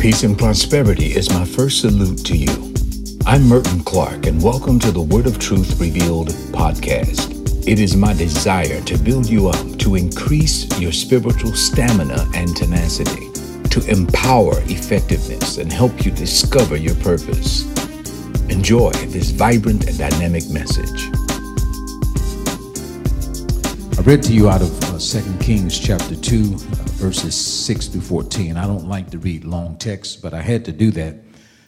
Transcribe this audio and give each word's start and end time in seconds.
Peace 0.00 0.22
and 0.22 0.38
prosperity 0.38 1.14
is 1.14 1.28
my 1.28 1.44
first 1.44 1.82
salute 1.82 2.24
to 2.24 2.34
you. 2.34 2.72
I'm 3.26 3.46
Merton 3.46 3.80
Clark, 3.80 4.24
and 4.24 4.42
welcome 4.42 4.78
to 4.78 4.90
the 4.90 5.02
Word 5.02 5.26
of 5.26 5.38
Truth 5.38 5.78
Revealed 5.78 6.28
podcast. 6.54 7.68
It 7.68 7.78
is 7.78 7.96
my 7.96 8.14
desire 8.14 8.80
to 8.80 8.96
build 8.96 9.28
you 9.28 9.48
up, 9.48 9.78
to 9.80 9.96
increase 9.96 10.66
your 10.80 10.90
spiritual 10.90 11.52
stamina 11.52 12.26
and 12.34 12.56
tenacity, 12.56 13.30
to 13.68 13.86
empower 13.90 14.54
effectiveness, 14.70 15.58
and 15.58 15.70
help 15.70 16.06
you 16.06 16.12
discover 16.12 16.78
your 16.78 16.94
purpose. 16.94 17.66
Enjoy 18.48 18.92
this 19.08 19.32
vibrant 19.32 19.86
and 19.86 19.98
dynamic 19.98 20.48
message. 20.48 21.10
I 24.00 24.02
read 24.02 24.22
to 24.22 24.32
you 24.32 24.48
out 24.48 24.62
of 24.62 24.82
uh, 24.84 24.98
2 24.98 25.36
Kings 25.40 25.78
chapter 25.78 26.16
2, 26.16 26.36
uh, 26.36 26.56
verses 26.96 27.36
6 27.36 27.88
through 27.88 28.00
14. 28.00 28.56
I 28.56 28.66
don't 28.66 28.88
like 28.88 29.10
to 29.10 29.18
read 29.18 29.44
long 29.44 29.76
texts, 29.76 30.16
but 30.16 30.32
I 30.32 30.40
had 30.40 30.64
to 30.64 30.72
do 30.72 30.90
that 30.92 31.16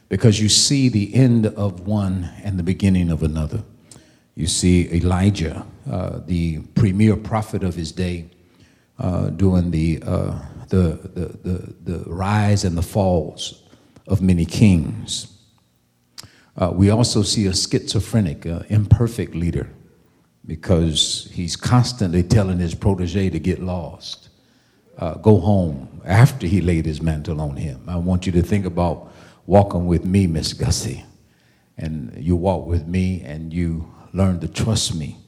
because 0.08 0.41
you 0.41 0.48
see 0.48 0.88
the 0.88 1.14
end 1.14 1.45
of 1.45 1.86
one 1.86 2.30
and 2.42 2.58
the 2.58 2.62
beginning 2.62 3.10
of 3.10 3.22
another. 3.22 3.62
You 4.34 4.46
see 4.46 4.91
Elijah, 4.95 5.66
uh, 5.91 6.20
the 6.24 6.60
premier 6.74 7.16
prophet 7.16 7.62
of 7.62 7.74
his 7.74 7.92
day, 7.92 8.30
uh, 8.98 9.27
during 9.27 9.70
the, 9.70 10.02
uh, 10.02 10.38
the, 10.69 11.00
the, 11.12 11.27
the, 11.50 11.74
the, 11.84 11.98
rise 12.06 12.64
and 12.64 12.78
the 12.78 12.83
falls 12.83 13.62
of 14.06 14.22
many 14.22 14.46
kings. 14.46 15.36
Uh, 16.56 16.70
we 16.72 16.88
also 16.88 17.20
see 17.20 17.44
a 17.44 17.52
schizophrenic, 17.52 18.46
imperfect 18.70 19.34
leader 19.34 19.69
because 20.46 21.28
he's 21.32 21.56
constantly 21.56 22.23
telling 22.23 22.59
his 22.59 22.74
protege 22.74 23.30
to 23.30 23.38
get 23.38 23.60
lost, 23.60 24.28
uh, 24.98 25.14
go 25.14 25.38
home 25.38 26.00
after 26.05 26.46
he 26.46 26.60
laid 26.60 26.84
his 26.84 27.00
mantle 27.00 27.41
on 27.41 27.56
him. 27.56 27.83
I 27.88 27.96
want 27.96 28.27
you 28.27 28.33
to 28.33 28.42
think 28.42 28.66
about 28.66 29.12
walking 29.47 29.86
with 29.86 30.05
me, 30.05 30.27
Miss 30.27 30.52
Gussie. 30.52 31.05
And 31.78 32.12
you 32.16 32.36
walk 32.36 32.66
with 32.66 32.86
me 32.86 33.22
and 33.22 33.53
you 33.53 33.92
learn 34.12 34.41
to 34.41 34.48
trust 34.48 34.94
me. 34.94 35.19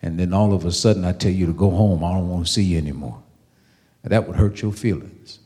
And 0.00 0.18
then 0.18 0.32
all 0.32 0.52
of 0.52 0.64
a 0.64 0.72
sudden 0.72 1.04
I 1.04 1.12
tell 1.12 1.32
you 1.32 1.46
to 1.46 1.52
go 1.52 1.70
home. 1.70 2.04
I 2.04 2.12
don't 2.12 2.28
want 2.28 2.46
to 2.46 2.52
see 2.52 2.62
you 2.62 2.78
anymore. 2.78 3.20
that 4.04 4.26
would 4.26 4.36
hurt 4.36 4.62
your 4.62 4.72
feelings. 4.72 5.40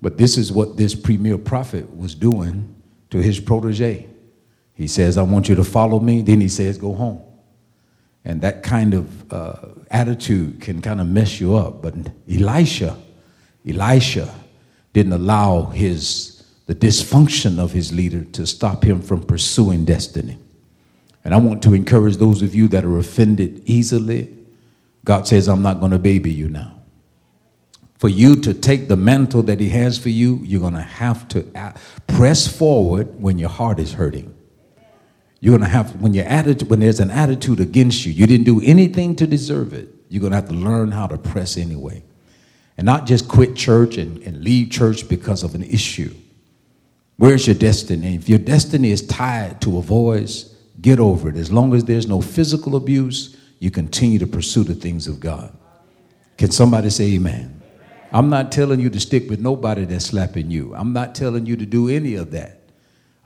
But 0.00 0.16
this 0.16 0.38
is 0.38 0.52
what 0.52 0.76
this 0.76 0.94
premier 0.94 1.36
prophet 1.36 1.96
was 1.96 2.14
doing 2.14 2.74
to 3.10 3.18
his 3.18 3.40
protege. 3.40 4.06
He 4.74 4.86
says, 4.86 5.18
I 5.18 5.22
want 5.22 5.48
you 5.48 5.56
to 5.56 5.64
follow 5.64 5.98
me. 5.98 6.22
Then 6.22 6.40
he 6.40 6.48
says, 6.48 6.78
go 6.78 6.94
home. 6.94 7.20
And 8.24 8.40
that 8.42 8.62
kind 8.62 8.94
of 8.94 9.32
uh, 9.32 9.54
attitude 9.90 10.60
can 10.60 10.82
kind 10.82 11.00
of 11.00 11.06
mess 11.06 11.40
you 11.40 11.56
up. 11.56 11.82
But 11.82 11.94
Elisha, 12.30 12.96
Elisha 13.66 14.34
didn't 14.92 15.12
allow 15.12 15.66
his 15.66 16.38
the 16.66 16.74
dysfunction 16.74 17.58
of 17.58 17.72
his 17.72 17.94
leader 17.94 18.24
to 18.24 18.46
stop 18.46 18.84
him 18.84 19.00
from 19.00 19.22
pursuing 19.22 19.86
destiny. 19.86 20.38
And 21.24 21.34
I 21.34 21.38
want 21.38 21.62
to 21.62 21.72
encourage 21.72 22.18
those 22.18 22.42
of 22.42 22.54
you 22.54 22.68
that 22.68 22.84
are 22.84 22.98
offended 22.98 23.62
easily. 23.64 24.36
God 25.04 25.26
says, 25.26 25.48
I'm 25.48 25.62
not 25.62 25.80
going 25.80 25.92
to 25.92 25.98
baby 25.98 26.30
you 26.30 26.48
now. 26.48 26.74
For 27.98 28.08
you 28.08 28.36
to 28.42 28.54
take 28.54 28.88
the 28.88 28.96
mantle 28.96 29.42
that 29.44 29.58
He 29.60 29.70
has 29.70 29.98
for 29.98 30.10
you, 30.10 30.40
you're 30.44 30.60
going 30.60 30.74
to 30.74 30.80
have 30.80 31.26
to 31.28 31.74
press 32.06 32.46
forward 32.46 33.20
when 33.20 33.38
your 33.38 33.48
heart 33.48 33.80
is 33.80 33.94
hurting. 33.94 34.34
You're 35.40 35.56
going 35.56 35.68
to 35.68 35.68
have, 35.68 36.00
when, 36.00 36.14
your 36.14 36.24
attitude, 36.24 36.68
when 36.68 36.80
there's 36.80 37.00
an 37.00 37.10
attitude 37.10 37.60
against 37.60 38.04
you, 38.04 38.12
you 38.12 38.26
didn't 38.26 38.44
do 38.44 38.60
anything 38.62 39.14
to 39.16 39.26
deserve 39.26 39.72
it, 39.72 39.88
you're 40.08 40.20
going 40.20 40.32
to 40.32 40.36
have 40.36 40.48
to 40.48 40.54
learn 40.54 40.90
how 40.90 41.06
to 41.06 41.18
press 41.18 41.56
anyway. 41.56 42.02
And 42.76 42.84
not 42.84 43.06
just 43.06 43.28
quit 43.28 43.56
church 43.56 43.98
and, 43.98 44.22
and 44.22 44.42
leave 44.42 44.70
church 44.70 45.08
because 45.08 45.42
of 45.42 45.54
an 45.54 45.62
issue. 45.62 46.14
Where's 47.16 47.46
your 47.46 47.56
destiny? 47.56 48.14
If 48.14 48.28
your 48.28 48.38
destiny 48.38 48.90
is 48.90 49.06
tied 49.06 49.60
to 49.62 49.78
a 49.78 49.82
voice, 49.82 50.54
get 50.80 51.00
over 51.00 51.28
it. 51.28 51.36
As 51.36 51.50
long 51.50 51.74
as 51.74 51.84
there's 51.84 52.06
no 52.06 52.20
physical 52.20 52.76
abuse, 52.76 53.36
you 53.58 53.70
continue 53.70 54.20
to 54.20 54.26
pursue 54.26 54.62
the 54.62 54.74
things 54.74 55.08
of 55.08 55.18
God. 55.18 55.52
Can 56.36 56.52
somebody 56.52 56.90
say 56.90 57.14
amen? 57.14 57.60
I'm 58.12 58.30
not 58.30 58.52
telling 58.52 58.80
you 58.80 58.88
to 58.90 59.00
stick 59.00 59.28
with 59.28 59.40
nobody 59.40 59.84
that's 59.84 60.06
slapping 60.06 60.50
you. 60.50 60.74
I'm 60.74 60.92
not 60.92 61.14
telling 61.14 61.44
you 61.44 61.56
to 61.56 61.66
do 61.66 61.88
any 61.88 62.14
of 62.14 62.30
that. 62.30 62.57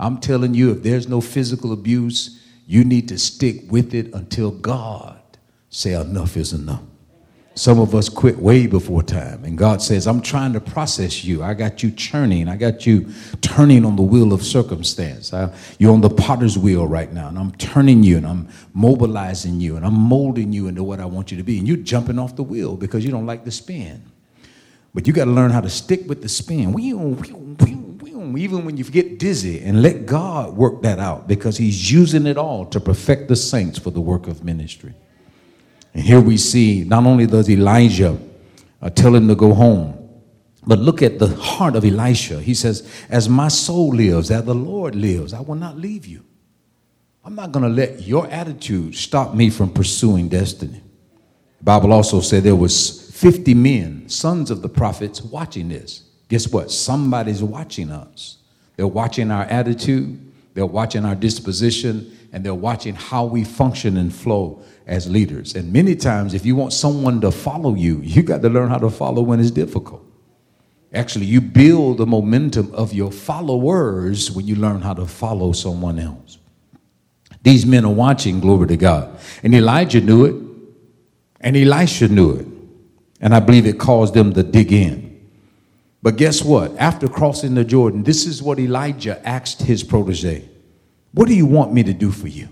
I'm 0.03 0.19
telling 0.19 0.53
you, 0.53 0.73
if 0.73 0.83
there's 0.83 1.07
no 1.09 1.21
physical 1.21 1.73
abuse, 1.73 2.43
you 2.67 2.83
need 2.85 3.09
to 3.09 3.19
stick 3.19 3.71
with 3.71 3.95
it 3.95 4.13
until 4.15 4.51
God 4.51 5.21
say 5.71 5.93
enough 5.93 6.37
is 6.37 6.53
enough. 6.53 6.83
Some 7.55 7.79
of 7.79 7.95
us 7.95 8.09
quit 8.09 8.39
way 8.39 8.67
before 8.67 9.03
time, 9.03 9.45
and 9.45 9.57
God 9.57 9.81
says, 9.81 10.07
I'm 10.07 10.21
trying 10.23 10.55
to 10.55 10.61
process 10.61 11.23
you. 11.23 11.43
I 11.43 11.55
got 11.55 11.83
you 11.83 11.91
churning. 11.91 12.49
I 12.49 12.57
got 12.57 12.85
you 12.85 13.13
turning 13.43 13.85
on 13.85 13.95
the 13.95 14.03
wheel 14.03 14.33
of 14.33 14.43
circumstance. 14.43 15.33
I, 15.33 15.55
you're 15.79 15.93
on 15.93 16.01
the 16.01 16.11
potter's 16.11 16.59
wheel 16.59 16.87
right 16.87 17.13
now, 17.13 17.29
and 17.29 17.39
I'm 17.39 17.53
turning 17.53 18.03
you, 18.03 18.17
and 18.17 18.27
I'm 18.27 18.49
mobilizing 18.73 19.61
you, 19.61 19.77
and 19.77 19.85
I'm 19.85 19.95
molding 19.95 20.53
you 20.53 20.67
into 20.67 20.83
what 20.83 20.99
I 20.99 21.05
want 21.05 21.31
you 21.31 21.37
to 21.37 21.45
be. 21.45 21.59
And 21.59 21.69
you're 21.69 21.77
jumping 21.77 22.19
off 22.19 22.35
the 22.37 22.43
wheel 22.43 22.75
because 22.75 23.05
you 23.05 23.11
don't 23.11 23.27
like 23.27 23.45
the 23.45 23.53
spin. 23.53 24.03
But 24.95 25.07
you 25.07 25.13
got 25.13 25.27
to 25.27 25.31
learn 25.31 25.51
how 25.51 25.61
to 25.61 25.71
stick 25.71 26.09
with 26.09 26.23
the 26.23 26.29
spin. 26.29 26.73
We, 26.73 26.93
we, 26.93 27.75
we, 28.31 28.43
even 28.43 28.67
when 28.67 28.77
you 28.77 28.85
get 28.85 29.19
dizzy, 29.19 29.61
and 29.61 29.83
let 29.83 30.05
God 30.05 30.55
work 30.55 30.83
that 30.83 30.99
out 30.99 31.27
because 31.27 31.57
He's 31.57 31.91
using 31.91 32.27
it 32.27 32.37
all 32.37 32.67
to 32.67 32.79
perfect 32.79 33.29
the 33.29 33.37
saints 33.37 33.79
for 33.79 33.91
the 33.91 34.03
work 34.03 34.29
of 34.29 34.45
ministry. 34.45 34.93
And 35.95 36.05
here 36.05 36.21
we 36.21 36.37
see 36.37 36.85
not 36.85 37.07
only 37.07 37.27
does 37.27 37.49
Elijah 37.49 38.19
uh, 38.81 38.91
tell 38.91 39.15
him 39.15 39.29
to 39.29 39.35
go 39.35 39.55
home, 39.55 39.99
but 40.65 40.79
look 40.79 41.03
at 41.03 41.19
the 41.19 41.29
heart 41.29 41.75
of 41.75 41.85
Elisha. 41.85 42.41
He 42.41 42.55
says, 42.55 42.89
As 43.09 43.29
my 43.29 43.49
soul 43.49 43.95
lives, 43.95 44.31
as 44.31 44.45
the 44.45 44.55
Lord 44.55 44.95
lives, 44.95 45.33
I 45.33 45.41
will 45.41 45.57
not 45.57 45.77
leave 45.77 46.07
you. 46.07 46.25
I'm 47.25 47.35
not 47.35 47.53
going 47.53 47.65
to 47.65 47.69
let 47.69 48.03
your 48.03 48.27
attitude 48.29 48.95
stop 48.95 49.35
me 49.35 49.51
from 49.51 49.71
pursuing 49.71 50.29
destiny. 50.29 50.83
The 51.59 51.65
Bible 51.65 51.93
also 51.93 52.21
said 52.21 52.43
there 52.43 52.57
was 52.57 53.11
50 53.13 53.55
men, 53.55 54.09
sons 54.09 54.51
of 54.51 54.63
the 54.63 54.69
prophets, 54.69 55.23
watching 55.23 55.69
this 55.69 56.03
guess 56.33 56.49
what? 56.49 56.71
Somebody's 56.71 57.43
watching 57.43 57.91
us. 57.91 58.39
They're 58.77 58.87
watching 58.87 59.31
our 59.31 59.43
attitude, 59.43 60.33
they're 60.55 60.65
watching 60.65 61.05
our 61.05 61.15
disposition, 61.15 62.17
and 62.33 62.43
they're 62.43 62.55
watching 62.55 62.95
how 62.95 63.27
we 63.27 63.45
function 63.45 63.99
and 63.99 64.11
flow 64.11 64.63
as 64.87 65.11
leaders. 65.11 65.55
And 65.55 65.75
many 65.75 65.95
times, 65.95 66.33
if 66.33 66.47
you 66.47 66.57
want 66.57 66.73
someone 66.73 67.21
to 67.21 67.31
follow 67.31 67.75
you, 67.75 68.01
you 68.01 68.23
got 68.23 68.41
to 68.41 68.49
learn 68.49 68.71
how 68.71 68.79
to 68.79 68.89
follow 68.89 69.21
when 69.21 69.41
it's 69.41 69.51
difficult. 69.51 70.03
Actually, 70.95 71.27
you 71.27 71.43
build 71.43 71.99
the 71.99 72.07
momentum 72.07 72.75
of 72.75 72.95
your 72.95 73.13
followers 73.13 74.31
when 74.31 74.47
you 74.47 74.57
learn 74.57 74.81
how 74.81 74.95
to 74.95 75.05
follow 75.05 75.53
someone 75.53 75.99
else. 75.99 76.39
These 77.43 77.67
men 77.67 77.85
are 77.85 77.93
watching, 77.93 78.41
glory 78.41 78.69
to 78.69 78.79
God. 78.79 79.19
And 79.43 79.55
Elijah 79.55 80.01
knew 80.01 80.25
it, 80.25 80.37
and 81.43 81.59
Elisha 81.59 82.09
knew 82.09 82.37
it. 82.37 82.47
And 83.21 83.35
I 83.35 83.41
believe 83.41 83.67
it 83.67 83.79
caused 83.79 84.15
them 84.15 84.33
to 84.33 84.43
dig 84.43 84.73
in. 84.73 85.12
But 86.03 86.17
guess 86.17 86.43
what? 86.43 86.77
After 86.79 87.09
crossing 87.09 87.55
the 87.55 87.65
Jordan, 87.65 88.03
this 88.03 88.27
is 88.27 88.43
what 88.43 88.59
Elijah 88.59 89.27
asked 89.27 89.63
his 89.63 89.85
protege 89.85 90.49
What 91.13 91.29
do 91.29 91.35
you 91.35 91.47
want 91.47 91.73
me 91.73 91.83
to 91.85 91.93
do 91.93 92.11
for 92.11 92.29
you? 92.29 92.49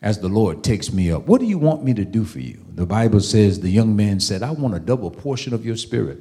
As 0.00 0.18
the 0.18 0.28
Lord 0.28 0.64
takes 0.64 0.92
me 0.92 1.12
up, 1.12 1.26
what 1.26 1.40
do 1.40 1.46
you 1.46 1.58
want 1.58 1.84
me 1.84 1.94
to 1.94 2.04
do 2.04 2.24
for 2.24 2.40
you? 2.40 2.64
The 2.74 2.86
Bible 2.86 3.20
says 3.20 3.60
the 3.60 3.70
young 3.70 3.94
man 3.94 4.18
said, 4.18 4.42
I 4.42 4.50
want 4.50 4.74
a 4.74 4.80
double 4.80 5.12
portion 5.12 5.54
of 5.54 5.64
your 5.64 5.76
spirit. 5.76 6.18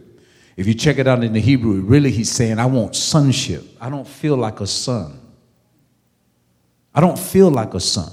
If 0.56 0.68
you 0.68 0.76
check 0.76 1.00
it 1.00 1.08
out 1.08 1.24
in 1.24 1.34
the 1.34 1.40
Hebrew, 1.40 1.82
really 1.82 2.12
he's 2.12 2.30
saying, 2.30 2.60
I 2.60 2.68
want 2.68 2.96
sonship. 2.96 3.64
I 3.80 3.90
don't 3.90 4.08
feel 4.08 4.38
like 4.38 4.60
a 4.60 4.68
son. 4.68 5.20
I 6.94 7.02
don't 7.02 7.18
feel 7.18 7.50
like 7.50 7.74
a 7.74 7.80
son. 7.80 8.12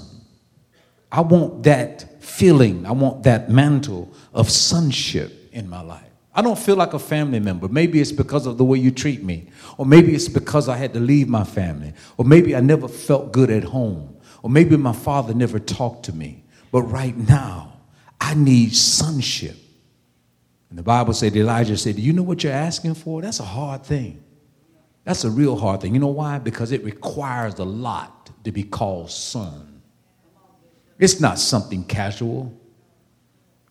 I 1.11 1.21
want 1.21 1.63
that 1.63 2.23
feeling, 2.23 2.85
I 2.85 2.91
want 2.91 3.23
that 3.23 3.49
mantle 3.49 4.11
of 4.33 4.49
sonship 4.49 5.49
in 5.51 5.69
my 5.69 5.81
life. 5.81 6.08
I 6.33 6.41
don't 6.41 6.59
feel 6.59 6.75
like 6.75 6.93
a 6.93 6.99
family 6.99 7.39
member. 7.39 7.67
Maybe 7.67 7.99
it's 7.99 8.11
because 8.11 8.45
of 8.45 8.57
the 8.57 8.63
way 8.63 8.77
you 8.77 8.91
treat 8.91 9.23
me. 9.23 9.49
Or 9.77 9.85
maybe 9.85 10.13
it's 10.13 10.27
because 10.27 10.69
I 10.69 10.77
had 10.77 10.93
to 10.93 10.99
leave 10.99 11.27
my 11.27 11.43
family. 11.43 11.93
Or 12.17 12.25
maybe 12.25 12.55
I 12.55 12.61
never 12.61 12.87
felt 12.87 13.31
good 13.31 13.49
at 13.49 13.63
home. 13.63 14.15
Or 14.43 14.49
maybe 14.49 14.77
my 14.77 14.93
father 14.93 15.33
never 15.33 15.59
talked 15.59 16.05
to 16.05 16.13
me. 16.13 16.43
But 16.71 16.83
right 16.83 17.17
now, 17.17 17.73
I 18.21 18.35
need 18.35 18.75
sonship. 18.75 19.55
And 20.69 20.77
the 20.77 20.83
Bible 20.83 21.13
said, 21.13 21.35
Elijah 21.35 21.77
said, 21.77 21.95
Do 21.95 22.01
you 22.01 22.13
know 22.13 22.23
what 22.23 22.43
you're 22.43 22.53
asking 22.53 22.93
for? 22.93 23.21
That's 23.21 23.39
a 23.39 23.45
hard 23.45 23.83
thing. 23.83 24.23
That's 25.03 25.23
a 25.23 25.29
real 25.29 25.55
hard 25.55 25.81
thing. 25.81 25.93
You 25.93 25.99
know 25.99 26.07
why? 26.07 26.37
Because 26.37 26.71
it 26.71 26.83
requires 26.83 27.57
a 27.57 27.63
lot 27.63 28.29
to 28.43 28.51
be 28.51 28.63
called 28.63 29.09
son. 29.09 29.81
It's 30.99 31.19
not 31.19 31.39
something 31.39 31.83
casual. 31.85 32.58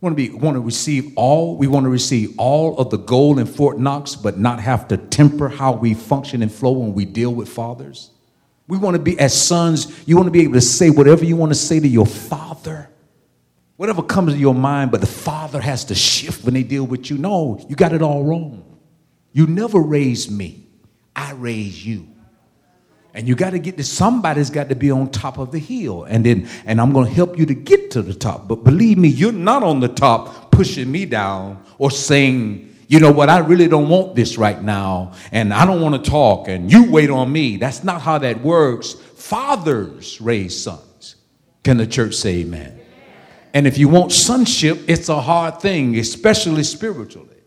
We 0.01 0.07
want 0.07 0.17
to 0.17 0.31
be 0.31 0.39
want 0.39 0.55
to 0.55 0.61
receive 0.61 1.13
all. 1.17 1.57
We 1.57 1.67
want 1.67 1.85
to 1.85 1.91
receive 1.91 2.39
all 2.39 2.79
of 2.79 2.91
the 2.91 2.99
gold 2.99 3.41
in 3.41 3.47
Fort 3.47 3.79
Knox, 3.81 4.15
but 4.15 4.39
not 4.39 4.61
have 4.61 4.87
to 4.89 4.97
temper 4.97 5.49
how 5.49 5.73
we 5.73 5.95
function 5.95 6.41
and 6.41 6.53
flow 6.53 6.71
when 6.71 6.95
we 6.95 7.05
deal 7.05 7.35
with 7.35 7.49
fathers. 7.49 8.11
We 8.69 8.79
want 8.79 8.95
to 8.95 9.03
be 9.03 9.19
as 9.19 9.35
sons. 9.41 10.07
You 10.07 10.15
want 10.17 10.29
to 10.29 10.31
be 10.31 10.43
able 10.43 10.55
to 10.55 10.61
say 10.61 10.91
whatever 10.91 11.25
you 11.25 11.35
want 11.35 11.51
to 11.51 11.59
say 11.59 11.81
to 11.81 11.89
your 11.89 12.07
father, 12.07 12.89
whatever 13.77 14.03
comes 14.03 14.35
to 14.35 14.39
your 14.39 14.55
mind. 14.55 14.93
But 14.93 15.01
the 15.01 15.09
father 15.09 15.61
has 15.61 15.87
to 15.87 15.97
shift 15.97 16.45
when 16.45 16.55
they 16.55 16.63
deal 16.63 16.87
with 16.87 17.11
you. 17.11 17.19
No, 17.19 17.65
you 17.69 17.75
got 17.75 17.93
it 17.93 18.03
all 18.03 18.23
wrong. 18.23 18.79
You 19.33 19.49
never 19.49 19.81
raised 19.81 20.31
me. 20.31 20.69
I 21.17 21.33
raise 21.33 21.85
you. 21.85 22.07
And 23.19 23.27
you 23.27 23.35
got 23.35 23.51
to 23.51 23.59
get 23.59 23.77
to 23.79 23.83
somebody's 23.83 24.49
got 24.49 24.69
to 24.69 24.77
be 24.77 24.93
on 24.93 25.11
top 25.11 25.39
of 25.39 25.51
the 25.51 25.59
hill. 25.59 26.05
And 26.05 26.25
then 26.25 26.49
and 26.67 26.81
I'm 26.81 26.93
going 26.93 27.07
to 27.07 27.13
help 27.13 27.37
you 27.37 27.47
to 27.47 27.55
get 27.55 27.91
to 27.91 28.01
the 28.01 28.15
top. 28.15 28.47
But 28.47 28.63
believe 28.63 28.97
me, 28.97 29.09
you're 29.09 29.33
not 29.33 29.65
on 29.65 29.81
the 29.81 29.89
top 29.89 30.53
pushing 30.53 30.89
me 30.89 31.05
down 31.05 31.61
or 31.79 31.91
saying, 31.91 32.77
you 32.87 33.01
know 33.01 33.11
what, 33.11 33.29
I 33.29 33.39
really 33.39 33.67
don't 33.67 33.89
want 33.89 34.15
this 34.15 34.39
right 34.39 34.63
now 34.63 35.15
and 35.33 35.53
I 35.53 35.67
don't 35.67 35.81
want 35.81 35.97
to 36.03 36.09
talk 36.09 36.47
and 36.47 36.71
you 36.71 36.93
wait 36.93 37.11
on 37.11 37.33
me. 37.33 37.57
That's 37.57 37.83
not 37.83 38.03
how 38.03 38.19
that 38.19 38.41
works. 38.41 38.93
Fathers 38.93 40.21
raise 40.21 40.57
sons. 40.57 41.17
Can 41.65 41.77
the 41.77 41.89
church 41.89 42.15
say 42.15 42.43
amen? 42.43 42.81
And 43.53 43.67
if 43.67 43.79
you 43.79 43.89
want 43.89 44.13
sonship, 44.13 44.79
it's 44.87 45.09
a 45.09 45.21
hard 45.21 45.61
thing, 45.61 45.99
especially 45.99 46.63
spiritually, 46.63 47.43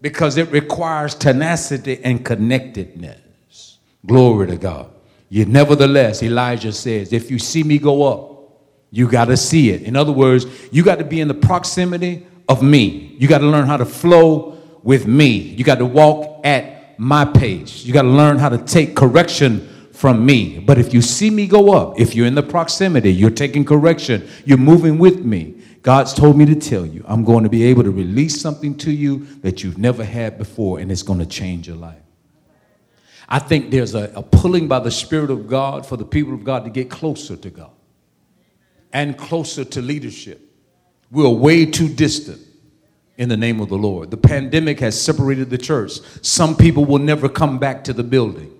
because 0.00 0.38
it 0.38 0.50
requires 0.50 1.14
tenacity 1.14 2.02
and 2.02 2.24
connectedness. 2.24 3.80
Glory 4.06 4.46
to 4.46 4.56
God. 4.56 4.93
Yet, 5.34 5.48
nevertheless, 5.48 6.22
Elijah 6.22 6.70
says, 6.70 7.12
if 7.12 7.28
you 7.28 7.40
see 7.40 7.64
me 7.64 7.78
go 7.78 8.04
up, 8.04 8.62
you 8.92 9.08
got 9.08 9.24
to 9.24 9.36
see 9.36 9.70
it. 9.70 9.82
In 9.82 9.96
other 9.96 10.12
words, 10.12 10.46
you 10.70 10.84
got 10.84 11.00
to 11.00 11.04
be 11.04 11.20
in 11.20 11.26
the 11.26 11.34
proximity 11.34 12.24
of 12.48 12.62
me. 12.62 13.16
You 13.18 13.26
got 13.26 13.38
to 13.38 13.46
learn 13.46 13.66
how 13.66 13.76
to 13.76 13.84
flow 13.84 14.56
with 14.84 15.08
me. 15.08 15.30
You 15.30 15.64
got 15.64 15.78
to 15.78 15.86
walk 15.86 16.46
at 16.46 17.00
my 17.00 17.24
pace. 17.24 17.84
You 17.84 17.92
got 17.92 18.02
to 18.02 18.10
learn 18.10 18.38
how 18.38 18.48
to 18.48 18.58
take 18.58 18.94
correction 18.94 19.88
from 19.92 20.24
me. 20.24 20.60
But 20.60 20.78
if 20.78 20.94
you 20.94 21.02
see 21.02 21.30
me 21.30 21.48
go 21.48 21.72
up, 21.72 21.98
if 21.98 22.14
you're 22.14 22.28
in 22.28 22.36
the 22.36 22.42
proximity, 22.44 23.12
you're 23.12 23.30
taking 23.30 23.64
correction, 23.64 24.28
you're 24.44 24.56
moving 24.56 24.98
with 24.98 25.24
me, 25.24 25.60
God's 25.82 26.14
told 26.14 26.38
me 26.38 26.44
to 26.44 26.54
tell 26.54 26.86
you, 26.86 27.04
I'm 27.08 27.24
going 27.24 27.42
to 27.42 27.50
be 27.50 27.64
able 27.64 27.82
to 27.82 27.90
release 27.90 28.40
something 28.40 28.76
to 28.76 28.92
you 28.92 29.26
that 29.42 29.64
you've 29.64 29.78
never 29.78 30.04
had 30.04 30.38
before, 30.38 30.78
and 30.78 30.92
it's 30.92 31.02
going 31.02 31.18
to 31.18 31.26
change 31.26 31.66
your 31.66 31.76
life. 31.76 32.03
I 33.28 33.38
think 33.38 33.70
there's 33.70 33.94
a, 33.94 34.12
a, 34.14 34.22
pulling 34.22 34.68
by 34.68 34.80
the 34.80 34.90
Spirit 34.90 35.30
of 35.30 35.48
God 35.48 35.86
for 35.86 35.96
the 35.96 36.04
people 36.04 36.34
of 36.34 36.44
God 36.44 36.64
to 36.64 36.70
get 36.70 36.90
closer 36.90 37.36
to 37.36 37.50
God 37.50 37.70
and 38.92 39.16
closer 39.16 39.64
to 39.64 39.82
leadership. 39.82 40.40
We're 41.10 41.28
way 41.28 41.66
too 41.66 41.88
distant 41.88 42.40
in 43.16 43.28
the 43.28 43.36
name 43.36 43.60
of 43.60 43.68
the 43.68 43.78
Lord. 43.78 44.10
The 44.10 44.16
pandemic 44.16 44.80
has 44.80 45.00
separated 45.00 45.50
the 45.50 45.58
church. 45.58 46.00
Some 46.22 46.56
people 46.56 46.84
will 46.84 46.98
never 46.98 47.28
come 47.28 47.58
back 47.58 47.84
to 47.84 47.92
the 47.92 48.02
building. 48.02 48.52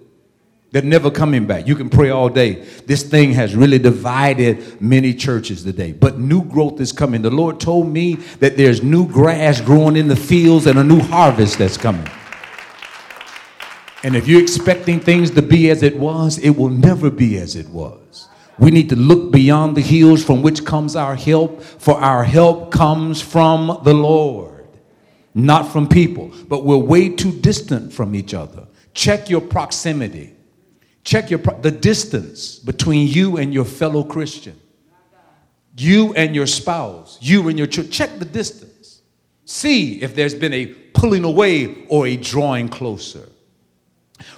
They're 0.71 0.83
never 0.83 1.09
coming 1.09 1.47
back. 1.47 1.69
You 1.69 1.77
can 1.77 1.89
pray 1.89 2.11
all 2.11 2.29
day. 2.29 2.55
This 2.87 3.05
thing 3.05 3.33
has 3.35 3.55
really 3.55 3.79
divided 3.79 4.81
many 4.81 5.15
churches 5.15 5.63
today. 5.63 5.93
But 5.93 6.19
new 6.19 6.45
growth 6.45 6.81
is 6.81 6.91
coming. 6.91 7.23
The 7.23 7.31
Lord 7.31 7.61
told 7.61 7.87
me 7.87 8.15
that 8.41 8.57
there's 8.57 8.83
new 8.83 9.07
grass 9.07 9.61
growing 9.61 9.95
in 9.95 10.09
the 10.09 10.17
fields 10.17 10.67
and 10.67 10.77
a 10.79 10.83
new 10.83 10.99
harvest 10.99 11.59
that's 11.59 11.77
coming. 11.77 12.11
And 14.05 14.15
if 14.15 14.29
you're 14.29 14.43
expecting 14.43 15.01
things 15.01 15.31
to 15.31 15.41
be 15.41 15.71
as 15.71 15.83
it 15.83 15.97
was, 15.97 16.37
it 16.37 16.51
will 16.51 16.69
never 16.69 17.11
be 17.11 17.39
as 17.39 17.57
it 17.57 17.67
was. 17.71 18.29
We 18.59 18.71
need 18.71 18.91
to 18.91 18.97
look 18.97 19.33
beyond 19.33 19.79
the 19.79 19.81
hills 19.81 20.23
from 20.23 20.43
which 20.43 20.67
comes 20.67 20.95
our 20.95 21.17
help, 21.17 21.63
for 21.63 21.95
our 21.95 22.23
help 22.23 22.71
comes 22.71 23.23
from 23.23 23.81
the 23.83 23.95
Lord, 23.95 24.69
not 25.33 25.73
from 25.73 25.89
people. 25.89 26.31
But 26.47 26.67
we're 26.67 26.77
way 26.77 27.09
too 27.09 27.33
distant 27.33 27.95
from 27.95 28.15
each 28.15 28.35
other. 28.35 28.67
Check 28.93 29.31
your 29.31 29.41
proximity. 29.41 30.35
Check 31.03 31.31
your 31.31 31.39
pro- 31.39 31.59
the 31.59 31.71
distance 31.71 32.59
between 32.59 33.09
you 33.09 33.39
and 33.39 33.55
your 33.55 33.65
fellow 33.65 34.05
Christian. 34.05 34.61
You 35.79 36.13
and 36.13 36.35
your 36.35 36.47
spouse, 36.47 37.19
you 37.23 37.49
and 37.49 37.57
your 37.57 37.67
children. 37.67 37.91
Check 37.91 38.19
the 38.19 38.27
distance. 38.27 39.01
See 39.47 40.03
if 40.03 40.15
there's 40.15 40.35
been 40.35 40.53
a 40.53 40.67
pulling 40.67 41.25
away 41.25 41.87
or 41.89 42.07
a 42.07 42.19
drawing 42.19 42.69
closer. 42.69 43.31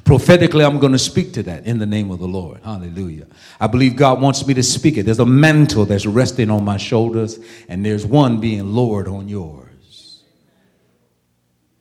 Prophetically, 0.07 0.65
I'm 0.65 0.79
going 0.79 0.93
to 0.93 1.01
speak 1.01 1.33
to 1.33 1.43
that 1.43 1.67
in 1.67 1.81
the 1.81 1.85
name 1.85 2.13
of 2.13 2.21
the 2.21 2.29
Lord. 2.29 2.61
Hallelujah. 2.63 3.27
I 3.59 3.67
believe 3.67 3.97
God 3.97 4.21
wants 4.21 4.47
me 4.47 4.55
to 4.55 4.63
speak 4.63 4.97
it. 4.97 5.03
There's 5.03 5.19
a 5.19 5.27
mantle 5.27 5.85
that's 5.85 6.07
resting 6.07 6.49
on 6.49 6.65
my 6.65 6.77
shoulders, 6.77 7.41
and 7.69 7.85
there's 7.85 8.07
one 8.07 8.39
being 8.39 8.73
lowered 8.73 9.09
on 9.09 9.29
yours. 9.29 10.23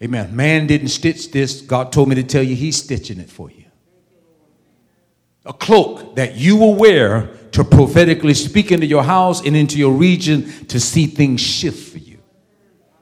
Amen. 0.01 0.35
Man 0.35 0.65
didn't 0.65 0.87
stitch 0.87 1.31
this. 1.31 1.61
God 1.61 1.91
told 1.91 2.09
me 2.09 2.15
to 2.15 2.23
tell 2.23 2.41
you 2.41 2.55
He's 2.55 2.77
stitching 2.77 3.19
it 3.19 3.29
for 3.29 3.51
you. 3.51 3.65
A 5.45 5.53
cloak 5.53 6.15
that 6.15 6.33
you 6.33 6.57
will 6.57 6.73
wear 6.73 7.27
to 7.51 7.63
prophetically 7.63 8.33
speak 8.33 8.71
into 8.71 8.87
your 8.87 9.03
house 9.03 9.45
and 9.45 9.55
into 9.55 9.77
your 9.77 9.93
region 9.93 10.49
to 10.65 10.79
see 10.79 11.05
things 11.05 11.41
shift 11.41 11.91
for 11.91 11.99
you. 11.99 12.17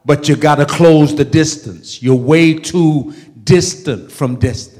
But 0.03 0.27
you 0.27 0.35
got 0.35 0.55
to 0.55 0.65
close 0.65 1.15
the 1.15 1.23
distance. 1.23 2.03
You're 2.03 2.13
way 2.15 2.55
too 2.55 3.13
distant 3.41 4.11
from 4.11 4.35
destiny. 4.35 4.72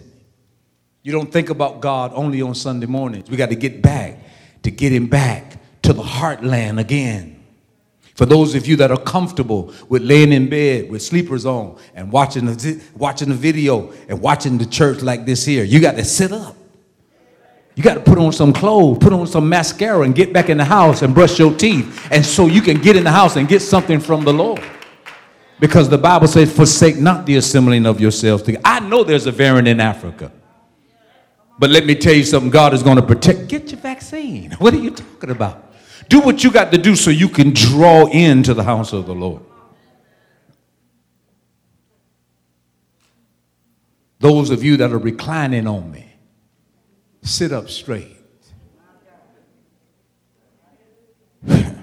You 1.04 1.12
don't 1.12 1.30
think 1.30 1.50
about 1.50 1.82
God 1.82 2.14
only 2.16 2.42
on 2.42 2.56
Sunday 2.56 2.86
mornings. 2.86 3.30
We 3.30 3.36
got 3.36 3.50
to 3.50 3.56
get 3.56 3.82
back 3.82 4.20
to 4.64 4.72
get 4.72 4.94
him 4.94 5.08
back 5.08 5.58
to 5.82 5.92
the 5.92 6.02
heartland 6.02 6.80
again. 6.80 7.44
For 8.16 8.26
those 8.26 8.56
of 8.56 8.66
you 8.66 8.78
that 8.78 8.90
are 8.90 9.00
comfortable 9.00 9.74
with 9.90 10.02
laying 10.02 10.32
in 10.32 10.50
bed 10.50 10.90
with 10.90 11.02
sleepers 11.02 11.46
on 11.46 11.78
and 11.94 12.10
watching 12.10 12.46
the, 12.46 12.82
watching 12.96 13.28
the 13.28 13.36
video 13.36 13.92
and 14.08 14.22
watching 14.22 14.58
the 14.58 14.66
church 14.66 15.02
like 15.02 15.26
this 15.26 15.44
here, 15.46 15.66
you 15.66 15.82
got 15.82 15.96
to 15.96 16.06
sit 16.06 16.32
up. 16.32 16.56
You 17.76 17.84
got 17.84 17.96
to 17.96 18.00
put 18.00 18.18
on 18.18 18.32
some 18.32 18.54
clothes, 18.54 19.00
put 19.00 19.12
on 19.12 19.28
some 19.28 19.50
mascara, 19.50 20.02
and 20.06 20.16
get 20.16 20.32
back 20.32 20.50
in 20.50 20.58
the 20.58 20.64
house 20.64 21.02
and 21.02 21.14
brush 21.14 21.38
your 21.38 21.54
teeth. 21.54 22.08
And 22.12 22.24
so 22.26 22.46
you 22.46 22.62
can 22.62 22.80
get 22.80 22.96
in 22.96 23.04
the 23.04 23.12
house 23.12 23.36
and 23.36 23.48
get 23.48 23.62
something 23.62 24.00
from 24.00 24.24
the 24.24 24.32
Lord. 24.32 24.64
Because 25.60 25.90
the 25.90 25.98
Bible 25.98 26.28
says, 26.28 26.56
forsake 26.56 26.98
not 26.98 27.26
the 27.26 27.36
assembling 27.36 27.88
of 27.88 28.00
yourselves. 28.00 28.48
I 28.64 28.80
know 28.80 29.04
there's 29.04 29.26
a 29.26 29.32
variant 29.32 29.68
in 29.68 29.82
Africa. 29.82 30.32
But 31.60 31.70
let 31.70 31.86
me 31.86 31.96
tell 31.96 32.14
you 32.14 32.24
something 32.24 32.50
God 32.50 32.74
is 32.74 32.84
going 32.84 32.98
to 32.98 33.04
protect. 33.04 33.48
Get 33.48 33.72
your 33.72 33.80
vaccine. 33.80 34.52
What 34.60 34.74
are 34.74 34.80
you 34.80 34.92
talking 34.92 35.30
about? 35.30 35.72
Do 36.10 36.20
what 36.20 36.44
you 36.44 36.52
got 36.52 36.72
to 36.72 36.78
do 36.78 36.96
so 36.96 37.10
you 37.10 37.30
can 37.30 37.54
draw 37.54 38.08
into 38.08 38.54
the 38.54 38.64
house 38.64 38.94
of 38.94 39.06
the 39.06 39.16
Lord. 39.16 39.44
Those 44.20 44.50
of 44.50 44.64
you 44.64 44.78
that 44.78 44.92
are 44.92 44.98
reclining 44.98 45.68
on 45.68 45.92
me, 45.92 46.14
sit 47.22 47.52
up 47.52 47.70
straight. 47.70 48.18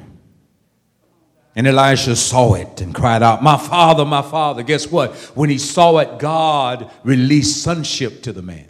And 1.57 1.67
Elisha 1.67 2.15
saw 2.15 2.55
it 2.55 2.81
and 2.81 2.95
cried 2.95 3.23
out, 3.23 3.43
My 3.43 3.59
father, 3.59 4.05
my 4.05 4.23
father. 4.23 4.63
Guess 4.63 4.91
what? 4.91 5.15
When 5.35 5.51
he 5.51 5.59
saw 5.59 5.99
it, 5.99 6.19
God 6.19 6.91
released 7.03 7.63
sonship 7.63 8.23
to 8.23 8.33
the 8.33 8.41
man. 8.41 8.70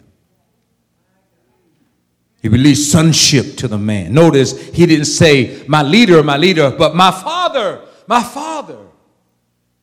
He 2.41 2.49
released 2.49 2.91
sonship 2.91 3.55
to 3.57 3.67
the 3.67 3.77
man. 3.77 4.13
Notice 4.13 4.69
he 4.69 4.85
didn't 4.87 5.05
say, 5.05 5.63
My 5.67 5.83
leader, 5.83 6.23
my 6.23 6.37
leader, 6.37 6.71
but 6.71 6.95
my 6.95 7.11
father, 7.11 7.81
my 8.07 8.23
father. 8.23 8.79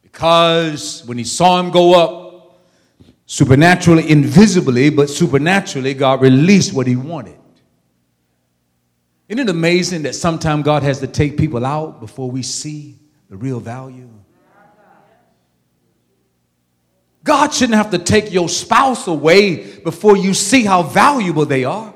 Because 0.02 1.04
when 1.06 1.18
he 1.18 1.24
saw 1.24 1.60
him 1.60 1.70
go 1.70 1.94
up, 1.94 2.58
supernaturally, 3.26 4.10
invisibly, 4.10 4.90
but 4.90 5.08
supernaturally, 5.08 5.94
God 5.94 6.20
released 6.20 6.72
what 6.72 6.88
he 6.88 6.96
wanted. 6.96 7.38
Isn't 9.28 9.48
it 9.48 9.50
amazing 9.50 10.02
that 10.02 10.14
sometimes 10.14 10.64
God 10.64 10.82
has 10.82 10.98
to 11.00 11.06
take 11.06 11.36
people 11.36 11.64
out 11.64 12.00
before 12.00 12.30
we 12.30 12.42
see 12.42 12.98
the 13.30 13.36
real 13.36 13.60
value? 13.60 14.08
God 17.22 17.52
shouldn't 17.52 17.76
have 17.76 17.90
to 17.90 17.98
take 17.98 18.32
your 18.32 18.48
spouse 18.48 19.06
away 19.06 19.78
before 19.80 20.16
you 20.16 20.32
see 20.32 20.64
how 20.64 20.82
valuable 20.82 21.44
they 21.44 21.64
are. 21.64 21.94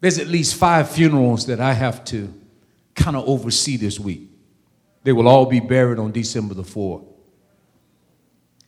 There's 0.00 0.18
at 0.18 0.28
least 0.28 0.54
five 0.54 0.90
funerals 0.90 1.46
that 1.46 1.60
I 1.60 1.72
have 1.72 2.04
to 2.06 2.32
kind 2.94 3.16
of 3.16 3.28
oversee 3.28 3.76
this 3.76 3.98
week. 3.98 4.28
They 5.02 5.12
will 5.12 5.28
all 5.28 5.46
be 5.46 5.60
buried 5.60 5.98
on 5.98 6.12
December 6.12 6.54
the 6.54 6.62
4th. 6.62 7.04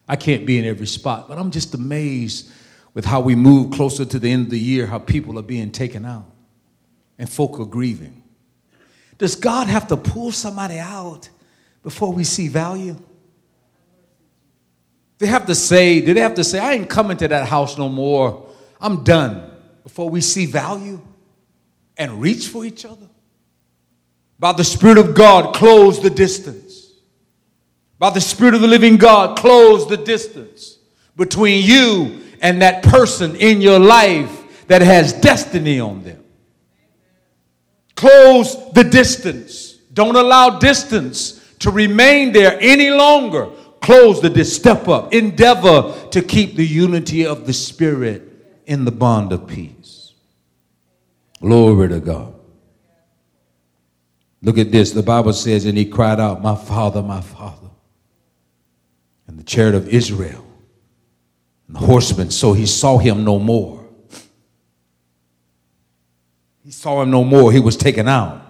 I 0.08 0.16
can't 0.16 0.44
be 0.44 0.58
in 0.58 0.64
every 0.64 0.86
spot, 0.86 1.28
but 1.28 1.38
I'm 1.38 1.50
just 1.50 1.74
amazed 1.74 2.50
with 2.94 3.04
how 3.04 3.20
we 3.20 3.36
move 3.36 3.72
closer 3.72 4.04
to 4.04 4.18
the 4.18 4.30
end 4.30 4.46
of 4.46 4.50
the 4.50 4.58
year, 4.58 4.86
how 4.86 4.98
people 4.98 5.38
are 5.38 5.42
being 5.42 5.70
taken 5.70 6.04
out 6.04 6.26
and 7.18 7.30
folk 7.30 7.60
are 7.60 7.66
grieving. 7.66 8.22
Does 9.18 9.36
God 9.36 9.68
have 9.68 9.86
to 9.88 9.96
pull 9.96 10.32
somebody 10.32 10.78
out 10.78 11.28
before 11.82 12.12
we 12.12 12.24
see 12.24 12.48
value? 12.48 12.96
They 15.18 15.26
have 15.26 15.46
to 15.46 15.54
say, 15.54 16.00
did 16.00 16.16
they 16.16 16.20
have 16.22 16.34
to 16.36 16.44
say, 16.44 16.58
I 16.58 16.72
ain't 16.72 16.88
coming 16.88 17.18
to 17.18 17.28
that 17.28 17.46
house 17.46 17.76
no 17.76 17.88
more. 17.88 18.48
I'm 18.80 19.04
done 19.04 19.50
before 19.84 20.08
we 20.08 20.22
see 20.22 20.46
value? 20.46 21.00
And 22.00 22.20
reach 22.20 22.48
for 22.48 22.64
each 22.64 22.86
other. 22.86 23.06
By 24.38 24.54
the 24.54 24.64
Spirit 24.64 24.96
of 24.96 25.14
God, 25.14 25.54
close 25.54 26.00
the 26.00 26.08
distance. 26.08 26.94
By 27.98 28.08
the 28.08 28.22
Spirit 28.22 28.54
of 28.54 28.62
the 28.62 28.66
living 28.66 28.96
God, 28.96 29.38
close 29.38 29.86
the 29.86 29.98
distance 29.98 30.78
between 31.14 31.62
you 31.62 32.22
and 32.40 32.62
that 32.62 32.82
person 32.82 33.36
in 33.36 33.60
your 33.60 33.78
life 33.78 34.66
that 34.66 34.80
has 34.80 35.12
destiny 35.12 35.78
on 35.78 36.02
them. 36.02 36.24
Close 37.96 38.56
the 38.72 38.84
distance. 38.84 39.74
Don't 39.92 40.16
allow 40.16 40.58
distance 40.58 41.54
to 41.58 41.70
remain 41.70 42.32
there 42.32 42.56
any 42.62 42.88
longer. 42.88 43.50
Close 43.82 44.22
the 44.22 44.30
distance. 44.30 44.56
step 44.56 44.88
up, 44.88 45.12
endeavor 45.12 46.08
to 46.12 46.22
keep 46.22 46.56
the 46.56 46.66
unity 46.66 47.26
of 47.26 47.46
the 47.46 47.52
Spirit 47.52 48.22
in 48.64 48.86
the 48.86 48.90
bond 48.90 49.32
of 49.32 49.46
peace. 49.46 49.79
Glory 51.40 51.88
to 51.88 52.00
God. 52.00 52.34
Look 54.42 54.58
at 54.58 54.70
this. 54.70 54.92
The 54.92 55.02
Bible 55.02 55.32
says, 55.32 55.64
and 55.64 55.76
he 55.76 55.84
cried 55.84 56.20
out, 56.20 56.42
My 56.42 56.54
father, 56.54 57.02
my 57.02 57.20
father. 57.20 57.68
And 59.26 59.38
the 59.38 59.44
chariot 59.44 59.74
of 59.74 59.88
Israel, 59.88 60.44
and 61.66 61.76
the 61.76 61.80
horsemen, 61.80 62.30
so 62.30 62.52
he 62.52 62.66
saw 62.66 62.98
him 62.98 63.24
no 63.24 63.38
more. 63.38 63.86
He 66.64 66.70
saw 66.70 67.02
him 67.02 67.10
no 67.10 67.24
more. 67.24 67.52
He 67.52 67.60
was 67.60 67.76
taken 67.76 68.06
out. 68.08 68.46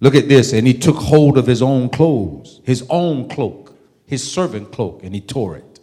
Look 0.00 0.14
at 0.14 0.28
this. 0.28 0.52
And 0.52 0.66
he 0.66 0.74
took 0.74 0.96
hold 0.96 1.38
of 1.38 1.46
his 1.46 1.62
own 1.62 1.88
clothes, 1.88 2.60
his 2.64 2.84
own 2.90 3.28
cloak, 3.28 3.74
his 4.06 4.30
servant 4.30 4.72
cloak, 4.72 5.02
and 5.02 5.14
he 5.14 5.20
tore 5.20 5.56
it. 5.56 5.80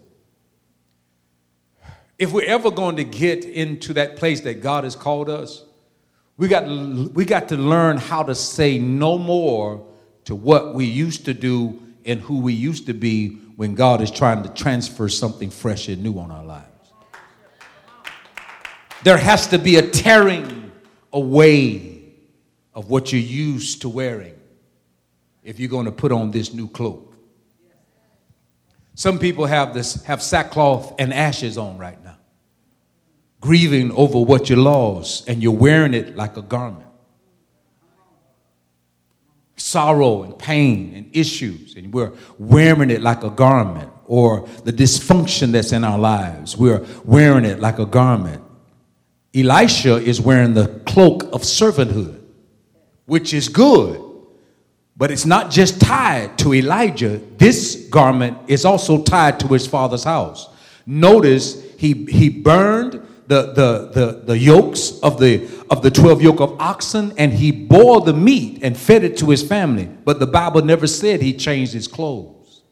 If 2.18 2.32
we're 2.32 2.46
ever 2.46 2.70
going 2.70 2.98
to 2.98 3.04
get 3.04 3.46
into 3.46 3.94
that 3.94 4.16
place 4.16 4.42
that 4.42 4.62
God 4.62 4.84
has 4.84 4.96
called 4.96 5.30
us, 5.30 5.66
we 6.38 6.47
got, 6.47 6.65
we 6.65 7.25
got 7.25 7.50
to 7.50 7.57
learn 7.57 7.97
how 7.97 8.23
to 8.23 8.33
say 8.35 8.79
no 8.79 9.17
more 9.17 9.85
to 10.25 10.35
what 10.35 10.73
we 10.73 10.85
used 10.85 11.25
to 11.25 11.33
do 11.33 11.81
and 12.05 12.19
who 12.21 12.39
we 12.39 12.53
used 12.53 12.88
to 12.88 12.93
be 12.93 13.29
when 13.55 13.75
God 13.75 14.01
is 14.01 14.09
trying 14.09 14.43
to 14.43 14.50
transfer 14.50 15.07
something 15.07 15.50
fresh 15.50 15.88
and 15.88 16.01
new 16.01 16.17
on 16.17 16.31
our 16.31 16.43
lives. 16.43 16.67
There 19.03 19.17
has 19.17 19.47
to 19.47 19.57
be 19.57 19.77
a 19.77 19.88
tearing 19.88 20.71
away 21.11 22.03
of 22.73 22.89
what 22.89 23.11
you're 23.11 23.21
used 23.21 23.81
to 23.81 23.89
wearing 23.89 24.35
if 25.43 25.59
you're 25.59 25.69
going 25.69 25.85
to 25.85 25.91
put 25.91 26.11
on 26.11 26.31
this 26.31 26.53
new 26.53 26.67
cloak. 26.67 27.13
Some 28.93 29.19
people 29.19 29.45
have 29.45 29.73
this 29.73 30.03
have 30.03 30.21
sackcloth 30.21 30.95
and 31.00 31.13
ashes 31.13 31.57
on 31.57 31.77
right 31.77 32.00
grieving 33.41 33.91
over 33.91 34.19
what 34.19 34.50
you 34.50 34.55
lost, 34.55 35.27
and 35.27 35.43
you're 35.43 35.51
wearing 35.51 35.93
it 35.93 36.15
like 36.15 36.38
a 36.38 36.41
garment. 36.41 36.88
Sorrow 39.57 40.24
and 40.24 40.39
pain 40.39 40.93
and 40.95 41.15
issues, 41.15 41.75
and 41.75 41.93
we're 41.93 42.13
wearing 42.39 42.89
it 42.89 43.01
like 43.01 43.24
a 43.24 43.29
garment, 43.29 43.91
or 44.05 44.48
the 44.63 44.71
dysfunction 44.71 45.51
that's 45.51 45.74
in 45.74 45.83
our 45.83 46.00
lives, 46.00 46.55
we're 46.55 46.86
wearing 47.03 47.43
it 47.43 47.60
like 47.60 47.79
a 47.79 47.86
garment. 47.86 48.41
Elisha 49.36 49.98
is 49.98 50.21
wearing 50.21 50.53
the 50.53 50.67
cloak 50.86 51.24
of 51.33 51.41
servanthood 51.41 52.21
which 53.12 53.33
is 53.33 53.50
good. 53.50 54.01
But 54.95 55.12
it's 55.12 55.25
not 55.25 55.51
just 55.51 55.81
tied 55.81 56.38
to 56.38 56.53
Elijah. 56.53 57.19
This 57.38 57.88
garment 57.89 58.38
is 58.48 58.63
also 58.63 59.03
tied 59.03 59.38
to 59.41 59.48
his 59.50 59.67
father's 59.67 60.05
house. 60.05 60.48
Notice 60.86 61.62
he, 61.77 62.05
he 62.05 62.29
burned 62.29 63.05
the, 63.31 63.53
the, 63.53 63.91
the, 63.93 64.11
the 64.25 64.38
yokes 64.38 65.00
of 65.00 65.17
the, 65.17 65.47
of 65.69 65.81
the 65.81 65.89
12 65.89 66.21
yoke 66.21 66.41
of 66.41 66.59
oxen 66.59 67.13
and 67.17 67.31
he 67.31 67.50
bore 67.50 68.01
the 68.01 68.11
meat 68.11 68.59
and 68.61 68.75
fed 68.75 69.05
it 69.05 69.15
to 69.19 69.29
his 69.29 69.41
family. 69.41 69.85
But 69.85 70.19
the 70.19 70.27
Bible 70.27 70.61
never 70.65 70.85
said 70.85 71.21
he 71.21 71.33
changed 71.33 71.71
his 71.71 71.88
clothes. 71.88 72.63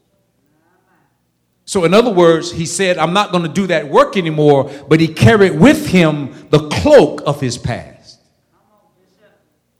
So, 1.64 1.84
in 1.84 1.94
other 1.94 2.10
words, 2.10 2.52
he 2.52 2.66
said, 2.66 2.98
I'm 2.98 3.14
not 3.14 3.32
going 3.32 3.44
to 3.44 3.48
do 3.48 3.68
that 3.68 3.88
work 3.88 4.18
anymore, 4.18 4.70
but 4.86 5.00
he 5.00 5.08
carried 5.08 5.58
with 5.58 5.86
him 5.86 6.48
the 6.50 6.68
cloak 6.68 7.22
of 7.24 7.40
his 7.40 7.56
past. 7.56 8.20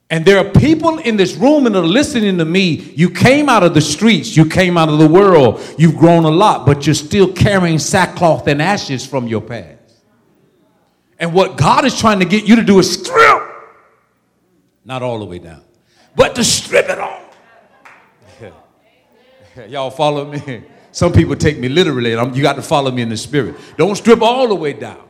And 0.08 0.24
there 0.24 0.38
are 0.38 0.50
people 0.50 0.96
in 0.96 1.18
this 1.18 1.34
room 1.34 1.66
and 1.66 1.76
are 1.76 1.82
listening 1.82 2.38
to 2.38 2.46
me. 2.46 2.94
You 2.96 3.10
came 3.10 3.50
out 3.50 3.64
of 3.64 3.74
the 3.74 3.82
streets, 3.82 4.34
you 4.34 4.46
came 4.46 4.78
out 4.78 4.88
of 4.88 4.98
the 4.98 5.08
world, 5.08 5.60
you've 5.76 5.96
grown 5.96 6.24
a 6.24 6.30
lot, 6.30 6.64
but 6.64 6.86
you're 6.86 6.94
still 6.94 7.30
carrying 7.30 7.78
sackcloth 7.78 8.48
and 8.48 8.62
ashes 8.62 9.04
from 9.04 9.26
your 9.26 9.42
past. 9.42 9.79
And 11.20 11.34
what 11.34 11.58
God 11.58 11.84
is 11.84 11.96
trying 11.98 12.18
to 12.20 12.24
get 12.24 12.44
you 12.44 12.56
to 12.56 12.62
do 12.62 12.78
is 12.78 12.94
strip, 12.94 13.42
not 14.86 15.02
all 15.02 15.18
the 15.18 15.26
way 15.26 15.38
down, 15.38 15.62
but 16.16 16.34
to 16.34 16.42
strip 16.42 16.88
it 16.88 16.98
off. 16.98 17.36
Y'all 19.68 19.90
follow 19.90 20.24
me? 20.24 20.64
Some 20.92 21.12
people 21.12 21.36
take 21.36 21.58
me 21.58 21.68
literally, 21.68 22.12
and 22.12 22.20
I'm, 22.20 22.34
you 22.34 22.42
got 22.42 22.56
to 22.56 22.62
follow 22.62 22.90
me 22.90 23.02
in 23.02 23.10
the 23.10 23.16
spirit. 23.18 23.54
Don't 23.76 23.94
strip 23.96 24.22
all 24.22 24.48
the 24.48 24.54
way 24.54 24.72
down. 24.72 25.09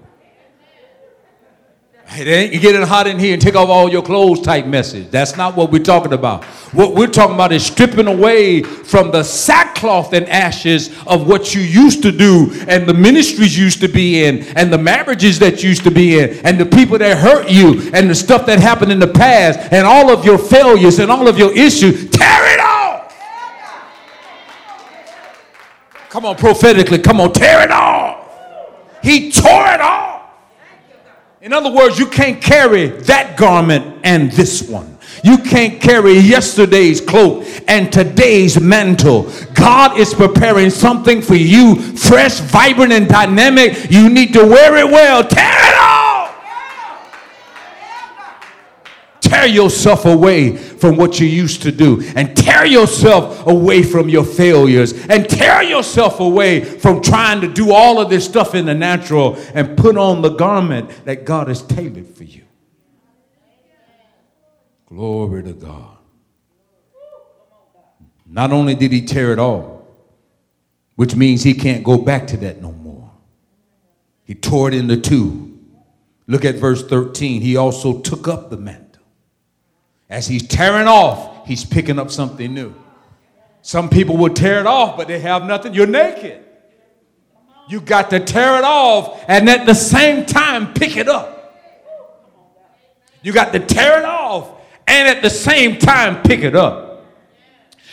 It 2.12 2.26
ain't 2.26 2.52
you 2.52 2.58
getting 2.58 2.82
hot 2.82 3.06
in 3.06 3.20
here 3.20 3.34
and 3.34 3.40
take 3.40 3.54
off 3.54 3.68
all 3.68 3.88
your 3.88 4.02
clothes 4.02 4.40
type 4.40 4.66
message. 4.66 5.10
That's 5.10 5.36
not 5.36 5.54
what 5.54 5.70
we're 5.70 5.84
talking 5.84 6.12
about. 6.12 6.44
What 6.74 6.96
we're 6.96 7.06
talking 7.06 7.36
about 7.36 7.52
is 7.52 7.64
stripping 7.64 8.08
away 8.08 8.64
from 8.64 9.12
the 9.12 9.22
sackcloth 9.22 10.12
and 10.12 10.28
ashes 10.28 10.90
of 11.06 11.28
what 11.28 11.54
you 11.54 11.60
used 11.60 12.02
to 12.02 12.10
do 12.10 12.50
and 12.66 12.88
the 12.88 12.94
ministries 12.94 13.56
you 13.56 13.62
used 13.64 13.80
to 13.82 13.88
be 13.88 14.24
in 14.24 14.42
and 14.56 14.72
the 14.72 14.78
marriages 14.78 15.38
that 15.38 15.62
used 15.62 15.84
to 15.84 15.90
be 15.92 16.18
in 16.18 16.44
and 16.44 16.58
the 16.58 16.66
people 16.66 16.98
that 16.98 17.16
hurt 17.16 17.48
you 17.48 17.90
and 17.94 18.10
the 18.10 18.14
stuff 18.14 18.44
that 18.46 18.58
happened 18.58 18.90
in 18.90 18.98
the 18.98 19.06
past 19.06 19.72
and 19.72 19.86
all 19.86 20.10
of 20.10 20.24
your 20.24 20.38
failures 20.38 20.98
and 20.98 21.12
all 21.12 21.28
of 21.28 21.38
your 21.38 21.56
issues. 21.56 22.10
Tear 22.10 22.54
it 22.54 22.60
off. 22.60 23.14
Come 26.08 26.24
on, 26.24 26.34
prophetically. 26.34 26.98
Come 26.98 27.20
on, 27.20 27.32
tear 27.32 27.62
it 27.62 27.70
off. 27.70 28.28
He 29.00 29.30
tore 29.30 29.68
it 29.68 29.80
off. 29.80 30.09
In 31.42 31.54
other 31.54 31.72
words, 31.72 31.98
you 31.98 32.04
can't 32.04 32.38
carry 32.42 32.88
that 32.88 33.38
garment 33.38 34.00
and 34.04 34.30
this 34.32 34.68
one. 34.68 34.98
You 35.24 35.38
can't 35.38 35.80
carry 35.80 36.18
yesterday's 36.18 37.00
cloak 37.00 37.46
and 37.66 37.90
today's 37.90 38.60
mantle. 38.60 39.32
God 39.54 39.98
is 39.98 40.12
preparing 40.12 40.68
something 40.68 41.22
for 41.22 41.36
you, 41.36 41.76
fresh, 41.96 42.40
vibrant, 42.40 42.92
and 42.92 43.08
dynamic. 43.08 43.90
You 43.90 44.10
need 44.10 44.34
to 44.34 44.44
wear 44.44 44.76
it 44.76 44.86
well. 44.86 45.26
Tear 45.26 45.50
it 45.50 45.80
off. 45.80 45.89
Tear 49.40 49.48
yourself 49.48 50.04
away 50.04 50.54
from 50.54 50.98
what 50.98 51.18
you 51.18 51.26
used 51.26 51.62
to 51.62 51.72
do, 51.72 52.02
and 52.14 52.36
tear 52.36 52.66
yourself 52.66 53.46
away 53.46 53.82
from 53.82 54.10
your 54.10 54.22
failures, 54.22 54.92
and 55.06 55.26
tear 55.26 55.62
yourself 55.62 56.20
away 56.20 56.62
from 56.62 57.00
trying 57.00 57.40
to 57.40 57.50
do 57.50 57.72
all 57.72 57.98
of 58.02 58.10
this 58.10 58.26
stuff 58.26 58.54
in 58.54 58.66
the 58.66 58.74
natural, 58.74 59.36
and 59.54 59.78
put 59.78 59.96
on 59.96 60.20
the 60.20 60.28
garment 60.28 60.90
that 61.06 61.24
God 61.24 61.48
has 61.48 61.62
tailored 61.62 62.06
for 62.06 62.24
you. 62.24 62.44
Glory 64.84 65.42
to 65.44 65.54
God. 65.54 65.96
Not 68.26 68.52
only 68.52 68.74
did 68.74 68.92
he 68.92 69.06
tear 69.06 69.32
it 69.32 69.38
all, 69.38 69.88
which 70.96 71.16
means 71.16 71.44
he 71.44 71.54
can't 71.54 71.82
go 71.82 71.96
back 71.96 72.26
to 72.26 72.36
that 72.36 72.60
no 72.60 72.72
more, 72.72 73.10
he 74.22 74.34
tore 74.34 74.68
it 74.68 74.74
into 74.74 74.98
two. 74.98 75.58
Look 76.26 76.44
at 76.44 76.56
verse 76.56 76.86
13. 76.86 77.40
He 77.40 77.56
also 77.56 78.00
took 78.00 78.28
up 78.28 78.50
the 78.50 78.58
mantle 78.58 78.89
as 80.10 80.26
he's 80.26 80.46
tearing 80.46 80.88
off, 80.88 81.46
he's 81.46 81.64
picking 81.64 81.98
up 81.98 82.10
something 82.10 82.52
new. 82.52 82.74
Some 83.62 83.88
people 83.88 84.16
will 84.16 84.34
tear 84.34 84.60
it 84.60 84.66
off, 84.66 84.96
but 84.96 85.06
they 85.08 85.20
have 85.20 85.44
nothing. 85.44 85.72
You're 85.72 85.86
naked. 85.86 86.44
You 87.68 87.80
got 87.80 88.10
to 88.10 88.18
tear 88.18 88.58
it 88.58 88.64
off 88.64 89.24
and 89.28 89.48
at 89.48 89.64
the 89.64 89.74
same 89.74 90.26
time 90.26 90.74
pick 90.74 90.96
it 90.96 91.08
up. 91.08 91.36
You 93.22 93.32
got 93.32 93.52
to 93.52 93.60
tear 93.60 94.00
it 94.00 94.04
off 94.04 94.50
and 94.88 95.06
at 95.08 95.22
the 95.22 95.30
same 95.30 95.78
time 95.78 96.22
pick 96.22 96.40
it 96.40 96.56
up. 96.56 96.88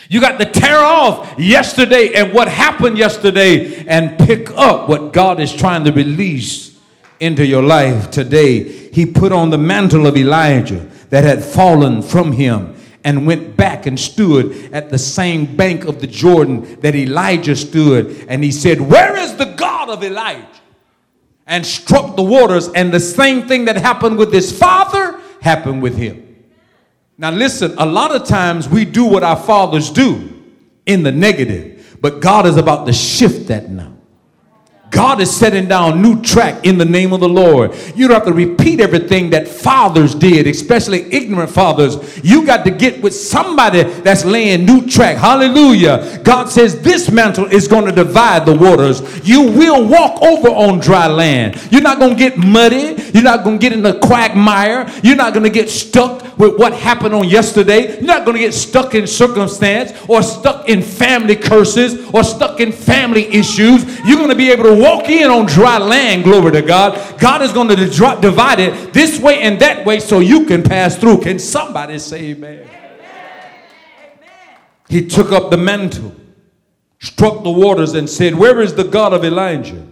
You 0.08 0.20
got 0.20 0.40
to 0.40 0.46
tear 0.46 0.78
off 0.78 1.38
yesterday 1.38 2.14
and 2.14 2.32
what 2.32 2.48
happened 2.48 2.98
yesterday 2.98 3.86
and 3.86 4.18
pick 4.18 4.50
up 4.52 4.88
what 4.88 5.12
God 5.12 5.38
is 5.38 5.54
trying 5.54 5.84
to 5.84 5.92
release 5.92 6.76
into 7.20 7.46
your 7.46 7.62
life 7.62 8.10
today. 8.10 8.88
He 8.90 9.06
put 9.06 9.32
on 9.32 9.50
the 9.50 9.58
mantle 9.58 10.06
of 10.06 10.16
Elijah 10.16 10.90
that 11.10 11.24
had 11.24 11.42
fallen 11.42 12.02
from 12.02 12.32
him 12.32 12.74
and 13.04 13.26
went 13.26 13.56
back 13.56 13.86
and 13.86 13.98
stood 13.98 14.72
at 14.72 14.90
the 14.90 14.98
same 14.98 15.56
bank 15.56 15.84
of 15.84 16.00
the 16.00 16.06
Jordan 16.06 16.80
that 16.80 16.94
Elijah 16.94 17.56
stood. 17.56 18.26
And 18.28 18.42
he 18.42 18.50
said, 18.50 18.80
Where 18.80 19.16
is 19.16 19.36
the 19.36 19.46
God 19.46 19.88
of 19.88 20.02
Elijah? 20.02 20.46
And 21.46 21.64
struck 21.64 22.16
the 22.16 22.22
waters. 22.22 22.68
And 22.68 22.92
the 22.92 23.00
same 23.00 23.48
thing 23.48 23.64
that 23.66 23.76
happened 23.76 24.18
with 24.18 24.32
his 24.32 24.56
father 24.56 25.20
happened 25.40 25.82
with 25.82 25.96
him. 25.96 26.24
Now, 27.16 27.30
listen, 27.30 27.74
a 27.78 27.86
lot 27.86 28.14
of 28.14 28.26
times 28.26 28.68
we 28.68 28.84
do 28.84 29.04
what 29.04 29.22
our 29.22 29.36
fathers 29.36 29.90
do 29.90 30.34
in 30.86 31.02
the 31.02 31.12
negative, 31.12 31.98
but 32.00 32.20
God 32.20 32.46
is 32.46 32.56
about 32.56 32.86
to 32.86 32.92
shift 32.92 33.48
that 33.48 33.70
now. 33.70 33.97
God 34.90 35.20
is 35.20 35.34
setting 35.34 35.68
down 35.68 36.00
new 36.00 36.22
track 36.22 36.64
in 36.64 36.78
the 36.78 36.84
name 36.84 37.12
of 37.12 37.20
the 37.20 37.28
Lord. 37.28 37.74
You 37.94 38.08
don't 38.08 38.14
have 38.14 38.26
to 38.26 38.32
repeat 38.32 38.80
everything 38.80 39.30
that 39.30 39.46
fathers 39.46 40.14
did, 40.14 40.46
especially 40.46 41.12
ignorant 41.12 41.50
fathers. 41.50 42.20
You 42.24 42.46
got 42.46 42.64
to 42.64 42.70
get 42.70 43.02
with 43.02 43.14
somebody 43.14 43.82
that's 43.82 44.24
laying 44.24 44.64
new 44.64 44.86
track. 44.86 45.16
Hallelujah. 45.16 46.20
God 46.22 46.48
says 46.48 46.80
this 46.80 47.10
mantle 47.10 47.46
is 47.46 47.68
going 47.68 47.84
to 47.84 47.92
divide 47.92 48.46
the 48.46 48.56
waters. 48.56 49.26
You 49.28 49.42
will 49.42 49.86
walk 49.86 50.22
over 50.22 50.48
on 50.48 50.78
dry 50.78 51.06
land. 51.06 51.60
You're 51.70 51.82
not 51.82 51.98
going 51.98 52.12
to 52.12 52.18
get 52.18 52.38
muddy. 52.38 52.96
You're 53.12 53.22
not 53.22 53.44
going 53.44 53.58
to 53.58 53.62
get 53.62 53.72
in 53.72 53.82
the 53.82 53.98
quagmire. 53.98 54.90
You're 55.02 55.16
not 55.16 55.34
going 55.34 55.44
to 55.44 55.50
get 55.50 55.68
stuck 55.68 56.38
with 56.38 56.58
what 56.58 56.72
happened 56.72 57.14
on 57.14 57.28
yesterday. 57.28 57.96
You're 57.96 58.02
not 58.02 58.24
going 58.24 58.36
to 58.36 58.42
get 58.42 58.54
stuck 58.54 58.94
in 58.94 59.06
circumstance 59.06 59.92
or 60.08 60.22
stuck 60.22 60.68
in 60.68 60.82
family 60.82 61.36
curses 61.36 62.08
or 62.14 62.24
stuck 62.24 62.60
in 62.60 62.72
family 62.72 63.26
issues. 63.26 63.84
You're 64.06 64.16
going 64.16 64.30
to 64.30 64.36
be 64.36 64.50
able 64.50 64.64
to 64.64 64.77
walk 64.78 65.08
in 65.08 65.30
on 65.30 65.46
dry 65.46 65.78
land, 65.78 66.24
glory 66.24 66.52
to 66.52 66.62
God. 66.62 67.18
God 67.18 67.42
is 67.42 67.52
going 67.52 67.68
to 67.68 67.76
divide 67.76 68.60
it 68.60 68.92
this 68.92 69.20
way 69.20 69.40
and 69.42 69.60
that 69.60 69.84
way 69.84 70.00
so 70.00 70.20
you 70.20 70.46
can 70.46 70.62
pass 70.62 70.96
through. 70.96 71.18
Can 71.18 71.38
somebody 71.38 71.98
say 71.98 72.30
amen? 72.30 72.68
amen. 72.68 72.68
He 74.88 75.06
took 75.06 75.32
up 75.32 75.50
the 75.50 75.56
mantle, 75.56 76.14
struck 76.98 77.42
the 77.42 77.50
waters, 77.50 77.94
and 77.94 78.08
said, 78.08 78.34
Where 78.34 78.60
is 78.60 78.74
the 78.74 78.84
God 78.84 79.12
of 79.12 79.24
Elijah? 79.24 79.86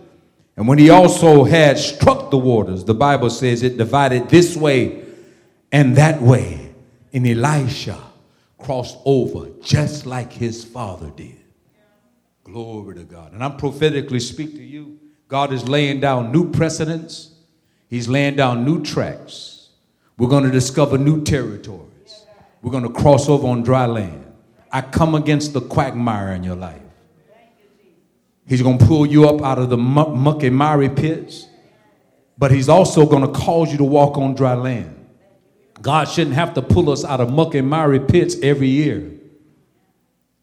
And 0.56 0.66
when 0.66 0.78
he 0.78 0.88
also 0.88 1.44
had 1.44 1.78
struck 1.78 2.30
the 2.30 2.38
waters, 2.38 2.84
the 2.84 2.94
Bible 2.94 3.28
says 3.28 3.62
it 3.62 3.76
divided 3.76 4.30
this 4.30 4.56
way 4.56 5.04
and 5.70 5.96
that 5.96 6.20
way. 6.22 6.72
And 7.12 7.26
Elisha 7.26 7.98
crossed 8.58 8.98
over 9.04 9.50
just 9.62 10.06
like 10.06 10.32
his 10.32 10.64
father 10.64 11.10
did. 11.10 11.45
Glory 12.46 12.94
to 12.94 13.02
God. 13.02 13.32
And 13.32 13.42
I'm 13.42 13.56
prophetically 13.56 14.20
speak 14.20 14.54
to 14.54 14.62
you. 14.62 15.00
God 15.26 15.52
is 15.52 15.68
laying 15.68 15.98
down 15.98 16.30
new 16.30 16.48
precedents. 16.52 17.32
He's 17.88 18.06
laying 18.06 18.36
down 18.36 18.64
new 18.64 18.84
tracks. 18.84 19.70
We're 20.16 20.28
going 20.28 20.44
to 20.44 20.52
discover 20.52 20.96
new 20.96 21.24
territories. 21.24 22.24
We're 22.62 22.70
going 22.70 22.84
to 22.84 22.92
cross 22.92 23.28
over 23.28 23.48
on 23.48 23.64
dry 23.64 23.86
land. 23.86 24.32
I 24.70 24.80
come 24.82 25.16
against 25.16 25.54
the 25.54 25.60
quagmire 25.60 26.34
in 26.34 26.44
your 26.44 26.54
life. 26.54 26.80
He's 28.46 28.62
going 28.62 28.78
to 28.78 28.86
pull 28.86 29.06
you 29.06 29.28
up 29.28 29.42
out 29.42 29.58
of 29.58 29.68
the 29.68 29.76
muck 29.76 30.44
and 30.44 30.54
miry 30.54 30.88
pits, 30.88 31.48
but 32.38 32.52
He's 32.52 32.68
also 32.68 33.06
going 33.06 33.22
to 33.22 33.40
cause 33.40 33.72
you 33.72 33.78
to 33.78 33.84
walk 33.84 34.18
on 34.18 34.36
dry 34.36 34.54
land. 34.54 34.92
God 35.82 36.04
shouldn't 36.04 36.36
have 36.36 36.54
to 36.54 36.62
pull 36.62 36.90
us 36.90 37.04
out 37.04 37.20
of 37.20 37.28
muck 37.28 37.56
and 37.56 37.68
miry 37.68 37.98
pits 37.98 38.36
every 38.40 38.68
year. 38.68 39.10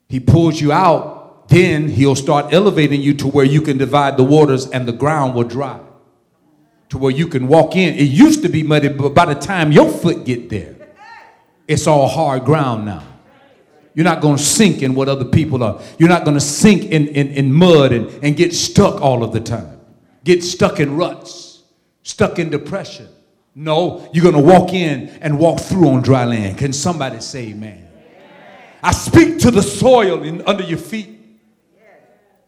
He 0.09 0.19
pulls 0.19 0.59
you 0.59 0.73
out, 0.73 1.22
then 1.47 1.87
He'll 1.87 2.15
start 2.15 2.53
elevating 2.53 3.01
you 3.01 3.13
to 3.15 3.27
where 3.27 3.45
you 3.45 3.61
can 3.61 3.77
divide 3.77 4.17
the 4.17 4.23
waters 4.23 4.69
and 4.69 4.87
the 4.87 4.93
ground 4.93 5.35
will 5.35 5.43
dry. 5.43 5.79
To 6.89 6.97
where 6.97 7.11
you 7.11 7.27
can 7.27 7.47
walk 7.47 7.75
in. 7.75 7.95
It 7.95 8.03
used 8.03 8.43
to 8.43 8.49
be 8.49 8.63
muddy, 8.63 8.89
but 8.89 9.13
by 9.13 9.25
the 9.25 9.35
time 9.35 9.71
your 9.71 9.91
foot 9.91 10.25
get 10.25 10.49
there, 10.49 10.75
it's 11.67 11.87
all 11.87 12.07
hard 12.07 12.45
ground 12.45 12.85
now. 12.85 13.03
You're 13.95 14.05
not 14.05 14.21
going 14.21 14.37
to 14.37 14.43
sink 14.43 14.81
in 14.81 14.95
what 14.95 15.07
other 15.07 15.25
people 15.25 15.63
are. 15.63 15.81
You're 15.99 16.09
not 16.09 16.23
going 16.23 16.35
to 16.35 16.41
sink 16.41 16.85
in, 16.85 17.07
in, 17.09 17.27
in 17.29 17.53
mud 17.53 17.91
and, 17.91 18.23
and 18.23 18.35
get 18.35 18.53
stuck 18.53 19.01
all 19.01 19.23
of 19.23 19.33
the 19.33 19.39
time. 19.39 19.79
Get 20.23 20.43
stuck 20.43 20.79
in 20.79 20.95
ruts, 20.95 21.63
stuck 22.01 22.39
in 22.39 22.49
depression. 22.49 23.07
No, 23.55 24.09
you're 24.13 24.23
going 24.23 24.35
to 24.35 24.41
walk 24.41 24.73
in 24.73 25.09
and 25.21 25.37
walk 25.37 25.59
through 25.59 25.89
on 25.89 26.01
dry 26.01 26.25
land. 26.25 26.57
Can 26.57 26.73
somebody 26.73 27.19
say 27.19 27.49
amen? 27.49 27.87
I 28.81 28.91
speak 28.91 29.39
to 29.39 29.51
the 29.51 29.61
soil 29.61 30.23
in, 30.23 30.41
under 30.47 30.63
your 30.63 30.79
feet, 30.79 31.19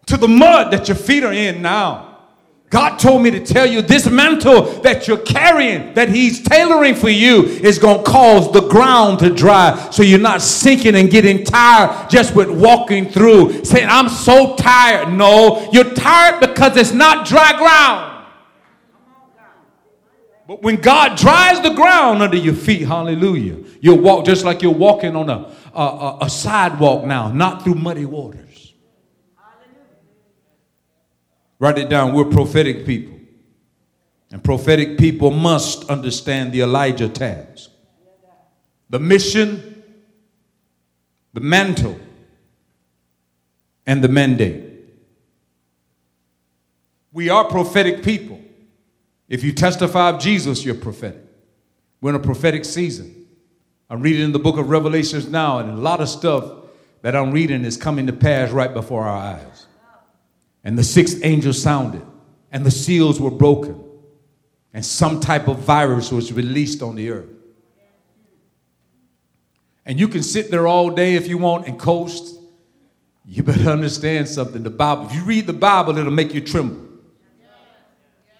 to 0.07 0.17
the 0.17 0.27
mud 0.27 0.71
that 0.71 0.88
your 0.88 0.97
feet 0.97 1.24
are 1.24 1.33
in 1.33 1.62
now. 1.62 2.15
God 2.69 2.97
told 2.97 3.21
me 3.21 3.31
to 3.31 3.45
tell 3.45 3.65
you 3.65 3.81
this 3.81 4.09
mantle 4.09 4.63
that 4.81 5.07
you're 5.07 5.19
carrying, 5.19 5.93
that 5.93 6.09
He's 6.09 6.41
tailoring 6.41 6.95
for 6.95 7.09
you, 7.09 7.43
is 7.43 7.79
going 7.79 8.03
to 8.03 8.03
cause 8.03 8.51
the 8.51 8.67
ground 8.67 9.19
to 9.19 9.29
dry 9.29 9.89
so 9.91 10.03
you're 10.03 10.19
not 10.19 10.41
sinking 10.41 10.95
and 10.95 11.09
getting 11.09 11.43
tired 11.43 12.09
just 12.09 12.35
with 12.35 12.50
walking 12.50 13.09
through, 13.09 13.63
saying, 13.63 13.88
I'm 13.89 14.09
so 14.09 14.55
tired. 14.55 15.13
No, 15.13 15.69
you're 15.71 15.93
tired 15.93 16.39
because 16.39 16.75
it's 16.75 16.91
not 16.91 17.27
dry 17.27 17.55
ground. 17.57 18.15
But 20.47 20.62
when 20.62 20.75
God 20.75 21.17
dries 21.17 21.62
the 21.62 21.71
ground 21.71 22.21
under 22.21 22.38
your 22.38 22.53
feet, 22.53 22.88
hallelujah, 22.88 23.57
you'll 23.79 24.00
walk 24.00 24.25
just 24.25 24.43
like 24.43 24.62
you're 24.62 24.71
walking 24.71 25.15
on 25.15 25.29
a, 25.29 25.51
a, 25.74 26.17
a 26.21 26.29
sidewalk 26.29 27.05
now, 27.05 27.31
not 27.31 27.63
through 27.63 27.75
muddy 27.75 28.05
water. 28.05 28.44
Write 31.65 31.79
it 31.79 31.89
down. 31.89 32.13
We're 32.13 32.25
prophetic 32.25 32.86
people. 32.86 33.19
And 34.29 34.43
prophetic 34.43 35.00
people 35.00 35.31
must 35.31 35.89
understand 35.89 36.51
the 36.51 36.62
Elijah 36.62 37.10
task 37.10 37.71
the 38.91 38.99
mission, 38.99 39.84
the 41.34 41.39
mantle, 41.39 41.99
and 43.88 44.04
the 44.04 44.08
mandate. 44.08 44.63
We 47.12 47.30
are 47.30 47.45
prophetic 47.45 48.04
people. 48.04 48.39
If 49.28 49.43
you 49.43 49.51
testify 49.51 50.10
of 50.10 50.19
Jesus, 50.19 50.63
you're 50.63 50.75
prophetic. 50.75 51.25
We're 51.99 52.12
in 52.12 52.15
a 52.15 52.19
prophetic 52.19 52.63
season. 52.63 53.25
I'm 53.89 54.04
reading 54.04 54.21
in 54.21 54.34
the 54.34 54.39
book 54.39 54.60
of 54.60 54.69
Revelations 54.69 55.28
now, 55.28 55.58
and 55.58 55.71
a 55.71 55.82
lot 55.82 55.99
of 55.99 56.10
stuff 56.10 56.43
that 57.01 57.15
I'm 57.15 57.32
reading 57.32 57.65
is 57.65 57.75
coming 57.75 58.06
to 58.06 58.13
pass 58.13 58.51
right 58.51 58.71
before 58.71 59.06
our 59.06 59.17
eyes. 59.17 59.64
And 60.65 60.75
the 60.75 60.84
sixth 60.84 61.19
angel 61.23 61.54
sounded, 61.54 62.01
and 62.51 62.65
the 62.65 62.71
seals 62.71 63.21
were 63.21 63.30
broken, 63.30 63.82
and 64.73 64.84
some 64.84 65.19
type 65.19 65.47
of 65.47 65.60
virus 65.60 66.12
was 66.12 66.34
released 66.34 66.82
on 66.82 66.95
the 66.95 67.12
earth. 67.12 67.30
And 69.86 69.99
you 69.99 70.08
can 70.08 70.23
sit 70.23 70.49
there 70.49 70.67
all 70.67 70.89
day 70.89 71.13
if 71.13 71.28
you 71.28 71.38
want 71.38 71.67
and 71.67 71.80
coast. 71.80 72.39
You 73.28 73.43
better 73.43 73.69
understand 73.69 74.28
something. 74.28 74.63
The 74.63 74.71
Bible, 74.71 75.06
if 75.06 75.13
you 75.13 75.23
read 75.23 75.45
the 75.45 75.54
Bible, 75.54 75.99
it'll 75.99 76.12
make 76.12 76.34
you 76.34 76.41
tremble. 76.41 76.84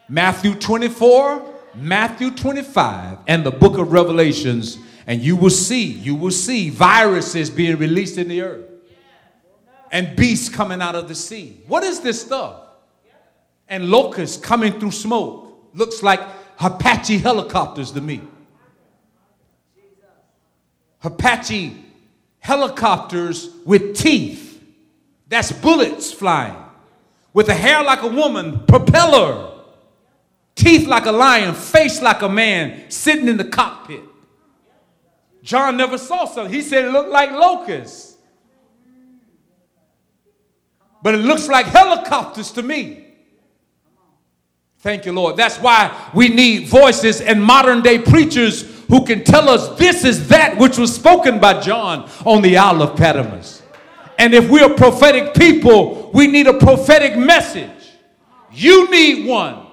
Matthew 0.10 0.56
24, 0.56 1.54
Matthew 1.76 2.32
25, 2.32 3.20
and 3.28 3.46
the 3.46 3.52
book 3.52 3.78
of 3.78 3.92
Revelations, 3.92 4.80
and 5.06 5.22
you 5.22 5.36
will 5.36 5.52
see, 5.52 5.86
you 5.86 6.16
will 6.16 6.32
see 6.32 6.72
viruses 6.72 7.52
being 7.52 7.78
released 7.78 8.18
in 8.18 8.28
the 8.28 8.42
earth 8.42 8.75
and 9.96 10.14
beasts 10.14 10.50
coming 10.50 10.82
out 10.82 10.94
of 10.94 11.08
the 11.08 11.16
sea. 11.16 11.62
What 11.68 11.82
is 11.86 12.02
this 12.02 12.22
stuff? 12.22 12.60
And 13.70 13.90
locusts 13.90 14.36
coming 14.36 14.78
through 14.78 14.92
smoke. 14.92 15.70
Looks 15.74 16.04
like 16.04 16.20
Apache 16.60 17.20
helicopters 17.20 17.94
to 17.94 18.02
me. 18.02 18.20
Apache 21.02 21.82
helicopters 22.40 23.52
with 23.64 23.96
teeth. 23.96 24.62
That's 25.30 25.54
bullets 25.54 26.12
flying. 26.12 26.58
With 27.32 27.48
a 27.48 27.54
hair 27.54 27.82
like 27.82 28.02
a 28.02 28.10
woman, 28.10 28.66
propeller. 28.68 29.50
Teeth 30.56 30.88
like 30.88 31.06
a 31.06 31.14
lion, 31.14 31.56
face 31.56 32.02
like 32.02 32.22
a 32.22 32.28
man, 32.28 32.92
sitting 32.92 33.30
in 33.30 33.38
the 33.38 33.46
cockpit. 33.46 34.04
John 35.42 35.78
never 35.78 35.98
saw 35.98 36.26
something. 36.26 36.54
He 36.54 36.62
said 36.62 36.84
it 36.84 36.92
looked 36.92 37.12
like 37.12 37.32
locusts 37.32 38.15
but 41.06 41.14
it 41.14 41.20
looks 41.20 41.48
like 41.48 41.68
helicopters 41.68 42.50
to 42.54 42.64
me. 42.64 43.06
Thank 44.80 45.06
you, 45.06 45.12
Lord. 45.12 45.38
That's 45.38 45.60
why 45.60 46.10
we 46.16 46.30
need 46.30 46.68
voices 46.68 47.22
and 47.22 47.44
modern 47.44 47.84
day 47.84 48.00
preachers 48.00 48.64
who 48.88 49.06
can 49.06 49.24
tell 49.24 49.48
us 49.48 49.78
this 49.78 50.04
is 50.04 50.30
that 50.30 50.58
which 50.58 50.80
was 50.80 50.96
spoken 50.96 51.40
by 51.40 51.62
John 51.62 52.10
on 52.26 52.42
the 52.42 52.58
Isle 52.58 52.82
of 52.82 52.98
Patmos. 52.98 53.62
And 54.18 54.34
if 54.34 54.50
we're 54.50 54.74
prophetic 54.74 55.36
people, 55.36 56.10
we 56.12 56.26
need 56.26 56.48
a 56.48 56.58
prophetic 56.58 57.16
message. 57.16 57.70
You 58.52 58.90
need 58.90 59.28
one. 59.28 59.64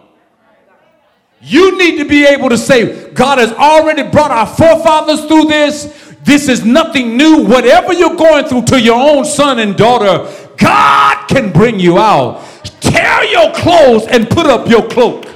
You 1.41 1.79
need 1.79 1.97
to 1.97 2.05
be 2.05 2.27
able 2.27 2.51
to 2.51 2.59
say, 2.59 3.11
God 3.13 3.39
has 3.39 3.53
already 3.53 4.03
brought 4.03 4.33
our 4.33 4.47
forefathers 4.47 5.25
through 5.25 5.47
this. 5.47 6.15
This 6.25 6.49
is 6.49 6.63
nothing 6.63 7.17
new. 7.17 7.43
Whatever 7.47 7.95
you're 7.95 8.17
going 8.17 8.45
through 8.45 8.65
to 8.67 8.81
your 8.81 9.01
own 9.01 9.25
son 9.25 9.61
and 9.61 9.75
daughter, 9.77 10.31
God 10.57 11.22
can 11.29 11.53
bring 11.53 11.79
you 11.81 11.99
out. 11.99 12.45
Tear 12.81 13.25
your 13.25 13.53
clothes 13.53 14.07
and 14.07 14.29
put 14.29 14.47
up 14.47 14.69
your 14.69 14.87
cloak. 14.89 15.27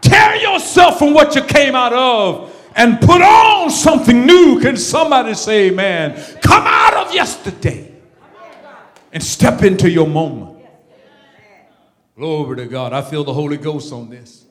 Tear 0.00 0.36
yourself 0.36 0.98
from 0.98 1.14
what 1.14 1.34
you 1.34 1.42
came 1.42 1.74
out 1.74 1.92
of 1.92 2.52
and 2.76 3.00
put 3.00 3.22
on 3.22 3.70
something 3.70 4.26
new. 4.26 4.60
Can 4.60 4.76
somebody 4.76 5.34
say 5.34 5.68
amen? 5.68 6.22
Come 6.42 6.62
out 6.66 6.94
of 6.94 7.14
yesterday 7.14 7.92
and 9.12 9.22
step 9.22 9.62
into 9.62 9.90
your 9.90 10.06
moment. 10.06 10.56
Glory 12.16 12.56
to 12.56 12.66
God. 12.66 12.92
I 12.92 13.02
feel 13.02 13.24
the 13.24 13.32
Holy 13.32 13.56
Ghost 13.56 13.92
on 13.92 14.08
this. 14.08 14.44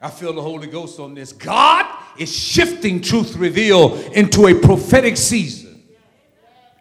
I 0.00 0.10
feel 0.10 0.32
the 0.32 0.42
Holy 0.42 0.66
Ghost 0.66 0.98
on 0.98 1.14
this. 1.14 1.32
God 1.32 1.86
is 2.18 2.34
shifting 2.34 3.00
truth 3.00 3.36
reveal 3.36 3.94
into 4.12 4.48
a 4.48 4.54
prophetic 4.54 5.16
season. 5.16 5.71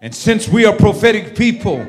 And 0.02 0.14
since 0.16 0.48
we 0.48 0.66
are 0.66 0.76
prophetic 0.76 1.36
people, 1.36 1.88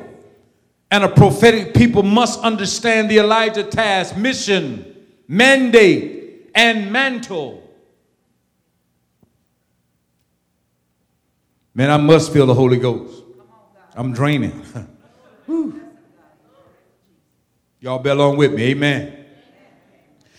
and 0.90 1.05
a 1.05 1.09
prophetic 1.09 1.72
people 1.72 2.03
must 2.03 2.38
understand 2.40 3.11
the 3.11 3.18
Elijah 3.18 3.64
task, 3.64 4.14
mission, 4.14 4.94
mandate, 5.27 6.51
and 6.55 6.92
mantle. 6.92 7.66
Man, 11.75 11.90
I 11.90 11.96
must 11.96 12.31
feel 12.35 12.44
the 12.44 12.53
Holy 12.53 12.77
Ghost. 12.77 13.22
I'm 13.94 14.12
draining. 14.12 14.62
Y'all 17.81 17.98
be 17.98 18.11
along 18.11 18.37
with 18.37 18.53
me. 18.53 18.64
Amen. 18.64 19.25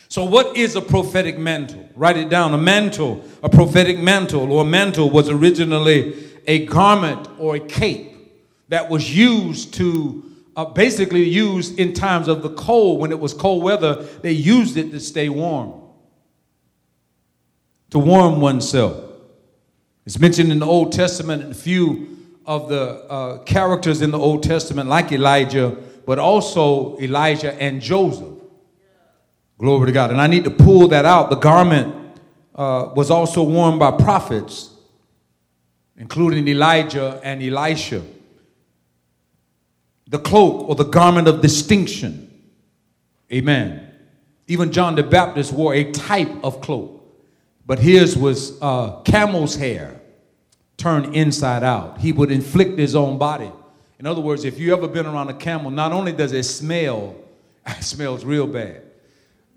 So, 0.08 0.24
what 0.24 0.56
is 0.56 0.76
a 0.76 0.82
prophetic 0.82 1.40
mantle? 1.40 1.90
Write 1.96 2.18
it 2.18 2.30
down. 2.30 2.54
A 2.54 2.58
mantle, 2.60 3.26
a 3.42 3.50
prophetic 3.50 3.98
mantle 3.98 4.54
or 4.54 4.64
mantle 4.64 5.10
was 5.10 5.28
originally 5.28 6.33
a 6.48 6.66
garment 6.66 7.28
or 7.38 7.56
a 7.56 7.60
cape 7.60 8.12
that 8.70 8.90
was 8.90 9.16
used 9.16 9.74
to 9.76 10.24
uh, 10.56 10.66
basically 10.66 11.24
used 11.24 11.80
in 11.80 11.94
times 11.94 12.28
of 12.28 12.42
the 12.42 12.50
cold. 12.50 13.00
When 13.00 13.12
it 13.12 13.20
was 13.20 13.34
cold 13.34 13.64
weather, 13.64 14.04
they 14.22 14.32
used 14.32 14.78
it 14.78 14.92
to 14.92 15.00
stay 15.00 15.30
warm, 15.30 15.74
to 17.90 18.00
warm 18.00 18.40
oneself. 18.40 19.12
It's 20.06 20.20
mentioned 20.20 20.52
in 20.52 20.60
the 20.60 20.66
Old 20.66 20.92
Testament, 20.92 21.44
in 21.44 21.52
a 21.52 21.56
few 21.56 22.18
of 22.46 22.68
the 22.68 23.06
uh, 23.06 23.38
characters 23.44 24.02
in 24.02 24.12
the 24.12 24.20
Old 24.20 24.44
Testament, 24.44 24.90
like 24.90 25.12
Elijah, 25.12 25.78
but 26.06 26.20
also 26.20 26.98
Elijah 27.00 27.54
and 27.62 27.82
Joseph. 27.82 28.34
Glory 29.58 29.86
to 29.86 29.92
God. 29.94 30.12
And 30.12 30.20
I 30.20 30.28
need 30.28 30.44
to 30.44 30.52
pull 30.52 30.90
that 30.90 31.06
out. 31.06 31.30
The 31.30 31.38
garment 31.38 31.96
uh, 32.54 32.92
was 32.96 33.10
also 33.10 33.44
worn 33.44 33.80
by 33.80 33.92
prophets, 33.92 34.73
including 35.98 36.48
Elijah 36.48 37.20
and 37.24 37.42
Elisha 37.42 38.02
the 40.14 40.20
cloak 40.20 40.70
or 40.70 40.76
the 40.76 40.84
garment 40.84 41.28
of 41.28 41.42
distinction. 41.42 42.30
Amen. 43.32 43.90
Even 44.48 44.72
John 44.72 44.94
the 44.94 45.02
Baptist 45.02 45.52
wore 45.52 45.74
a 45.74 45.92
type 45.92 46.32
of 46.44 46.62
cloak, 46.62 47.04
but 47.66 47.80
his 47.80 48.16
was 48.16 48.62
uh, 48.62 49.02
camel's 49.02 49.56
hair 49.56 50.00
turned 50.78 51.16
inside 51.16 51.64
out. 51.64 52.00
He 52.00 52.12
would 52.12 52.32
inflict 52.32 52.78
his 52.78 52.96
own 52.96 53.18
body. 53.18 53.52
In 53.98 54.06
other 54.06 54.22
words, 54.22 54.46
if 54.46 54.60
you 54.60 54.72
ever 54.72 54.88
been 54.88 55.08
around 55.08 55.30
a 55.30 55.34
camel, 55.34 55.72
not 55.72 55.92
only 55.92 56.12
does 56.12 56.32
it 56.32 56.44
smell, 56.44 57.16
it 57.66 57.84
smells 57.84 58.24
real 58.24 58.46
bad, 58.46 58.84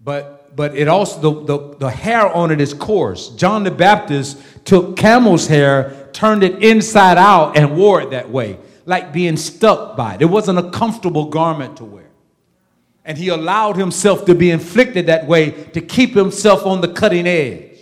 but 0.03 0.57
but 0.57 0.75
it 0.75 0.89
also 0.89 1.21
the, 1.21 1.45
the, 1.45 1.77
the 1.77 1.91
hair 1.91 2.27
on 2.29 2.51
it 2.51 2.63
is 2.63 2.73
coarse. 2.73 3.29
John 3.31 3.63
the 3.63 3.71
Baptist 3.71 4.39
took 4.67 4.97
camel's 4.97 5.47
hair, 5.47 6.11
turned 6.13 6.43
it 6.43 6.63
inside 6.63 7.17
out, 7.17 7.57
and 7.57 7.77
wore 7.77 8.03
it 8.03 8.11
that 8.11 8.29
way 8.29 8.59
like 8.87 9.13
being 9.13 9.37
stuck 9.37 9.97
by 9.97 10.15
it. 10.15 10.23
It 10.23 10.27
wasn't 10.27 10.59
a 10.59 10.71
comfortable 10.71 11.27
garment 11.27 11.77
to 11.79 11.85
wear. 11.85 12.07
And 13.05 13.19
he 13.19 13.29
allowed 13.29 13.77
himself 13.77 14.25
to 14.27 14.35
be 14.35 14.51
inflicted 14.51 15.07
that 15.07 15.27
way 15.27 15.51
to 15.51 15.81
keep 15.81 16.15
himself 16.15 16.65
on 16.65 16.81
the 16.81 16.89
cutting 16.89 17.27
edge. 17.27 17.79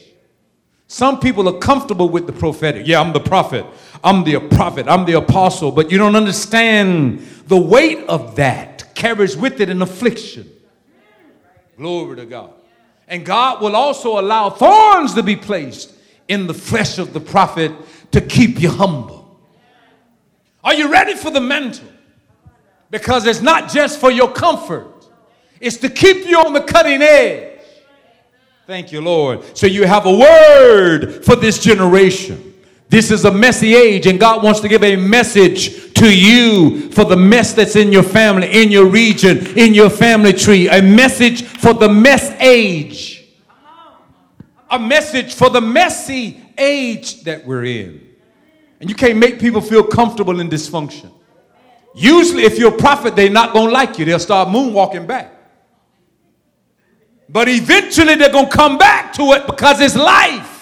Some 0.86 1.20
people 1.20 1.48
are 1.48 1.58
comfortable 1.58 2.08
with 2.08 2.26
the 2.26 2.32
prophetic. 2.32 2.86
Yeah, 2.86 3.00
I'm 3.00 3.12
the 3.12 3.20
prophet. 3.20 3.64
I'm 4.02 4.24
the 4.24 4.38
prophet. 4.38 4.86
I'm 4.88 5.06
the 5.06 5.14
apostle. 5.14 5.72
But 5.72 5.90
you 5.90 5.98
don't 5.98 6.16
understand 6.16 7.20
the 7.46 7.56
weight 7.56 8.06
of 8.08 8.36
that 8.36 8.94
carries 8.94 9.36
with 9.36 9.60
it 9.60 9.70
an 9.70 9.82
affliction. 9.82 10.50
Glory 11.76 12.16
to 12.16 12.26
God. 12.26 12.52
And 13.08 13.24
God 13.24 13.60
will 13.60 13.76
also 13.76 14.18
allow 14.18 14.50
thorns 14.50 15.14
to 15.14 15.22
be 15.22 15.36
placed 15.36 15.94
in 16.28 16.46
the 16.46 16.54
flesh 16.54 16.98
of 16.98 17.12
the 17.12 17.20
prophet 17.20 17.72
to 18.12 18.20
keep 18.20 18.60
you 18.60 18.70
humble. 18.70 19.40
Are 20.62 20.74
you 20.74 20.90
ready 20.90 21.14
for 21.14 21.30
the 21.30 21.40
mantle? 21.40 21.88
Because 22.90 23.26
it's 23.26 23.42
not 23.42 23.70
just 23.70 24.00
for 24.00 24.10
your 24.10 24.32
comfort, 24.32 25.06
it's 25.60 25.76
to 25.78 25.88
keep 25.88 26.26
you 26.26 26.38
on 26.38 26.52
the 26.52 26.62
cutting 26.62 27.02
edge. 27.02 27.60
Thank 28.66 28.92
you, 28.92 29.02
Lord. 29.02 29.56
So 29.56 29.66
you 29.66 29.84
have 29.84 30.06
a 30.06 30.16
word 30.16 31.24
for 31.24 31.36
this 31.36 31.58
generation. 31.58 32.54
This 32.88 33.10
is 33.10 33.24
a 33.24 33.30
messy 33.30 33.74
age, 33.74 34.06
and 34.06 34.20
God 34.20 34.42
wants 34.42 34.60
to 34.60 34.68
give 34.68 34.84
a 34.84 34.96
message 34.96 35.92
to 35.94 36.16
you 36.16 36.90
for 36.92 37.04
the 37.04 37.16
mess 37.16 37.52
that's 37.52 37.76
in 37.76 37.92
your 37.92 38.02
family, 38.02 38.48
in 38.50 38.70
your 38.70 38.86
region, 38.86 39.58
in 39.58 39.74
your 39.74 39.90
family 39.90 40.32
tree. 40.32 40.68
A 40.68 40.80
message 40.80 41.42
for 41.42 41.74
the 41.74 41.88
mess 41.88 42.30
age. 42.40 43.23
A 44.74 44.78
message 44.78 45.34
for 45.34 45.50
the 45.50 45.60
messy 45.60 46.40
age 46.58 47.22
that 47.22 47.46
we're 47.46 47.64
in. 47.64 48.00
And 48.80 48.90
you 48.90 48.96
can't 48.96 49.18
make 49.18 49.38
people 49.38 49.60
feel 49.60 49.84
comfortable 49.84 50.40
in 50.40 50.50
dysfunction. 50.50 51.12
Usually, 51.94 52.42
if 52.42 52.58
you're 52.58 52.74
a 52.74 52.76
prophet, 52.76 53.14
they're 53.14 53.30
not 53.30 53.52
going 53.52 53.68
to 53.68 53.72
like 53.72 54.00
you. 54.00 54.04
They'll 54.04 54.18
start 54.18 54.48
moonwalking 54.48 55.06
back. 55.06 55.32
But 57.28 57.48
eventually, 57.48 58.16
they're 58.16 58.32
going 58.32 58.50
to 58.50 58.56
come 58.56 58.76
back 58.76 59.12
to 59.12 59.22
it 59.34 59.46
because 59.46 59.80
it's 59.80 59.94
life. 59.94 60.53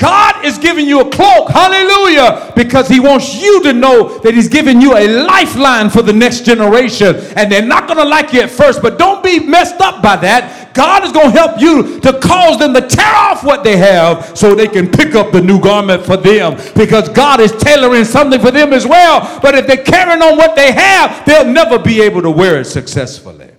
God 0.00 0.46
is 0.46 0.56
giving 0.56 0.86
you 0.86 1.00
a 1.00 1.10
cloak, 1.10 1.50
hallelujah, 1.50 2.54
because 2.56 2.88
He 2.88 3.00
wants 3.00 3.34
you 3.34 3.62
to 3.64 3.74
know 3.74 4.18
that 4.20 4.32
He's 4.32 4.48
giving 4.48 4.80
you 4.80 4.96
a 4.96 5.06
lifeline 5.26 5.90
for 5.90 6.00
the 6.00 6.12
next 6.12 6.46
generation. 6.46 7.16
And 7.36 7.52
they're 7.52 7.66
not 7.66 7.86
going 7.86 7.98
to 7.98 8.06
like 8.06 8.32
you 8.32 8.40
at 8.40 8.50
first, 8.50 8.80
but 8.80 8.98
don't 8.98 9.22
be 9.22 9.40
messed 9.40 9.78
up 9.82 10.02
by 10.02 10.16
that. 10.16 10.72
God 10.72 11.04
is 11.04 11.12
going 11.12 11.32
to 11.32 11.38
help 11.38 11.60
you 11.60 12.00
to 12.00 12.18
cause 12.18 12.58
them 12.58 12.72
to 12.72 12.80
tear 12.80 13.14
off 13.14 13.44
what 13.44 13.62
they 13.62 13.76
have 13.76 14.38
so 14.38 14.54
they 14.54 14.68
can 14.68 14.90
pick 14.90 15.14
up 15.14 15.32
the 15.32 15.40
new 15.42 15.60
garment 15.60 16.06
for 16.06 16.16
them 16.16 16.56
because 16.74 17.10
God 17.10 17.38
is 17.38 17.52
tailoring 17.52 18.06
something 18.06 18.40
for 18.40 18.50
them 18.50 18.72
as 18.72 18.86
well. 18.86 19.38
But 19.42 19.54
if 19.54 19.66
they're 19.66 19.84
carrying 19.84 20.22
on 20.22 20.38
what 20.38 20.56
they 20.56 20.72
have, 20.72 21.26
they'll 21.26 21.44
never 21.44 21.78
be 21.78 22.00
able 22.00 22.22
to 22.22 22.30
wear 22.30 22.58
it 22.58 22.64
successfully. 22.64 23.50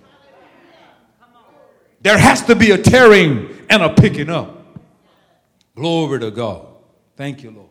There 2.00 2.18
has 2.18 2.42
to 2.46 2.56
be 2.56 2.72
a 2.72 2.78
tearing 2.78 3.64
and 3.70 3.80
a 3.84 3.94
picking 3.94 4.28
up. 4.28 4.61
Glory 5.74 6.20
to 6.20 6.30
God. 6.30 6.66
Thank 7.16 7.42
you, 7.42 7.50
Lord. 7.50 7.68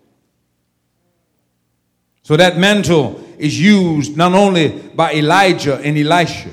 So 2.23 2.37
that 2.37 2.57
mantle 2.57 3.23
is 3.37 3.59
used 3.59 4.15
not 4.15 4.33
only 4.33 4.69
by 4.69 5.13
Elijah 5.13 5.77
and 5.77 5.97
Elisha, 5.97 6.51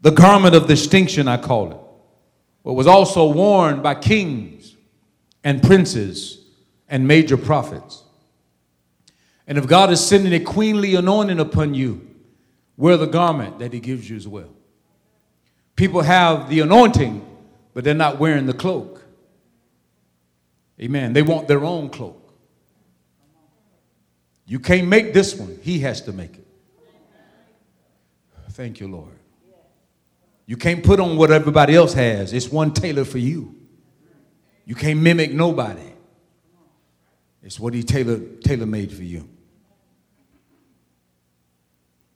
the 0.00 0.10
garment 0.10 0.54
of 0.54 0.66
distinction, 0.66 1.28
I 1.28 1.36
call 1.36 1.70
it, 1.70 1.78
but 2.64 2.74
was 2.74 2.86
also 2.86 3.30
worn 3.30 3.82
by 3.82 3.94
kings 3.94 4.76
and 5.42 5.62
princes 5.62 6.44
and 6.88 7.06
major 7.06 7.36
prophets. 7.36 8.02
And 9.46 9.58
if 9.58 9.66
God 9.66 9.90
is 9.90 10.04
sending 10.04 10.32
a 10.32 10.40
queenly 10.40 10.96
anointing 10.96 11.38
upon 11.38 11.74
you, 11.74 12.08
wear 12.76 12.96
the 12.96 13.06
garment 13.06 13.60
that 13.60 13.72
He 13.72 13.80
gives 13.80 14.10
you 14.10 14.16
as 14.16 14.26
well. 14.26 14.52
People 15.76 16.02
have 16.02 16.48
the 16.48 16.60
anointing, 16.60 17.24
but 17.74 17.84
they're 17.84 17.94
not 17.94 18.18
wearing 18.18 18.46
the 18.46 18.54
cloak. 18.54 19.05
Amen. 20.80 21.12
They 21.12 21.22
want 21.22 21.48
their 21.48 21.64
own 21.64 21.88
cloak. 21.88 22.22
You 24.46 24.60
can't 24.60 24.86
make 24.86 25.12
this 25.12 25.34
one, 25.34 25.58
he 25.62 25.80
has 25.80 26.00
to 26.02 26.12
make 26.12 26.36
it. 26.36 26.46
Thank 28.50 28.80
you, 28.80 28.88
Lord. 28.88 29.12
You 30.46 30.56
can't 30.56 30.82
put 30.82 31.00
on 31.00 31.16
what 31.16 31.30
everybody 31.30 31.74
else 31.74 31.92
has, 31.94 32.32
it's 32.32 32.48
one 32.48 32.72
tailor 32.72 33.04
for 33.04 33.18
you. 33.18 33.54
You 34.64 34.74
can't 34.74 35.00
mimic 35.00 35.32
nobody. 35.32 35.92
It's 37.42 37.60
what 37.60 37.74
he 37.74 37.82
tailor 37.82 38.18
tailor 38.42 38.66
made 38.66 38.92
for 38.92 39.02
you. 39.02 39.28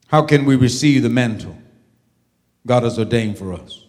How 0.09 0.23
can 0.23 0.45
we 0.45 0.57
receive 0.57 1.03
the 1.03 1.09
mantle 1.09 1.57
God 2.67 2.83
has 2.83 2.99
ordained 2.99 3.39
for 3.39 3.53
us? 3.53 3.85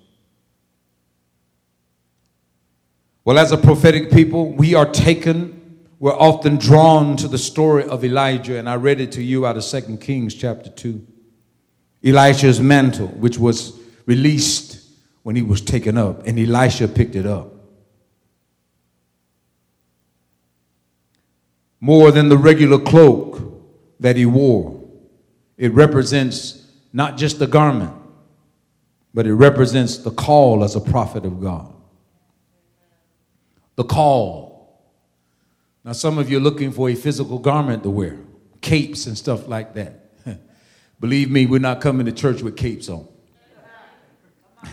Well, 3.24 3.38
as 3.38 3.52
a 3.52 3.58
prophetic 3.58 4.12
people, 4.12 4.52
we 4.52 4.74
are 4.74 4.92
taken, 4.92 5.86
we're 6.00 6.18
often 6.18 6.58
drawn 6.58 7.16
to 7.18 7.28
the 7.28 7.38
story 7.38 7.84
of 7.84 8.04
Elijah, 8.04 8.58
and 8.58 8.68
I 8.68 8.78
read 8.78 9.00
it 9.00 9.12
to 9.12 9.22
you 9.22 9.46
out 9.46 9.58
of 9.58 9.64
2 9.64 9.98
Kings 9.98 10.34
chapter 10.34 10.72
2. 10.72 11.06
Elisha's 12.04 12.60
mantle, 12.60 13.10
which 13.10 13.38
was 13.38 13.80
released 14.08 14.84
when 15.22 15.36
he 15.36 15.44
was 15.44 15.62
taken 15.62 16.00
up, 16.00 16.26
and 16.26 16.40
Elisha 16.40 16.88
picked 16.88 17.16
it 17.16 17.28
up. 17.28 17.54
More 21.80 22.12
than 22.12 22.28
the 22.28 22.38
regular 22.38 22.80
cloak 22.80 23.40
that 24.00 24.16
he 24.16 24.26
wore, 24.26 24.84
it 25.58 25.72
represents 25.74 26.66
not 26.92 27.18
just 27.18 27.38
the 27.38 27.46
garment, 27.46 27.94
but 29.14 29.28
it 29.28 29.36
represents 29.36 29.98
the 29.98 30.10
call 30.10 30.64
as 30.64 30.76
a 30.76 30.82
prophet 30.82 31.24
of 31.24 31.40
God 31.40 31.72
the 33.82 33.88
call. 33.88 34.80
Now, 35.84 35.94
some 35.94 36.20
of 36.20 36.30
you 36.30 36.38
are 36.38 36.42
looking 36.42 36.72
for 36.72 36.90
a 36.90 36.96
physical 36.96 37.40
garment 37.40 37.82
to 37.84 37.90
wear, 37.90 38.20
capes 38.62 39.08
and 39.08 39.18
stuff 39.18 39.48
like 39.48 39.74
that. 39.74 40.12
Believe 41.00 41.32
me, 41.32 41.48
we're 41.48 41.60
not 41.60 41.82
coming 41.82 42.06
to 42.06 42.12
church 42.12 42.44
with 42.44 42.56
capes 42.56 42.90
on. 42.90 43.08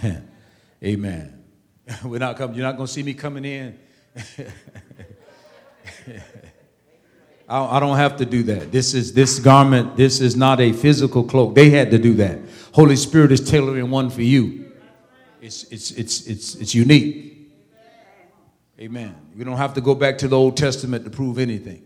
Amen. 0.84 1.34
We're 2.04 2.18
not 2.18 2.36
coming, 2.36 2.54
you're 2.54 2.66
not 2.66 2.76
going 2.76 2.86
to 2.86 2.92
see 2.92 3.02
me 3.02 3.14
coming 3.14 3.46
in. 3.46 3.78
I 7.48 7.80
don't 7.80 7.96
have 7.96 8.18
to 8.18 8.26
do 8.26 8.42
that. 8.42 8.70
This 8.70 8.92
is 8.92 9.14
this 9.14 9.38
garment, 9.38 9.96
this 9.96 10.20
is 10.20 10.36
not 10.36 10.60
a 10.60 10.72
physical 10.72 11.24
cloak. 11.24 11.54
They 11.54 11.70
had 11.70 11.90
to 11.92 11.98
do 11.98 12.12
that. 12.14 12.38
Holy 12.72 12.94
Spirit 12.94 13.32
is 13.32 13.40
tailoring 13.40 13.90
one 13.90 14.10
for 14.10 14.20
you. 14.20 14.70
It's 15.40 15.64
it's 15.64 15.90
it's 15.92 16.26
it's 16.26 16.54
it's 16.56 16.74
unique. 16.74 17.27
Amen. 18.80 19.16
We 19.36 19.42
don't 19.42 19.56
have 19.56 19.74
to 19.74 19.80
go 19.80 19.94
back 19.96 20.18
to 20.18 20.28
the 20.28 20.36
Old 20.36 20.56
Testament 20.56 21.04
to 21.04 21.10
prove 21.10 21.38
anything. 21.38 21.84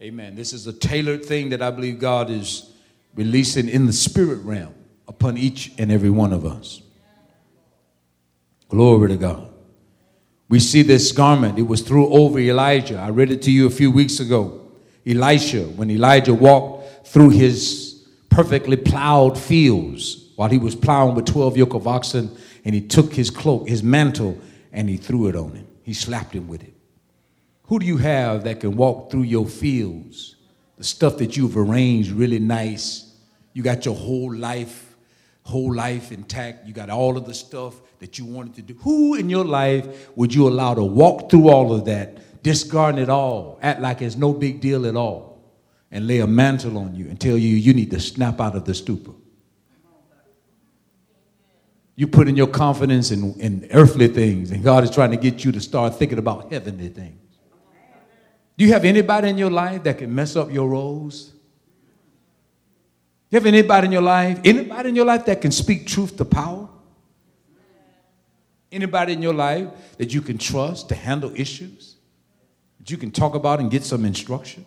Amen. 0.00 0.34
This 0.34 0.54
is 0.54 0.66
a 0.66 0.72
tailored 0.72 1.22
thing 1.22 1.50
that 1.50 1.60
I 1.60 1.70
believe 1.70 1.98
God 1.98 2.30
is 2.30 2.72
releasing 3.14 3.68
in 3.68 3.84
the 3.84 3.92
spirit 3.92 4.42
realm 4.42 4.74
upon 5.06 5.36
each 5.36 5.72
and 5.76 5.92
every 5.92 6.08
one 6.08 6.32
of 6.32 6.46
us. 6.46 6.80
Glory 8.70 9.08
to 9.08 9.16
God. 9.18 9.52
We 10.48 10.60
see 10.60 10.80
this 10.80 11.12
garment. 11.12 11.58
It 11.58 11.62
was 11.62 11.82
through 11.82 12.08
over 12.08 12.38
Elijah. 12.38 12.98
I 12.98 13.10
read 13.10 13.30
it 13.30 13.42
to 13.42 13.52
you 13.52 13.66
a 13.66 13.70
few 13.70 13.90
weeks 13.90 14.18
ago. 14.18 14.66
Elisha, 15.06 15.64
when 15.64 15.90
Elijah 15.90 16.32
walked 16.32 17.06
through 17.06 17.30
his 17.30 18.06
perfectly 18.30 18.76
plowed 18.76 19.38
fields 19.38 20.30
while 20.36 20.48
he 20.48 20.58
was 20.58 20.74
plowing 20.74 21.14
with 21.14 21.26
12 21.26 21.58
yoke 21.58 21.74
of 21.74 21.86
oxen, 21.86 22.34
and 22.64 22.74
he 22.74 22.80
took 22.80 23.12
his 23.12 23.28
cloak, 23.30 23.68
his 23.68 23.82
mantle, 23.82 24.40
and 24.72 24.88
he 24.88 24.96
threw 24.96 25.28
it 25.28 25.36
on 25.36 25.52
him. 25.52 25.66
He 25.82 25.94
slapped 25.94 26.34
him 26.34 26.48
with 26.48 26.62
it. 26.62 26.74
Who 27.64 27.78
do 27.78 27.86
you 27.86 27.98
have 27.98 28.44
that 28.44 28.60
can 28.60 28.76
walk 28.76 29.10
through 29.10 29.22
your 29.22 29.46
fields, 29.46 30.36
the 30.76 30.84
stuff 30.84 31.18
that 31.18 31.36
you've 31.36 31.56
arranged 31.56 32.10
really 32.10 32.38
nice? 32.38 33.14
You 33.52 33.62
got 33.62 33.84
your 33.84 33.94
whole 33.94 34.34
life, 34.34 34.96
whole 35.42 35.74
life 35.74 36.12
intact. 36.12 36.66
You 36.66 36.72
got 36.72 36.90
all 36.90 37.16
of 37.16 37.26
the 37.26 37.34
stuff 37.34 37.80
that 38.00 38.18
you 38.18 38.24
wanted 38.24 38.54
to 38.56 38.62
do. 38.62 38.74
Who 38.80 39.14
in 39.14 39.28
your 39.30 39.44
life 39.44 40.10
would 40.16 40.34
you 40.34 40.48
allow 40.48 40.74
to 40.74 40.82
walk 40.82 41.30
through 41.30 41.48
all 41.48 41.72
of 41.72 41.84
that, 41.84 42.42
discard 42.42 42.98
it 42.98 43.08
all, 43.08 43.58
act 43.62 43.80
like 43.80 44.02
it's 44.02 44.16
no 44.16 44.32
big 44.32 44.60
deal 44.60 44.86
at 44.86 44.96
all, 44.96 45.42
and 45.90 46.06
lay 46.06 46.20
a 46.20 46.26
mantle 46.26 46.78
on 46.78 46.94
you 46.94 47.06
and 47.08 47.20
tell 47.20 47.36
you 47.36 47.56
you 47.56 47.74
need 47.74 47.90
to 47.90 48.00
snap 48.00 48.40
out 48.40 48.56
of 48.56 48.64
the 48.64 48.74
stupor? 48.74 49.12
You 52.00 52.06
put 52.06 52.28
in 52.28 52.34
your 52.34 52.46
confidence 52.46 53.10
in, 53.10 53.38
in 53.40 53.68
earthly 53.72 54.08
things, 54.08 54.52
and 54.52 54.64
God 54.64 54.84
is 54.84 54.90
trying 54.90 55.10
to 55.10 55.18
get 55.18 55.44
you 55.44 55.52
to 55.52 55.60
start 55.60 55.96
thinking 55.96 56.16
about 56.16 56.50
heavenly 56.50 56.88
things. 56.88 57.20
Do 58.56 58.64
you 58.64 58.72
have 58.72 58.86
anybody 58.86 59.28
in 59.28 59.36
your 59.36 59.50
life 59.50 59.82
that 59.82 59.98
can 59.98 60.14
mess 60.14 60.34
up 60.34 60.50
your 60.50 60.66
roles? 60.66 61.34
You 63.28 63.36
have 63.36 63.44
anybody 63.44 63.88
in 63.88 63.92
your 63.92 64.00
life, 64.00 64.40
anybody 64.46 64.88
in 64.88 64.96
your 64.96 65.04
life 65.04 65.26
that 65.26 65.42
can 65.42 65.52
speak 65.52 65.86
truth 65.86 66.16
to 66.16 66.24
power? 66.24 66.70
Anybody 68.72 69.12
in 69.12 69.20
your 69.20 69.34
life 69.34 69.68
that 69.98 70.14
you 70.14 70.22
can 70.22 70.38
trust 70.38 70.88
to 70.88 70.94
handle 70.94 71.30
issues? 71.36 71.96
That 72.78 72.90
you 72.90 72.96
can 72.96 73.10
talk 73.10 73.34
about 73.34 73.60
and 73.60 73.70
get 73.70 73.84
some 73.84 74.06
instruction? 74.06 74.64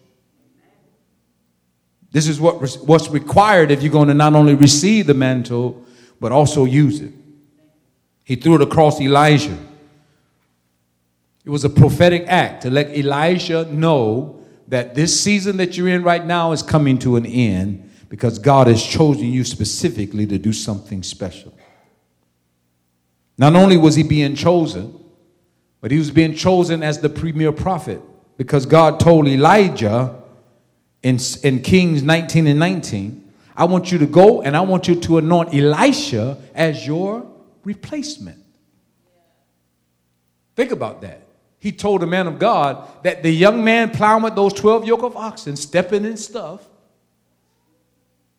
This 2.12 2.28
is 2.28 2.40
what, 2.40 2.62
what's 2.86 3.10
required 3.10 3.72
if 3.72 3.82
you're 3.82 3.92
going 3.92 4.10
to 4.10 4.14
not 4.14 4.36
only 4.36 4.54
receive 4.54 5.08
the 5.08 5.16
mantle, 5.16 5.84
but 6.20 6.32
also 6.32 6.66
use 6.66 7.02
it. 7.02 7.12
He 8.24 8.36
threw 8.36 8.56
it 8.56 8.62
across 8.62 9.02
Elijah. 9.02 9.58
It 11.46 11.50
was 11.50 11.66
a 11.66 11.70
prophetic 11.70 12.26
act 12.28 12.64
to 12.64 12.70
let 12.70 12.96
Elijah 12.98 13.66
know 13.66 14.40
that 14.70 14.96
this 14.96 15.20
season 15.20 15.58
that 15.58 15.76
you're 15.76 15.90
in 15.90 16.04
right 16.04 16.26
now 16.26 16.54
is 16.54 16.64
coming 16.64 16.98
to 17.00 17.18
an 17.18 17.26
end 17.26 17.92
because 18.08 18.40
God 18.40 18.68
has 18.68 18.82
chosen 18.82 19.26
you 19.26 19.44
specifically 19.44 20.26
to 20.28 20.38
do 20.38 20.54
something 20.54 21.04
special. 21.04 21.54
Not 23.38 23.56
only 23.56 23.76
was 23.76 23.96
he 23.96 24.04
being 24.04 24.36
chosen, 24.36 25.00
but 25.82 25.92
he 25.92 25.98
was 25.98 26.12
being 26.12 26.34
chosen 26.34 26.82
as 26.82 27.00
the 27.00 27.10
premier 27.10 27.52
prophet 27.52 28.02
because 28.38 28.66
God 28.66 29.00
told 29.00 29.28
Elijah 29.28 30.16
in, 31.02 31.20
in 31.44 31.62
Kings 31.62 32.04
19 32.04 32.48
and 32.48 32.60
19, 32.60 33.34
I 33.56 33.66
want 33.66 33.92
you 33.92 33.98
to 33.98 34.06
go 34.06 34.42
and 34.42 34.56
I 34.56 34.62
want 34.62 34.88
you 34.88 34.96
to 34.96 35.18
anoint 35.18 35.54
Elisha 35.54 36.38
as 36.56 36.88
your 36.88 37.30
replacement. 37.64 38.44
Think 40.56 40.72
about 40.72 41.02
that. 41.02 41.28
He 41.60 41.72
told 41.72 42.02
the 42.02 42.08
man 42.08 42.28
of 42.28 42.40
God 42.40 42.88
that 43.04 43.24
the 43.24 43.32
young 43.32 43.64
man 43.64 43.92
plowing 43.92 44.24
with 44.24 44.36
those 44.36 44.54
12 44.54 44.86
yoke 44.86 45.04
of 45.04 45.16
oxen, 45.16 45.56
stepping 45.56 46.04
in 46.06 46.18
stuff, 46.18 46.62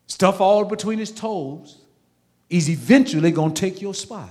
stuff 0.07 0.41
all 0.41 0.65
between 0.65 0.99
his 0.99 1.11
toes, 1.11 1.81
is 2.51 2.69
eventually 2.69 3.31
going 3.31 3.55
to 3.55 3.61
take 3.61 3.81
your 3.81 3.95
spot. 3.95 4.31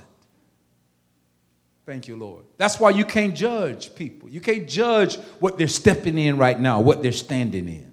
Thank 1.86 2.08
you, 2.08 2.16
Lord. 2.16 2.46
That's 2.58 2.80
why 2.80 2.92
you 2.92 3.04
can't 3.04 3.36
judge 3.36 3.94
people. 3.96 4.30
You 4.30 4.40
can't 4.40 4.70
judge 4.70 5.18
what 5.40 5.58
they're 5.58 5.68
stepping 5.68 6.18
in 6.18 6.38
right 6.38 6.60
now, 6.60 6.80
what 6.80 7.04
they're 7.04 7.12
standing 7.12 7.68
in. 7.68 7.93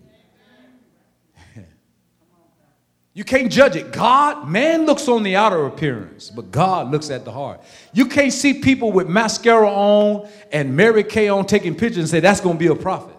You 3.20 3.24
can't 3.24 3.52
judge 3.52 3.76
it. 3.76 3.92
God, 3.92 4.48
man 4.48 4.86
looks 4.86 5.06
on 5.06 5.22
the 5.22 5.36
outer 5.36 5.66
appearance, 5.66 6.30
but 6.30 6.50
God 6.50 6.90
looks 6.90 7.10
at 7.10 7.26
the 7.26 7.30
heart. 7.30 7.60
You 7.92 8.06
can't 8.06 8.32
see 8.32 8.54
people 8.54 8.92
with 8.92 9.10
mascara 9.10 9.70
on 9.70 10.26
and 10.50 10.74
Mary 10.74 11.04
Kay 11.04 11.28
on 11.28 11.44
taking 11.44 11.74
pictures 11.74 11.98
and 11.98 12.08
say 12.08 12.20
that's 12.20 12.40
going 12.40 12.56
to 12.56 12.58
be 12.58 12.68
a 12.68 12.74
prophet. 12.74 13.14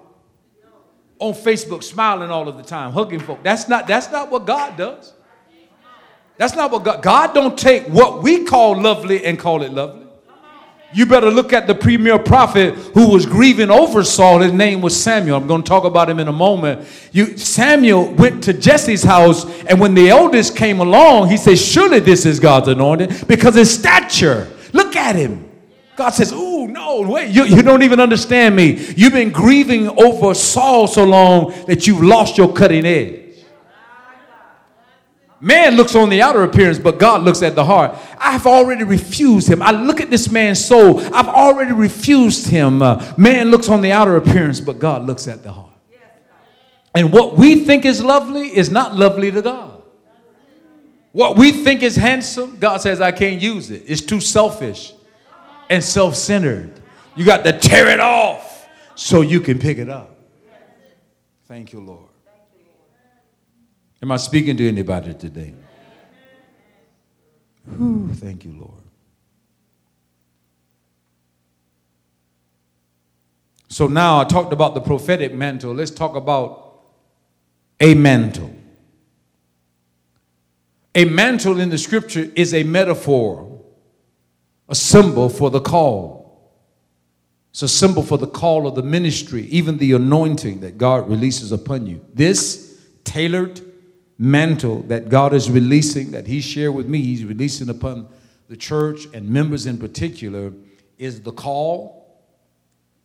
On 1.20 1.34
Facebook, 1.36 1.84
smiling 1.84 2.32
all 2.32 2.48
of 2.48 2.58
the 2.58 2.64
time, 2.64 2.94
hugging 2.94 3.20
folk. 3.20 3.44
That's 3.44 3.70
not, 3.70 3.86
that's 3.86 4.12
not 4.12 4.32
what 4.32 4.48
God 4.48 4.76
does. 4.76 5.14
That's 6.36 6.56
not 6.56 6.72
what 6.72 6.84
God, 6.84 7.04
God 7.04 7.36
don't 7.36 7.56
take 7.56 7.86
what 7.86 8.24
we 8.24 8.44
call 8.44 8.82
lovely 8.82 9.24
and 9.24 9.38
call 9.38 9.62
it 9.62 9.72
lovely. 9.72 10.01
You 10.94 11.06
better 11.06 11.32
look 11.32 11.54
at 11.54 11.68
the 11.68 11.76
premier 11.76 12.20
prophet 12.20 12.76
who 12.94 13.10
was 13.10 13.26
grieving 13.26 13.70
over 13.70 14.04
Saul. 14.04 14.40
His 14.40 14.52
name 14.52 14.82
was 14.82 15.02
Samuel. 15.02 15.38
I'm 15.38 15.48
going 15.48 15.64
to 15.64 15.68
talk 15.68 15.86
about 15.86 16.10
him 16.10 16.20
in 16.20 16.28
a 16.28 16.34
moment. 16.34 16.86
You, 17.14 17.38
Samuel 17.38 18.12
went 18.14 18.44
to 18.44 18.54
Jesse's 18.54 19.02
house, 19.02 19.46
and 19.64 19.80
when 19.80 19.94
the 19.94 20.10
eldest 20.10 20.58
came 20.58 20.80
along, 20.80 21.30
he 21.30 21.38
said, 21.38 21.58
Surely 21.58 22.00
this 22.00 22.26
is 22.26 22.40
God's 22.40 22.68
anointed 22.68 23.26
because 23.28 23.56
his 23.56 23.74
stature. 23.74 24.52
Look 24.74 24.98
at 24.98 25.16
him. 25.16 25.50
God 25.96 26.10
says, 26.10 26.34
Oh, 26.34 26.66
no, 26.66 27.02
wait, 27.02 27.30
you, 27.30 27.46
you 27.46 27.62
don't 27.62 27.84
even 27.84 28.02
understand 28.02 28.56
me. 28.56 28.74
You've 28.98 29.14
been 29.14 29.32
grieving 29.32 29.88
over 30.00 30.34
Saul 30.34 30.88
so 30.88 31.06
long 31.06 31.54
that 31.68 31.88
you've 31.88 32.02
lost 32.02 32.38
your 32.38 32.52
cutting 32.52 32.86
edge. 32.86 33.21
Man 35.44 35.76
looks 35.76 35.96
on 35.96 36.10
the 36.10 36.22
outer 36.22 36.44
appearance, 36.44 36.78
but 36.78 37.00
God 37.00 37.24
looks 37.24 37.42
at 37.42 37.56
the 37.56 37.66
heart. 37.66 37.98
I've 38.20 38.46
already 38.46 38.84
refused 38.84 39.50
him. 39.50 39.64
I 39.64 39.72
look 39.72 40.00
at 40.00 40.12
this 40.12 40.30
man's 40.30 40.64
soul. 40.64 41.00
I've 41.00 41.28
already 41.28 41.72
refused 41.72 42.48
him. 42.48 42.84
Uh, 42.84 43.12
man 43.18 43.50
looks 43.50 43.68
on 43.68 43.82
the 43.82 43.92
outer 43.92 44.18
appearance, 44.18 44.60
but 44.60 44.78
God 44.78 45.08
looks 45.08 45.28
at 45.28 45.42
the 45.42 45.52
heart. 45.52 45.72
And 46.94 47.12
what 47.12 47.38
we 47.38 47.66
think 47.66 47.86
is 47.86 48.04
lovely 48.04 48.56
is 48.56 48.70
not 48.70 48.96
lovely 48.96 49.32
to 49.32 49.42
God. 49.42 49.82
What 51.12 51.38
we 51.38 51.52
think 51.52 51.82
is 51.82 51.96
handsome, 51.96 52.58
God 52.58 52.78
says, 52.82 53.02
I 53.02 53.12
can't 53.12 53.42
use 53.42 53.72
it. 53.72 53.84
It's 53.88 54.02
too 54.02 54.22
selfish 54.22 54.94
and 55.70 55.84
self 55.84 56.16
centered. 56.16 56.80
You 57.16 57.26
got 57.26 57.44
to 57.46 57.58
tear 57.58 57.90
it 57.90 58.00
off 58.00 58.70
so 58.96 59.22
you 59.22 59.40
can 59.42 59.58
pick 59.58 59.80
it 59.80 59.90
up. 59.90 60.16
Thank 61.48 61.74
you, 61.74 61.80
Lord. 61.80 62.11
Am 64.02 64.12
I 64.12 64.18
speaking 64.18 64.58
to 64.58 64.68
anybody 64.68 65.14
today? 65.14 65.54
Whew, 67.78 68.10
thank 68.14 68.44
you, 68.44 68.54
Lord. 68.54 68.82
So 73.68 73.88
now 73.88 74.20
I 74.20 74.24
talked 74.24 74.52
about 74.52 74.74
the 74.74 74.82
prophetic 74.82 75.34
mantle. 75.34 75.74
Let's 75.74 75.92
talk 75.92 76.16
about 76.16 76.82
a 77.80 77.94
mantle. 77.94 78.54
A 80.94 81.06
mantle 81.06 81.60
in 81.60 81.70
the 81.70 81.78
scripture 81.78 82.30
is 82.36 82.54
a 82.54 82.64
metaphor, 82.64 83.62
a 84.68 84.76
symbol 84.76 85.30
for 85.30 85.50
the 85.50 85.62
call. 85.62 86.52
It's 87.52 87.62
a 87.62 87.70
symbol 87.70 88.04
for 88.04 88.18
the 88.18 88.28
call 88.28 88.68
of 88.68 88.76
the 88.76 88.84
ministry, 88.84 89.44
even 89.44 89.78
the 89.78 89.94
anointing 89.94 90.62
that 90.62 90.78
God 90.78 91.08
releases 91.08 91.52
upon 91.52 91.86
you. 91.86 92.06
This 92.14 92.78
tailored 93.04 93.62
mantle 94.22 94.84
that 94.84 95.10
God 95.10 95.34
is 95.34 95.50
releasing, 95.50 96.12
that 96.12 96.28
He 96.28 96.42
shared 96.42 96.76
with 96.76 96.88
me, 96.88 97.02
He's 97.02 97.26
releasing 97.26 97.70
upon 97.70 98.08
the 98.48 98.56
church 98.56 99.08
and 99.14 99.28
members 99.28 99.66
in 99.66 99.80
particular, 99.80 100.54
is 101.00 101.22
the 101.22 101.32
call, 101.32 102.22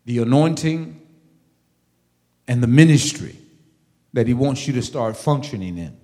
the 0.04 0.18
anointing, 0.18 1.00
and 2.46 2.62
the 2.62 2.66
ministry 2.66 3.34
that 4.12 4.26
He 4.26 4.34
wants 4.34 4.66
you 4.66 4.74
to 4.74 4.82
start 4.82 5.16
functioning 5.16 5.78
in. 5.78 5.96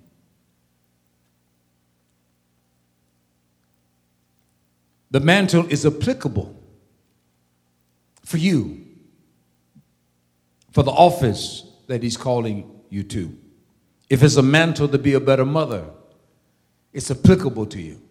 The 5.11 5.19
mantle 5.19 5.67
is 5.67 5.85
applicable 5.85 6.59
for 8.25 8.37
you, 8.37 8.83
for 10.71 10.81
the 10.81 10.91
office 10.91 11.67
that 11.85 12.01
He's 12.01 12.17
calling 12.17 12.81
you 12.89 13.03
to. 13.03 13.37
If 14.09 14.23
it's 14.23 14.35
a 14.35 14.43
mantle 14.43 14.87
to 14.89 14.97
be 14.97 15.13
a 15.13 15.19
better 15.19 15.45
mother, 15.45 15.85
it's 16.91 17.09
applicable 17.09 17.65
to 17.67 17.81
you. 17.81 18.01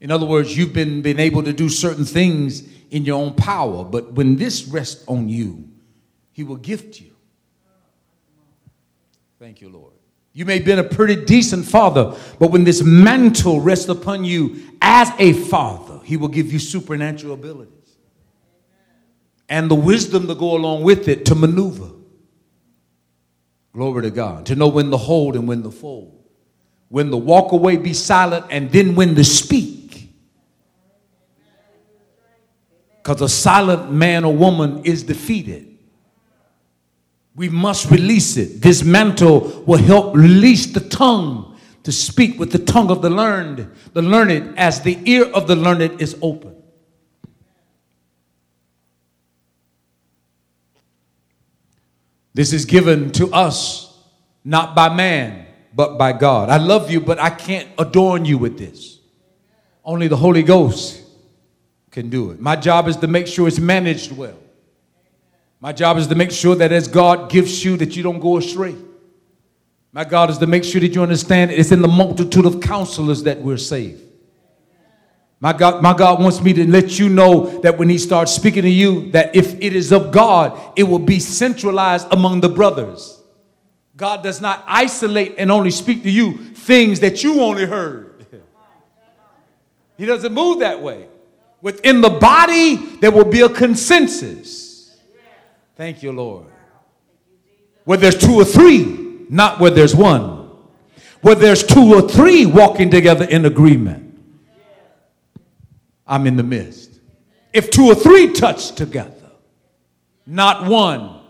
In 0.00 0.10
other 0.10 0.26
words, 0.26 0.56
you've 0.56 0.72
been, 0.72 1.00
been 1.02 1.20
able 1.20 1.42
to 1.44 1.52
do 1.52 1.68
certain 1.68 2.04
things 2.04 2.64
in 2.90 3.04
your 3.04 3.20
own 3.20 3.34
power, 3.34 3.84
but 3.84 4.12
when 4.14 4.36
this 4.36 4.64
rests 4.64 5.04
on 5.06 5.28
you, 5.28 5.68
He 6.32 6.42
will 6.42 6.56
gift 6.56 7.00
you. 7.00 7.10
Thank 9.38 9.60
you, 9.60 9.68
Lord. 9.68 9.92
You 10.32 10.44
may 10.44 10.56
have 10.56 10.64
been 10.64 10.78
a 10.78 10.84
pretty 10.84 11.24
decent 11.24 11.66
father, 11.66 12.16
but 12.38 12.50
when 12.50 12.64
this 12.64 12.82
mantle 12.82 13.60
rests 13.60 13.88
upon 13.88 14.24
you 14.24 14.60
as 14.80 15.10
a 15.18 15.34
father, 15.34 16.00
He 16.04 16.16
will 16.16 16.28
give 16.28 16.52
you 16.52 16.58
supernatural 16.58 17.34
abilities 17.34 17.82
and 19.52 19.70
the 19.70 19.74
wisdom 19.74 20.26
to 20.26 20.34
go 20.34 20.56
along 20.56 20.82
with 20.82 21.08
it 21.08 21.26
to 21.26 21.34
maneuver. 21.34 21.91
Glory 23.72 24.02
to 24.02 24.10
God. 24.10 24.46
To 24.46 24.54
know 24.54 24.68
when 24.68 24.90
to 24.90 24.96
hold 24.96 25.34
and 25.34 25.48
when 25.48 25.62
to 25.62 25.70
fold. 25.70 26.18
When 26.88 27.10
to 27.10 27.16
walk 27.16 27.52
away, 27.52 27.76
be 27.78 27.94
silent, 27.94 28.46
and 28.50 28.70
then 28.70 28.94
when 28.94 29.14
to 29.14 29.24
speak. 29.24 30.10
Because 33.02 33.22
a 33.22 33.28
silent 33.28 33.90
man 33.90 34.24
or 34.24 34.34
woman 34.34 34.84
is 34.84 35.02
defeated. 35.02 35.78
We 37.34 37.48
must 37.48 37.90
release 37.90 38.36
it. 38.36 38.60
This 38.60 38.84
mantle 38.84 39.64
will 39.66 39.78
help 39.78 40.14
release 40.14 40.66
the 40.66 40.80
tongue 40.80 41.58
to 41.82 41.90
speak 41.90 42.38
with 42.38 42.52
the 42.52 42.58
tongue 42.58 42.90
of 42.90 43.02
the 43.02 43.10
learned, 43.10 43.68
the 43.94 44.02
learned, 44.02 44.56
as 44.58 44.82
the 44.82 44.98
ear 45.04 45.24
of 45.32 45.48
the 45.48 45.56
learned 45.56 46.00
is 46.00 46.16
open. 46.22 46.61
This 52.34 52.52
is 52.52 52.64
given 52.64 53.10
to 53.12 53.32
us 53.32 53.98
not 54.44 54.74
by 54.74 54.94
man, 54.94 55.46
but 55.74 55.98
by 55.98 56.12
God. 56.12 56.48
I 56.48 56.56
love 56.56 56.90
you, 56.90 57.00
but 57.00 57.18
I 57.18 57.30
can't 57.30 57.68
adorn 57.78 58.24
you 58.24 58.38
with 58.38 58.58
this. 58.58 58.98
Only 59.84 60.08
the 60.08 60.16
Holy 60.16 60.42
Ghost 60.42 61.02
can 61.90 62.08
do 62.08 62.30
it. 62.30 62.40
My 62.40 62.56
job 62.56 62.88
is 62.88 62.96
to 62.98 63.06
make 63.06 63.26
sure 63.26 63.48
it's 63.48 63.58
managed 63.58 64.12
well. 64.12 64.38
My 65.60 65.72
job 65.72 65.96
is 65.98 66.06
to 66.08 66.14
make 66.14 66.32
sure 66.32 66.56
that 66.56 66.72
as 66.72 66.88
God 66.88 67.30
gives 67.30 67.64
you 67.64 67.76
that 67.76 67.94
you 67.96 68.02
don't 68.02 68.18
go 68.18 68.38
astray. 68.38 68.74
My 69.92 70.04
God 70.04 70.30
is 70.30 70.38
to 70.38 70.46
make 70.46 70.64
sure 70.64 70.80
that 70.80 70.94
you 70.94 71.02
understand 71.02 71.50
it's 71.50 71.70
in 71.70 71.82
the 71.82 71.88
multitude 71.88 72.46
of 72.46 72.60
counselors 72.60 73.22
that 73.24 73.40
we're 73.40 73.58
saved. 73.58 74.02
My 75.42 75.52
God, 75.52 75.82
my 75.82 75.92
God 75.92 76.22
wants 76.22 76.40
me 76.40 76.52
to 76.52 76.70
let 76.70 77.00
you 77.00 77.08
know 77.08 77.58
that 77.62 77.76
when 77.76 77.88
He 77.88 77.98
starts 77.98 78.30
speaking 78.30 78.62
to 78.62 78.70
you, 78.70 79.10
that 79.10 79.34
if 79.34 79.54
it 79.60 79.74
is 79.74 79.90
of 79.90 80.12
God, 80.12 80.56
it 80.76 80.84
will 80.84 81.00
be 81.00 81.18
centralized 81.18 82.06
among 82.12 82.42
the 82.42 82.48
brothers. 82.48 83.20
God 83.96 84.22
does 84.22 84.40
not 84.40 84.62
isolate 84.68 85.34
and 85.38 85.50
only 85.50 85.72
speak 85.72 86.04
to 86.04 86.10
you 86.10 86.38
things 86.38 87.00
that 87.00 87.24
you 87.24 87.40
only 87.42 87.66
heard. 87.66 88.24
He 89.98 90.06
doesn't 90.06 90.32
move 90.32 90.60
that 90.60 90.80
way. 90.80 91.08
Within 91.60 92.00
the 92.00 92.10
body, 92.10 92.76
there 93.00 93.10
will 93.10 93.24
be 93.24 93.40
a 93.40 93.48
consensus. 93.48 94.96
Thank 95.76 96.04
you, 96.04 96.12
Lord. 96.12 96.46
Where 97.84 97.98
there's 97.98 98.16
two 98.16 98.34
or 98.34 98.44
three, 98.44 99.26
not 99.28 99.58
where 99.58 99.72
there's 99.72 99.94
one. 99.94 100.50
Where 101.20 101.34
there's 101.34 101.64
two 101.64 101.94
or 101.94 102.08
three 102.08 102.46
walking 102.46 102.90
together 102.90 103.24
in 103.24 103.44
agreement. 103.44 104.01
I'm 106.12 106.26
in 106.26 106.36
the 106.36 106.42
midst. 106.42 107.00
If 107.54 107.70
two 107.70 107.86
or 107.86 107.94
three 107.94 108.34
touch 108.34 108.72
together, 108.72 109.30
not 110.26 110.66
one. 110.66 111.20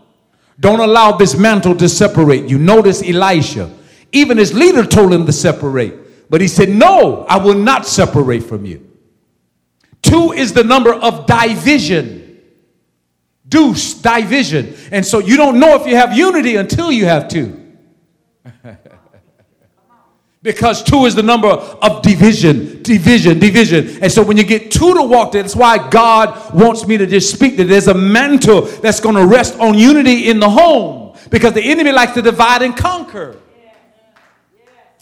Don't 0.58 0.80
allow 0.80 1.12
this 1.12 1.38
mantle 1.38 1.76
to 1.76 1.88
separate 1.88 2.46
you. 2.46 2.58
Notice 2.58 3.00
Elisha. 3.00 3.72
Even 4.10 4.38
his 4.38 4.52
leader 4.52 4.84
told 4.84 5.12
him 5.12 5.24
to 5.26 5.32
separate. 5.32 6.28
But 6.28 6.40
he 6.40 6.48
said, 6.48 6.68
No, 6.68 7.24
I 7.28 7.36
will 7.36 7.54
not 7.54 7.86
separate 7.86 8.40
from 8.42 8.66
you. 8.66 8.90
Two 10.02 10.32
is 10.32 10.52
the 10.52 10.64
number 10.64 10.92
of 10.92 11.26
division. 11.26 12.40
Deuce, 13.48 13.94
division. 13.94 14.74
And 14.90 15.06
so 15.06 15.20
you 15.20 15.36
don't 15.36 15.60
know 15.60 15.80
if 15.80 15.86
you 15.86 15.94
have 15.94 16.16
unity 16.16 16.56
until 16.56 16.90
you 16.90 17.04
have 17.04 17.28
two. 17.28 17.61
Because 20.42 20.82
two 20.82 21.04
is 21.04 21.14
the 21.14 21.22
number 21.22 21.48
of 21.48 22.02
division, 22.02 22.82
division, 22.82 23.38
division. 23.38 24.02
And 24.02 24.10
so 24.10 24.24
when 24.24 24.36
you 24.36 24.42
get 24.42 24.72
two 24.72 24.92
to 24.94 25.02
walk 25.02 25.32
there, 25.32 25.42
that's 25.42 25.54
why 25.54 25.88
God 25.88 26.52
wants 26.52 26.84
me 26.84 26.96
to 26.96 27.06
just 27.06 27.32
speak 27.32 27.56
that 27.58 27.64
there's 27.64 27.86
a 27.86 27.94
mantle 27.94 28.62
that's 28.62 28.98
going 28.98 29.14
to 29.14 29.24
rest 29.24 29.56
on 29.60 29.78
unity 29.78 30.28
in 30.28 30.40
the 30.40 30.50
home. 30.50 31.16
Because 31.30 31.52
the 31.52 31.62
enemy 31.62 31.92
likes 31.92 32.12
to 32.14 32.22
divide 32.22 32.62
and 32.62 32.76
conquer. 32.76 33.36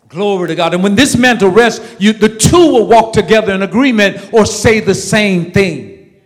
Glory 0.09 0.49
to 0.49 0.55
God. 0.55 0.75
And 0.75 0.83
when 0.83 0.95
this 0.95 1.17
mantle 1.17 1.51
rests, 1.51 1.97
you, 1.99 2.13
the 2.13 2.29
two 2.29 2.73
will 2.73 2.87
walk 2.87 3.15
together 3.15 3.55
in 3.55 3.63
agreement 3.63 4.35
or 4.35 4.45
say 4.45 4.81
the 4.81 4.95
same 4.95 5.53
thing. 5.53 6.21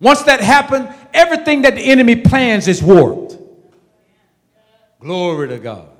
Once 0.00 0.22
that 0.22 0.40
happens, 0.40 0.88
everything 1.12 1.62
that 1.62 1.74
the 1.74 1.82
enemy 1.82 2.16
plans 2.16 2.66
is 2.66 2.82
warped. 2.82 3.36
Glory 5.00 5.48
to 5.48 5.58
God. 5.58 5.97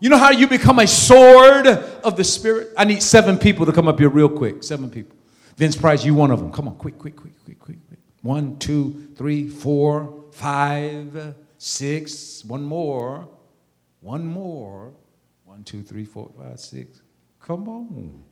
You 0.00 0.08
know 0.08 0.18
how 0.18 0.30
you 0.30 0.48
become 0.48 0.78
a 0.78 0.86
sword 0.86 1.66
of 1.66 2.16
the 2.16 2.24
Spirit? 2.24 2.70
I 2.76 2.84
need 2.84 3.02
seven 3.02 3.38
people 3.38 3.66
to 3.66 3.72
come 3.72 3.86
up 3.86 3.98
here 3.98 4.08
real 4.08 4.30
quick. 4.30 4.62
Seven 4.62 4.90
people. 4.90 5.16
Vince 5.56 5.76
Price, 5.76 6.04
you 6.04 6.14
one 6.14 6.30
of 6.30 6.40
them. 6.40 6.50
Come 6.50 6.68
on, 6.68 6.76
quick, 6.76 6.98
quick, 6.98 7.16
quick, 7.16 7.34
quick, 7.44 7.58
quick. 7.60 7.78
One, 8.22 8.58
two, 8.58 9.08
three, 9.14 9.48
four, 9.48 10.24
five, 10.32 11.34
six. 11.58 12.44
One 12.46 12.62
more. 12.62 13.28
One 14.00 14.26
more. 14.26 14.94
One, 15.44 15.64
two, 15.64 15.82
three, 15.82 16.04
four, 16.04 16.30
five, 16.38 16.58
six. 16.58 17.02
Come 17.40 17.68
on. 17.68 18.22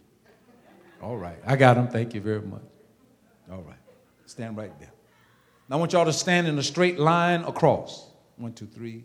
All 1.02 1.16
right. 1.16 1.38
I 1.46 1.57
got 1.57 1.74
them. 1.74 1.88
Thank 1.88 2.14
you 2.14 2.20
very 2.20 2.42
much. 2.42 2.62
All 3.50 3.62
right. 3.62 3.76
Stand 4.26 4.57
right 4.57 4.78
there. 4.78 4.92
Now 5.68 5.76
I 5.76 5.78
want 5.78 5.92
y'all 5.92 6.07
to 6.07 6.12
stand 6.12 6.46
in 6.46 6.59
a 6.59 6.62
straight 6.62 6.98
line 6.98 7.42
across. 7.42 8.11
One, 8.37 8.52
two, 8.52 8.66
three, 8.66 9.04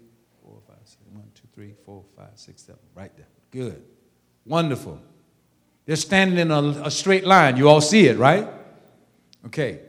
three, 1.53 1.73
four, 1.85 2.03
five, 2.17 2.31
six, 2.35 2.63
seven. 2.63 2.81
Right 2.95 3.15
there. 3.15 3.27
Good. 3.51 3.83
Wonderful. 4.45 4.99
They're 5.85 5.95
standing 5.95 6.39
in 6.39 6.51
a, 6.51 6.61
a 6.85 6.91
straight 6.91 7.25
line. 7.25 7.57
You 7.57 7.69
all 7.69 7.81
see 7.81 8.07
it, 8.07 8.17
right? 8.17 8.47
Okay. 9.45 9.81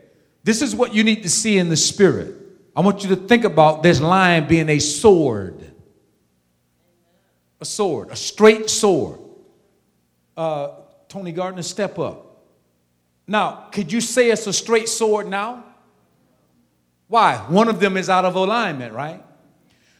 This 0.43 0.61
is 0.61 0.75
what 0.75 0.93
you 0.93 1.03
need 1.03 1.23
to 1.23 1.29
see 1.29 1.57
in 1.57 1.69
the 1.69 1.77
spirit. 1.77 2.35
I 2.75 2.81
want 2.81 3.03
you 3.03 3.09
to 3.09 3.15
think 3.15 3.45
about 3.45 3.81
this 3.81 4.01
line 4.01 4.47
being 4.47 4.69
a 4.69 4.79
sword. 4.79 5.71
A 7.61 7.65
sword, 7.65 8.09
a 8.11 8.15
straight 8.15 8.69
sword. 8.69 9.19
Uh, 10.35 10.69
Tony 11.07 11.31
Gardner, 11.31 11.63
step 11.63 11.97
up. 11.97 12.43
Now, 13.25 13.69
could 13.71 13.91
you 13.91 14.01
say 14.01 14.29
it's 14.29 14.45
a 14.45 14.53
straight 14.53 14.89
sword 14.89 15.27
now? 15.27 15.63
Why? 17.07 17.37
One 17.47 17.69
of 17.69 17.79
them 17.79 17.97
is 17.97 18.09
out 18.09 18.25
of 18.25 18.35
alignment, 18.35 18.93
right? 18.93 19.23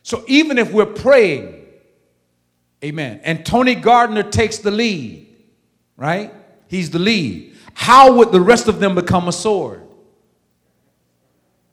So 0.05 0.23
even 0.27 0.59
if 0.59 0.71
we're 0.71 0.85
praying, 0.85 1.65
amen, 2.83 3.21
and 3.23 3.43
Tony 3.43 3.73
Gardner 3.73 4.21
takes 4.21 4.59
the 4.59 4.69
lead, 4.69 5.25
right? 5.97 6.31
He's 6.67 6.91
the 6.91 6.99
lead. 6.99 7.55
How 7.73 8.13
would 8.13 8.31
the 8.31 8.39
rest 8.39 8.67
of 8.67 8.79
them 8.79 8.93
become 8.93 9.27
a 9.27 9.31
sword? 9.31 9.81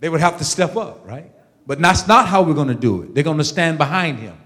They 0.00 0.08
would 0.08 0.20
have 0.20 0.38
to 0.38 0.44
step 0.44 0.76
up, 0.76 1.06
right? 1.06 1.30
But 1.66 1.78
that's 1.82 2.08
not 2.08 2.26
how 2.26 2.40
we're 2.40 2.54
going 2.54 2.68
to 2.68 2.74
do 2.74 3.02
it. 3.02 3.14
They're 3.14 3.22
going 3.22 3.36
to 3.36 3.44
stand 3.44 3.76
behind 3.76 4.18
him. 4.18 4.38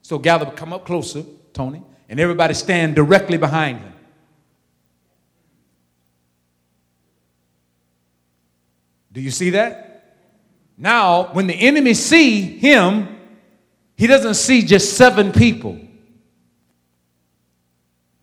So 0.00 0.18
gather, 0.18 0.46
come 0.46 0.72
up 0.72 0.86
closer, 0.86 1.24
Tony, 1.52 1.82
and 2.08 2.18
everybody 2.18 2.54
stand 2.54 2.94
directly 2.94 3.36
behind 3.36 3.80
him. 3.80 3.92
Do 9.12 9.20
you 9.20 9.30
see 9.30 9.50
that? 9.50 9.91
Now, 10.82 11.32
when 11.32 11.46
the 11.46 11.54
enemy 11.54 11.94
see 11.94 12.40
him, 12.40 13.16
he 13.96 14.08
doesn't 14.08 14.34
see 14.34 14.62
just 14.62 14.96
seven 14.96 15.30
people. 15.30 15.78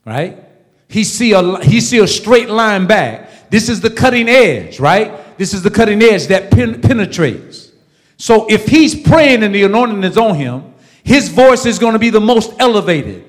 Right? 0.04 0.44
He 0.90 1.06
see 1.06 1.32
a 1.32 1.64
he 1.64 1.80
see 1.80 2.00
a 2.00 2.08
straight 2.08 2.50
line 2.50 2.86
back. 2.86 3.50
This 3.50 3.70
is 3.70 3.80
the 3.80 3.90
cutting 3.90 4.28
edge, 4.28 4.78
right? 4.78 5.38
This 5.38 5.54
is 5.54 5.64
the 5.64 5.70
cutting 5.72 6.02
edge 6.04 6.28
that 6.28 6.52
pen, 6.52 6.82
penetrates. 6.82 7.72
So 8.18 8.46
if 8.50 8.68
he's 8.68 8.94
praying 8.94 9.44
and 9.44 9.56
the 9.56 9.64
anointing 9.64 10.04
is 10.04 10.18
on 10.18 10.36
him, 10.36 10.74
his 11.02 11.30
voice 11.30 11.66
is 11.66 11.80
going 11.80 11.94
to 11.94 12.00
be 12.00 12.10
the 12.10 12.20
most 12.20 12.52
elevated. 12.60 13.24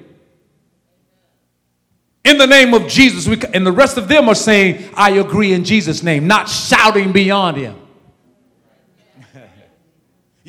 In 2.25 2.37
the 2.37 2.49
name 2.49 2.75
of 2.75 2.89
Jesus, 2.89 3.29
we, 3.29 3.41
and 3.55 3.65
the 3.65 3.71
rest 3.71 3.97
of 3.97 4.09
them 4.09 4.29
are 4.29 4.35
saying, 4.35 4.91
I 4.95 5.11
agree 5.13 5.53
in 5.53 5.63
Jesus' 5.63 6.03
name, 6.03 6.27
not 6.27 6.49
shouting 6.49 7.13
beyond 7.13 7.59
him. 7.59 7.80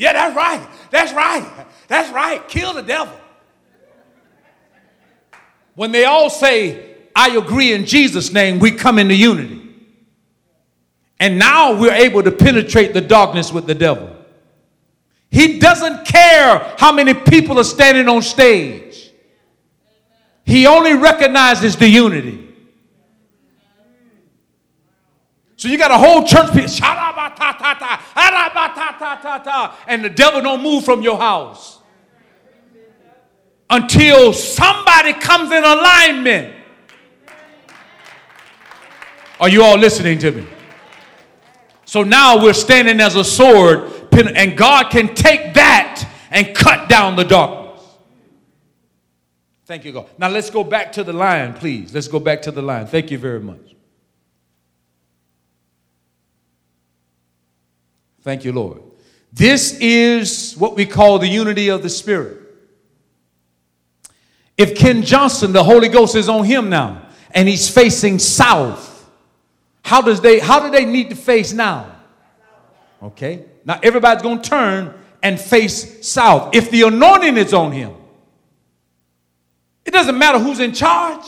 Yeah, 0.02 0.14
that's 0.14 0.36
right. 0.36 0.68
That's 0.90 1.14
right. 1.14 1.68
That's 1.88 2.12
right. 2.12 2.48
Kill 2.48 2.74
the 2.74 2.82
devil. 2.82 3.16
When 5.76 5.92
they 5.92 6.06
all 6.06 6.32
say, 6.32 6.96
I 7.16 7.38
agree 7.38 7.72
in 7.72 7.86
Jesus' 7.86 8.34
name, 8.34 8.58
we 8.58 8.72
come 8.72 8.98
into 8.98 9.14
unity. 9.14 9.62
And 11.20 11.38
now 11.38 11.80
we're 11.80 11.94
able 11.94 12.24
to 12.24 12.32
penetrate 12.32 12.94
the 12.94 13.02
darkness 13.02 13.54
with 13.54 13.68
the 13.68 13.76
devil. 13.76 14.16
He 15.30 15.60
doesn't 15.60 16.08
care 16.08 16.74
how 16.80 16.92
many 16.92 17.14
people 17.14 17.60
are 17.60 17.64
standing 17.64 18.10
on 18.10 18.24
stage, 18.24 19.12
he 20.44 20.66
only 20.66 20.96
recognizes 20.96 21.76
the 21.76 21.88
unity. 21.88 22.51
So 25.62 25.68
you 25.68 25.78
got 25.78 25.92
a 25.92 25.98
whole 26.00 26.26
church 26.26 26.50
and 29.88 30.04
the 30.04 30.10
devil 30.10 30.42
don't 30.42 30.64
move 30.64 30.84
from 30.84 31.04
your 31.04 31.20
house 31.20 31.78
until 33.70 34.34
somebody 34.34 35.14
comes 35.14 35.52
in 35.52 35.64
alignment. 35.64 36.56
Are 39.40 39.50
you 39.50 39.62
all 39.62 39.78
listening 39.78 40.18
to 40.18 40.32
me? 40.32 40.48
So 41.86 42.02
now 42.02 42.42
we're 42.42 42.54
standing 42.54 43.00
as 43.00 43.16
a 43.16 43.24
sword, 43.24 44.12
and 44.14 44.58
God 44.58 44.90
can 44.90 45.14
take 45.14 45.54
that 45.54 46.12
and 46.32 46.56
cut 46.56 46.90
down 46.90 47.16
the 47.16 47.24
darkness. 47.24 47.84
Thank 49.66 49.86
you, 49.86 49.92
God. 49.92 50.08
Now 50.18 50.30
let's 50.30 50.50
go 50.50 50.64
back 50.64 50.92
to 50.94 51.04
the 51.04 51.14
line, 51.14 51.54
please. 51.54 51.94
Let's 51.94 52.08
go 52.08 52.20
back 52.20 52.42
to 52.42 52.52
the 52.52 52.64
line. 52.64 52.88
Thank 52.88 53.12
you 53.12 53.20
very 53.20 53.40
much. 53.40 53.76
Thank 58.22 58.46
you, 58.46 58.52
Lord. 58.52 58.82
This 59.34 59.78
is 59.80 60.54
what 60.56 60.76
we 60.76 60.86
call 60.86 61.20
the 61.20 61.28
unity 61.28 61.70
of 61.70 61.84
the 61.84 61.90
Spirit. 61.90 62.40
If 64.58 64.76
Ken 64.76 65.02
Johnson, 65.02 65.54
the 65.54 65.64
Holy 65.64 65.90
Ghost 65.90 66.16
is 66.16 66.30
on 66.30 66.46
him 66.46 66.70
now, 66.70 67.08
and 67.32 67.48
he's 67.48 67.70
facing 67.70 68.20
south, 68.20 69.10
how 69.84 70.02
does 70.02 70.22
they 70.22 70.40
how 70.40 70.60
do 70.60 70.70
they 70.70 70.86
need 70.86 71.10
to 71.10 71.16
face 71.16 71.54
now? 71.54 71.96
Okay. 73.02 73.46
Now 73.66 73.80
everybody's 73.82 74.22
to 74.22 74.38
turn 74.50 74.94
and 75.24 75.40
face 75.40 76.08
south. 76.08 76.56
If 76.56 76.70
the 76.70 76.84
anointing 76.84 77.38
is 77.38 77.54
on 77.54 77.72
him, 77.72 77.94
it 79.86 79.92
doesn't 79.92 80.18
matter 80.18 80.40
who's 80.40 80.60
in 80.60 80.74
charge. 80.74 81.26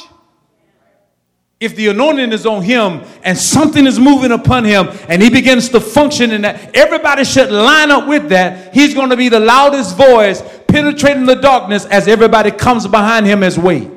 If 1.64 1.78
the 1.78 1.88
anointing 1.88 2.34
is 2.34 2.46
on 2.46 2.62
him 2.62 3.04
and 3.24 3.38
something 3.38 3.88
is 3.88 3.98
moving 3.98 4.32
upon 4.34 4.66
him 4.66 4.90
and 5.08 5.22
he 5.22 5.30
begins 5.30 5.70
to 5.70 5.80
function 5.80 6.32
in 6.32 6.42
that, 6.42 6.76
everybody 6.76 7.24
should 7.24 7.50
line 7.52 7.90
up 7.90 8.06
with 8.06 8.28
that. 8.30 8.74
He's 8.74 8.94
going 8.94 9.12
to 9.12 9.16
be 9.16 9.30
the 9.30 9.40
loudest 9.40 9.96
voice 9.96 10.44
penetrating 10.68 11.26
the 11.26 11.36
darkness 11.36 11.86
as 11.86 12.10
everybody 12.10 12.52
comes 12.52 12.86
behind 12.86 13.26
him 13.26 13.44
as 13.44 13.58
weight. 13.58 13.90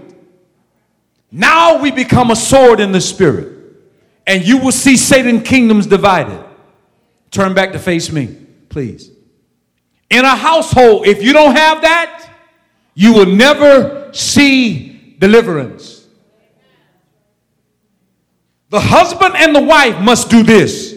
Now 1.32 1.82
we 1.82 1.90
become 1.90 2.30
a 2.30 2.36
sword 2.36 2.78
in 2.78 2.92
the 2.92 3.00
spirit, 3.00 3.58
and 4.28 4.46
you 4.46 4.58
will 4.58 4.70
see 4.70 4.96
Satan 4.96 5.42
kingdoms 5.42 5.88
divided. 5.88 6.44
Turn 7.32 7.52
back 7.52 7.72
to 7.72 7.80
face 7.80 8.12
me, 8.12 8.28
please. 8.68 9.10
In 10.08 10.24
a 10.24 10.36
household, 10.36 11.08
if 11.08 11.20
you 11.20 11.32
don't 11.32 11.56
have 11.56 11.82
that, 11.82 12.30
you 12.94 13.12
will 13.12 13.26
never 13.26 14.12
see 14.12 15.16
deliverance. 15.18 16.05
The 18.70 18.80
husband 18.80 19.34
and 19.36 19.54
the 19.54 19.62
wife 19.62 20.00
must 20.00 20.30
do 20.30 20.42
this 20.42 20.96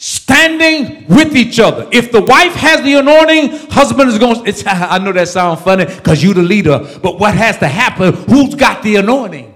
standing 0.00 1.06
with 1.08 1.36
each 1.36 1.60
other. 1.60 1.86
If 1.92 2.10
the 2.10 2.22
wife 2.22 2.54
has 2.54 2.80
the 2.80 2.94
anointing, 2.94 3.50
husband 3.70 4.08
is 4.08 4.18
going 4.18 4.42
to, 4.44 4.70
I 4.70 4.98
know 4.98 5.12
that 5.12 5.28
sounds 5.28 5.60
funny 5.60 5.84
because 5.84 6.22
you're 6.22 6.32
the 6.32 6.42
leader, 6.42 6.78
but 7.02 7.20
what 7.20 7.34
has 7.34 7.58
to 7.58 7.68
happen? 7.68 8.14
Who's 8.14 8.54
got 8.54 8.82
the 8.82 8.96
anointing? 8.96 9.54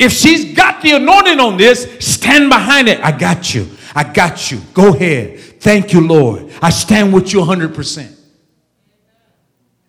If 0.00 0.12
she's 0.12 0.56
got 0.56 0.82
the 0.82 0.92
anointing 0.92 1.38
on 1.38 1.58
this, 1.58 1.86
stand 2.00 2.48
behind 2.48 2.88
it. 2.88 2.98
I 3.00 3.16
got 3.16 3.54
you. 3.54 3.68
I 3.94 4.02
got 4.02 4.50
you. 4.50 4.60
Go 4.74 4.94
ahead. 4.94 5.38
Thank 5.60 5.92
you, 5.92 6.04
Lord. 6.04 6.50
I 6.60 6.70
stand 6.70 7.12
with 7.12 7.32
you 7.32 7.40
100%. 7.40 8.16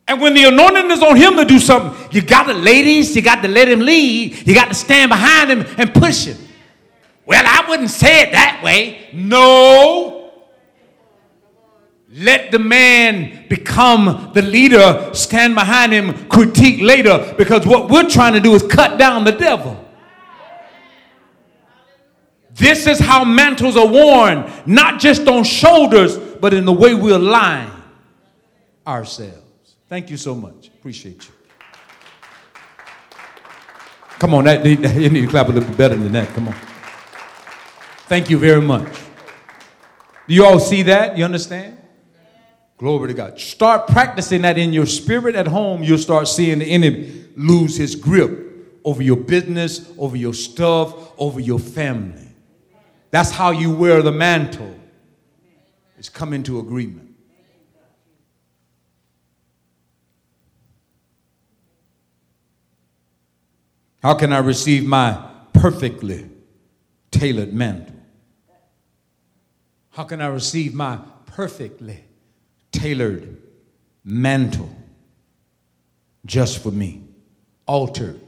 And 0.07 0.19
when 0.19 0.33
the 0.33 0.43
anointing 0.45 0.91
is 0.91 1.01
on 1.01 1.15
him 1.15 1.35
to 1.37 1.45
do 1.45 1.59
something, 1.59 2.11
you 2.11 2.21
got 2.21 2.47
the 2.47 2.53
ladies, 2.53 3.15
you 3.15 3.21
got 3.21 3.41
to 3.43 3.47
let 3.47 3.69
him 3.69 3.79
lead. 3.79 4.47
You 4.47 4.53
got 4.53 4.67
to 4.67 4.73
stand 4.73 5.09
behind 5.09 5.49
him 5.49 5.65
and 5.77 5.93
push 5.93 6.25
him. 6.25 6.37
Well, 7.25 7.43
I 7.45 7.69
wouldn't 7.69 7.91
say 7.91 8.23
it 8.23 8.31
that 8.33 8.61
way. 8.63 9.09
No. 9.13 10.31
Let 12.13 12.51
the 12.51 12.59
man 12.59 13.47
become 13.47 14.31
the 14.33 14.41
leader, 14.41 15.11
stand 15.13 15.55
behind 15.55 15.93
him, 15.93 16.27
critique 16.27 16.81
later, 16.81 17.33
because 17.37 17.65
what 17.65 17.89
we're 17.89 18.09
trying 18.09 18.33
to 18.33 18.41
do 18.41 18.53
is 18.53 18.63
cut 18.63 18.99
down 18.99 19.23
the 19.23 19.31
devil. 19.31 19.77
This 22.53 22.85
is 22.85 22.99
how 22.99 23.23
mantles 23.23 23.77
are 23.77 23.87
worn, 23.87 24.51
not 24.65 24.99
just 24.99 25.25
on 25.27 25.45
shoulders, 25.45 26.17
but 26.17 26.53
in 26.53 26.65
the 26.65 26.73
way 26.73 26.93
we 26.93 27.11
align 27.11 27.71
ourselves. 28.85 29.50
Thank 29.91 30.09
you 30.09 30.15
so 30.15 30.33
much. 30.33 30.69
Appreciate 30.69 31.27
you. 31.27 31.33
Come 34.19 34.33
on, 34.33 34.45
that, 34.45 34.65
you 34.65 35.09
need 35.09 35.19
to 35.19 35.27
clap 35.27 35.49
a 35.49 35.51
little 35.51 35.67
bit 35.67 35.77
better 35.77 35.97
than 35.97 36.13
that. 36.13 36.29
Come 36.29 36.47
on. 36.47 36.55
Thank 38.07 38.29
you 38.29 38.37
very 38.37 38.61
much. 38.61 38.87
Do 40.29 40.33
you 40.33 40.45
all 40.45 40.61
see 40.61 40.83
that? 40.83 41.17
You 41.17 41.25
understand? 41.25 41.77
Glory 42.77 43.09
to 43.09 43.13
God. 43.13 43.37
Start 43.37 43.89
practicing 43.89 44.43
that 44.43 44.57
in 44.57 44.71
your 44.71 44.85
spirit 44.85 45.35
at 45.35 45.47
home. 45.47 45.83
You'll 45.83 45.97
start 45.97 46.29
seeing 46.29 46.59
the 46.59 46.67
enemy 46.67 47.25
lose 47.35 47.75
his 47.75 47.93
grip 47.93 48.79
over 48.85 49.03
your 49.03 49.17
business, 49.17 49.91
over 49.97 50.15
your 50.15 50.33
stuff, 50.33 51.11
over 51.17 51.41
your 51.41 51.59
family. 51.59 52.29
That's 53.09 53.31
how 53.31 53.51
you 53.51 53.69
wear 53.75 54.01
the 54.01 54.13
mantle. 54.13 54.73
It's 55.97 56.07
come 56.07 56.31
into 56.31 56.59
agreement. 56.59 57.10
How 64.01 64.15
can 64.15 64.33
I 64.33 64.39
receive 64.39 64.85
my 64.85 65.29
perfectly 65.53 66.27
tailored 67.11 67.53
mantle? 67.53 67.95
How 69.91 70.05
can 70.05 70.21
I 70.21 70.27
receive 70.27 70.73
my 70.73 70.99
perfectly 71.27 72.03
tailored 72.71 73.37
mantle 74.03 74.75
just 76.25 76.63
for 76.63 76.71
me, 76.71 77.03
altered 77.67 78.19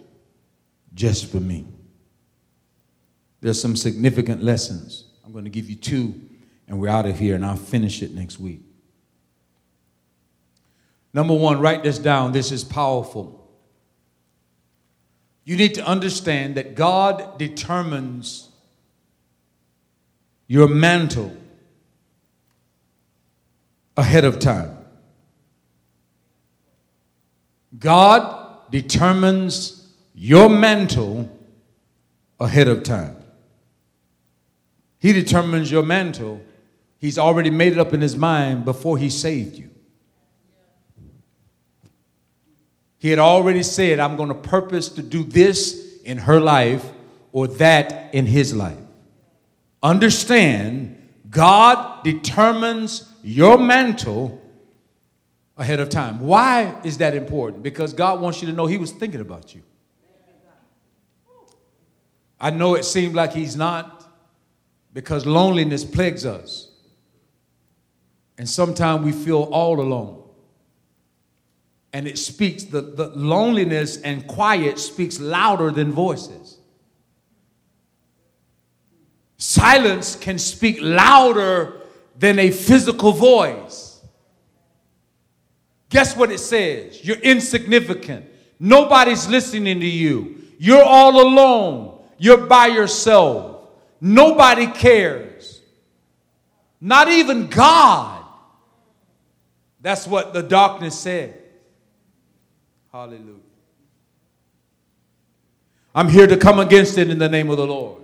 just 0.94 1.32
for 1.32 1.40
me? 1.40 1.66
There's 3.42 3.60
some 3.60 3.76
significant 3.76 4.44
lessons. 4.44 5.06
I'm 5.26 5.32
going 5.32 5.46
to 5.46 5.50
give 5.50 5.70
you 5.70 5.76
two, 5.76 6.22
and 6.68 6.80
we're 6.80 6.90
out 6.90 7.06
of 7.08 7.18
here, 7.18 7.34
and 7.36 7.44
I'll 7.44 7.56
finish 7.56 8.04
it 8.04 8.14
next 8.14 8.40
week. 8.40 8.62
Number 11.14 11.34
one, 11.34 11.60
write 11.60 11.84
this 11.84 11.98
down. 11.98 12.32
This 12.32 12.52
is 12.52 12.64
powerful. 12.64 13.43
You 15.46 15.58
need 15.58 15.74
to 15.76 15.86
understand 15.86 16.56
that 16.56 16.76
God 16.76 17.38
determines 17.38 18.50
your 20.48 20.68
mantle 20.68 21.36
ahead 23.98 24.24
of 24.24 24.40
time. 24.40 24.78
God 27.78 28.72
determines 28.72 29.94
your 30.14 30.50
mantle 30.50 31.30
ahead 32.40 32.68
of 32.68 32.84
time. 32.84 33.18
He 35.00 35.12
determines 35.12 35.70
your 35.70 35.84
mantle. 35.84 36.42
He's 37.00 37.18
already 37.18 37.50
made 37.50 37.74
it 37.74 37.80
up 37.80 37.94
in 37.94 38.00
his 38.00 38.16
mind 38.16 38.64
before 38.64 38.98
he 38.98 39.10
saved 39.10 39.58
you. 39.58 39.73
He 43.04 43.10
had 43.10 43.20
already 43.20 43.64
said, 43.64 44.00
I'm 44.00 44.16
going 44.16 44.30
to 44.30 44.36
purpose 44.36 44.88
to 44.88 45.02
do 45.02 45.26
this 45.26 46.00
in 46.06 46.20
her 46.20 46.40
life 46.40 46.90
or 47.34 47.50
that 47.50 48.16
in 48.16 48.26
his 48.26 48.56
life. 48.56 48.78
Understand, 49.84 51.10
God 51.30 52.02
determines 52.06 53.14
your 53.22 53.58
mantle 53.58 54.42
ahead 55.58 55.82
of 55.82 55.90
time. 55.90 56.22
Why 56.22 56.80
is 56.86 57.00
that 57.00 57.14
important? 57.14 57.62
Because 57.62 57.92
God 57.92 58.22
wants 58.22 58.42
you 58.42 58.48
to 58.48 58.54
know 58.54 58.68
He 58.68 58.78
was 58.78 58.94
thinking 58.94 59.20
about 59.20 59.54
you. 59.54 59.64
I 62.40 62.52
know 62.52 62.76
it 62.76 62.86
seemed 62.86 63.16
like 63.16 63.34
He's 63.34 63.58
not, 63.58 64.10
because 64.94 65.26
loneliness 65.26 65.84
plagues 65.84 66.26
us. 66.26 66.70
And 68.38 68.50
sometimes 68.50 69.04
we 69.04 69.12
feel 69.12 69.42
all 69.52 69.82
alone. 69.82 70.23
And 71.94 72.08
it 72.08 72.18
speaks, 72.18 72.64
the, 72.64 72.82
the 72.82 73.10
loneliness 73.10 74.02
and 74.02 74.28
quiet 74.28 74.80
speaks 74.80 75.20
louder 75.20 75.70
than 75.70 75.92
voices. 75.92 76.58
Silence 79.38 80.16
can 80.16 80.40
speak 80.40 80.78
louder 80.82 81.82
than 82.18 82.40
a 82.40 82.50
physical 82.50 83.12
voice. 83.12 84.02
Guess 85.90 86.18
what 86.18 86.32
it 86.32 86.40
says? 86.40 87.06
You're 87.06 87.18
insignificant. 87.18 88.26
Nobody's 88.60 89.28
listening 89.28 89.80
to 89.80 89.86
you. 89.86 90.42
You're 90.58 90.84
all 90.84 91.22
alone. 91.22 92.00
You're 92.18 92.48
by 92.48 92.68
yourself. 92.68 93.68
Nobody 94.02 94.68
cares. 94.68 95.62
Not 96.82 97.10
even 97.10 97.48
God. 97.48 98.24
That's 99.82 100.08
what 100.08 100.34
the 100.34 100.42
darkness 100.42 100.98
said. 100.98 101.43
Hallelujah. 102.94 103.40
I'm 105.96 106.10
here 106.10 106.28
to 106.28 106.38
come 106.38 106.60
against 106.60 107.00
it 107.00 107.10
in 107.10 107.18
the 107.18 107.28
name 107.28 107.50
of 107.50 107.58
the 107.58 107.66
Lord. 107.66 108.04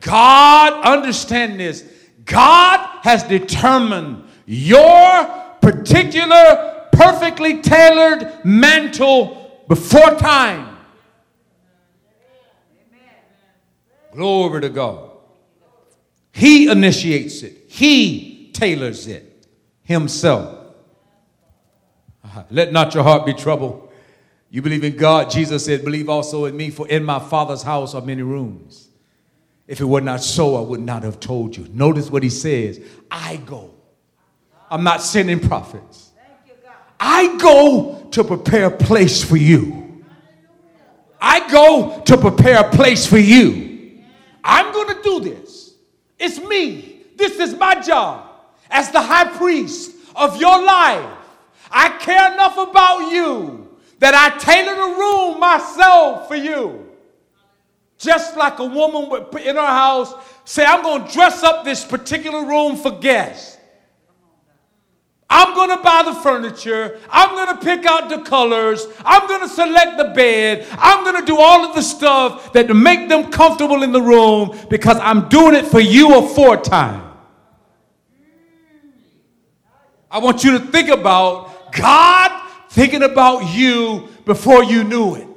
God, 0.00 0.82
understand 0.82 1.60
this. 1.60 1.84
God 2.24 3.00
has 3.02 3.22
determined 3.24 4.24
your 4.46 5.26
particular, 5.60 6.86
perfectly 6.90 7.60
tailored 7.60 8.42
mantle 8.46 9.60
before 9.68 10.14
time. 10.14 10.78
Glory 14.12 14.62
to 14.62 14.70
God. 14.70 15.10
He 16.32 16.70
initiates 16.70 17.42
it, 17.42 17.64
He 17.68 18.50
tailors 18.54 19.06
it 19.06 19.46
Himself. 19.82 20.74
Uh, 22.24 22.44
let 22.50 22.72
not 22.72 22.94
your 22.94 23.02
heart 23.02 23.26
be 23.26 23.34
troubled. 23.34 23.83
You 24.54 24.62
believe 24.62 24.84
in 24.84 24.96
God, 24.96 25.30
Jesus 25.30 25.64
said, 25.64 25.84
believe 25.84 26.08
also 26.08 26.44
in 26.44 26.56
me, 26.56 26.70
for 26.70 26.86
in 26.86 27.02
my 27.02 27.18
Father's 27.18 27.64
house 27.64 27.92
are 27.92 28.00
many 28.00 28.22
rooms. 28.22 28.88
If 29.66 29.80
it 29.80 29.84
were 29.84 30.00
not 30.00 30.22
so, 30.22 30.54
I 30.54 30.60
would 30.60 30.78
not 30.78 31.02
have 31.02 31.18
told 31.18 31.56
you. 31.56 31.66
Notice 31.72 32.08
what 32.08 32.22
he 32.22 32.30
says 32.30 32.80
I 33.10 33.38
go. 33.38 33.74
I'm 34.70 34.84
not 34.84 35.02
sending 35.02 35.40
prophets. 35.40 36.12
I 37.00 37.36
go 37.38 38.06
to 38.12 38.22
prepare 38.22 38.66
a 38.66 38.70
place 38.70 39.24
for 39.24 39.36
you. 39.36 40.04
I 41.20 41.50
go 41.50 42.02
to 42.02 42.16
prepare 42.16 42.60
a 42.60 42.70
place 42.70 43.04
for 43.08 43.18
you. 43.18 44.04
I'm 44.44 44.72
going 44.72 44.96
to 44.96 45.02
do 45.02 45.18
this. 45.18 45.74
It's 46.16 46.38
me. 46.38 47.02
This 47.16 47.40
is 47.40 47.56
my 47.56 47.80
job 47.80 48.30
as 48.70 48.92
the 48.92 49.02
high 49.02 49.36
priest 49.36 49.96
of 50.14 50.40
your 50.40 50.62
life. 50.62 51.18
I 51.72 51.88
care 51.98 52.32
enough 52.32 52.56
about 52.56 53.10
you 53.10 53.63
that 53.98 54.14
I 54.14 54.36
tailor 54.38 54.72
a 54.72 54.98
room 54.98 55.40
myself 55.40 56.28
for 56.28 56.36
you. 56.36 56.88
Just 57.98 58.36
like 58.36 58.58
a 58.58 58.64
woman 58.64 59.08
would 59.10 59.34
in 59.40 59.56
her 59.56 59.66
house 59.66 60.14
say, 60.44 60.64
I'm 60.64 60.82
going 60.82 61.06
to 61.06 61.12
dress 61.12 61.42
up 61.42 61.64
this 61.64 61.84
particular 61.84 62.44
room 62.44 62.76
for 62.76 62.90
guests. 62.90 63.58
I'm 65.30 65.54
going 65.54 65.70
to 65.70 65.82
buy 65.82 66.02
the 66.04 66.14
furniture. 66.14 67.00
I'm 67.10 67.30
going 67.30 67.56
to 67.56 67.64
pick 67.64 67.86
out 67.86 68.08
the 68.08 68.20
colors. 68.22 68.86
I'm 69.04 69.26
going 69.26 69.40
to 69.40 69.48
select 69.48 69.96
the 69.96 70.12
bed. 70.14 70.66
I'm 70.72 71.02
going 71.02 71.18
to 71.18 71.26
do 71.26 71.38
all 71.40 71.64
of 71.64 71.74
the 71.74 71.82
stuff 71.82 72.52
that 72.52 72.68
to 72.68 72.74
make 72.74 73.08
them 73.08 73.32
comfortable 73.32 73.82
in 73.82 73.90
the 73.90 74.02
room 74.02 74.56
because 74.68 74.98
I'm 75.00 75.28
doing 75.28 75.54
it 75.54 75.66
for 75.66 75.80
you 75.80 76.18
aforetime. 76.18 77.02
I 80.10 80.18
want 80.18 80.44
you 80.44 80.58
to 80.58 80.60
think 80.66 80.88
about 80.90 81.72
God 81.72 82.43
thinking 82.74 83.04
about 83.04 83.54
you 83.54 84.08
before 84.24 84.64
you 84.64 84.82
knew 84.82 85.14
it. 85.14 85.28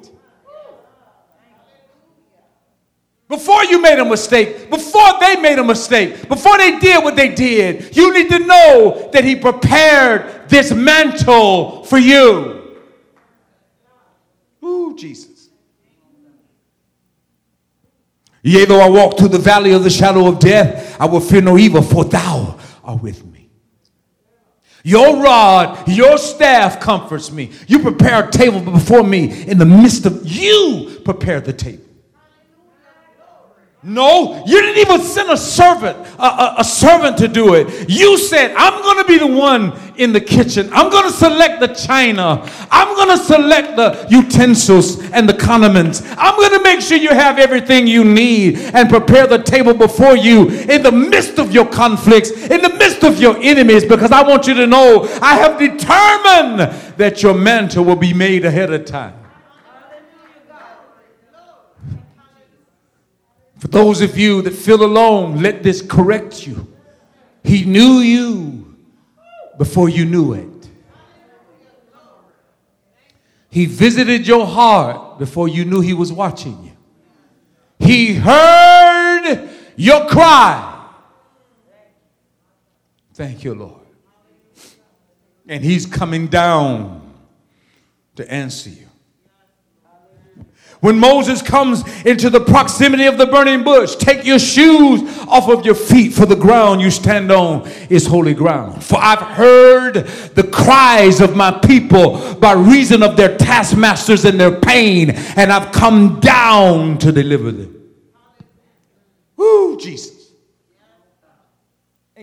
Before 3.29 3.63
you 3.65 3.79
made 3.79 3.99
a 3.99 4.05
mistake, 4.05 4.71
before 4.71 5.19
they 5.19 5.35
made 5.35 5.59
a 5.59 5.63
mistake, 5.63 6.27
before 6.27 6.57
they 6.57 6.79
did 6.79 7.03
what 7.03 7.15
they 7.15 7.35
did, 7.35 7.95
you 7.95 8.11
need 8.11 8.29
to 8.29 8.39
know 8.39 9.09
that 9.13 9.23
He 9.23 9.35
prepared 9.35 10.49
this 10.49 10.73
mantle 10.73 11.83
for 11.83 11.99
you. 11.99 12.79
Ooh, 14.63 14.95
Jesus. 14.97 15.49
Yea, 18.41 18.65
though 18.65 18.79
I 18.79 18.89
walk 18.89 19.17
through 19.19 19.27
the 19.27 19.37
valley 19.37 19.73
of 19.73 19.83
the 19.83 19.89
shadow 19.91 20.27
of 20.27 20.39
death, 20.39 20.99
I 20.99 21.05
will 21.05 21.19
fear 21.19 21.41
no 21.41 21.57
evil, 21.57 21.83
for 21.83 22.03
thou 22.05 22.57
art 22.83 23.03
with 23.03 23.23
me. 23.25 23.36
Your 24.87 25.21
rod, 25.21 25.85
your 25.89 26.17
staff 26.17 26.79
comforts 26.79 27.29
me. 27.29 27.51
You 27.67 27.79
prepare 27.79 28.25
a 28.25 28.31
table 28.31 28.61
before 28.61 29.03
me 29.03 29.43
in 29.43 29.57
the 29.57 29.65
midst 29.65 30.05
of 30.05 30.25
you 30.25 31.01
prepare 31.03 31.41
the 31.41 31.51
table. 31.51 31.83
No, 33.89 34.43
you 34.45 34.59
didn't 34.59 34.79
even 34.79 34.99
send 34.99 35.29
a 35.29 35.37
servant, 35.37 35.97
a, 36.19 36.25
a, 36.25 36.55
a, 36.57 36.63
servant 36.65 37.17
to 37.19 37.29
do 37.29 37.53
it. 37.53 37.89
You 37.89 38.17
said, 38.17 38.53
I'm 38.57 38.83
going 38.83 38.97
to 38.97 39.07
be 39.07 39.17
the 39.17 39.27
one 39.27 39.79
in 39.95 40.11
the 40.11 40.19
kitchen. 40.19 40.69
I'm 40.73 40.91
going 40.91 41.05
to 41.05 41.09
select 41.09 41.61
the 41.61 41.67
china. 41.67 42.45
I'm 42.69 42.93
going 42.97 43.17
to 43.17 43.23
select 43.23 43.77
the 43.77 44.05
utensils 44.09 45.09
and 45.11 45.27
the 45.27 45.33
condiments. 45.33 46.03
I'm 46.17 46.35
going 46.35 46.51
to 46.51 46.63
make 46.63 46.81
sure 46.81 46.97
you 46.97 47.11
have 47.11 47.39
everything 47.39 47.87
you 47.87 48.03
need 48.03 48.57
and 48.57 48.89
prepare 48.89 49.25
the 49.25 49.41
table 49.41 49.73
before 49.73 50.17
you 50.17 50.49
in 50.49 50.83
the 50.83 50.91
midst 50.91 51.39
of 51.39 51.53
your 51.53 51.65
conflicts, 51.65 52.31
in 52.31 52.61
the 52.61 52.75
midst 52.77 53.05
of 53.05 53.21
your 53.21 53.37
enemies, 53.37 53.85
because 53.85 54.11
I 54.11 54.21
want 54.21 54.47
you 54.47 54.53
to 54.55 54.67
know 54.67 55.07
I 55.21 55.35
have 55.35 55.57
determined 55.57 56.97
that 56.97 57.23
your 57.23 57.35
mantle 57.35 57.85
will 57.85 57.95
be 57.95 58.13
made 58.13 58.43
ahead 58.43 58.73
of 58.73 58.83
time. 58.83 59.16
For 63.67 63.71
those 63.71 64.01
of 64.01 64.17
you 64.17 64.41
that 64.43 64.53
feel 64.53 64.81
alone, 64.81 65.41
let 65.41 65.61
this 65.61 65.81
correct 65.81 66.47
you. 66.47 66.73
He 67.43 67.65
knew 67.65 67.99
you 67.99 68.77
before 69.57 69.89
you 69.89 70.05
knew 70.05 70.33
it. 70.33 70.69
He 73.49 73.65
visited 73.65 74.25
your 74.25 74.45
heart 74.45 75.19
before 75.19 75.49
you 75.49 75.65
knew 75.65 75.81
He 75.81 75.93
was 75.93 76.13
watching 76.13 76.63
you. 76.63 77.85
He 77.85 78.13
heard 78.13 79.49
your 79.75 80.07
cry. 80.07 80.89
Thank 83.13 83.43
you, 83.43 83.53
Lord. 83.53 83.85
And 85.45 85.61
He's 85.61 85.85
coming 85.85 86.27
down 86.27 87.13
to 88.15 88.31
answer 88.31 88.69
you. 88.69 88.86
When 90.79 90.99
Moses 90.99 91.41
comes 91.41 91.83
into 92.05 92.29
the 92.29 92.39
proximity 92.39 93.05
of 93.05 93.17
the 93.17 93.25
burning 93.25 93.63
bush, 93.63 93.95
take 93.95 94.25
your 94.25 94.37
shoes 94.37 95.01
off 95.27 95.49
of 95.49 95.65
your 95.65 95.73
feet, 95.73 96.13
for 96.13 96.25
the 96.25 96.35
ground 96.35 96.81
you 96.81 96.91
stand 96.91 97.31
on 97.31 97.67
is 97.89 98.05
holy 98.05 98.35
ground. 98.35 98.83
For 98.83 98.97
I've 98.99 99.21
heard 99.21 100.05
the 100.35 100.47
cries 100.51 101.19
of 101.19 101.35
my 101.35 101.51
people 101.51 102.35
by 102.35 102.53
reason 102.53 103.01
of 103.01 103.17
their 103.17 103.37
taskmasters 103.37 104.23
and 104.25 104.39
their 104.39 104.59
pain, 104.59 105.11
and 105.35 105.51
I've 105.51 105.71
come 105.71 106.19
down 106.19 106.99
to 106.99 107.11
deliver 107.11 107.51
them. 107.51 107.73
Woo, 109.35 109.77
Jesus. 109.79 110.16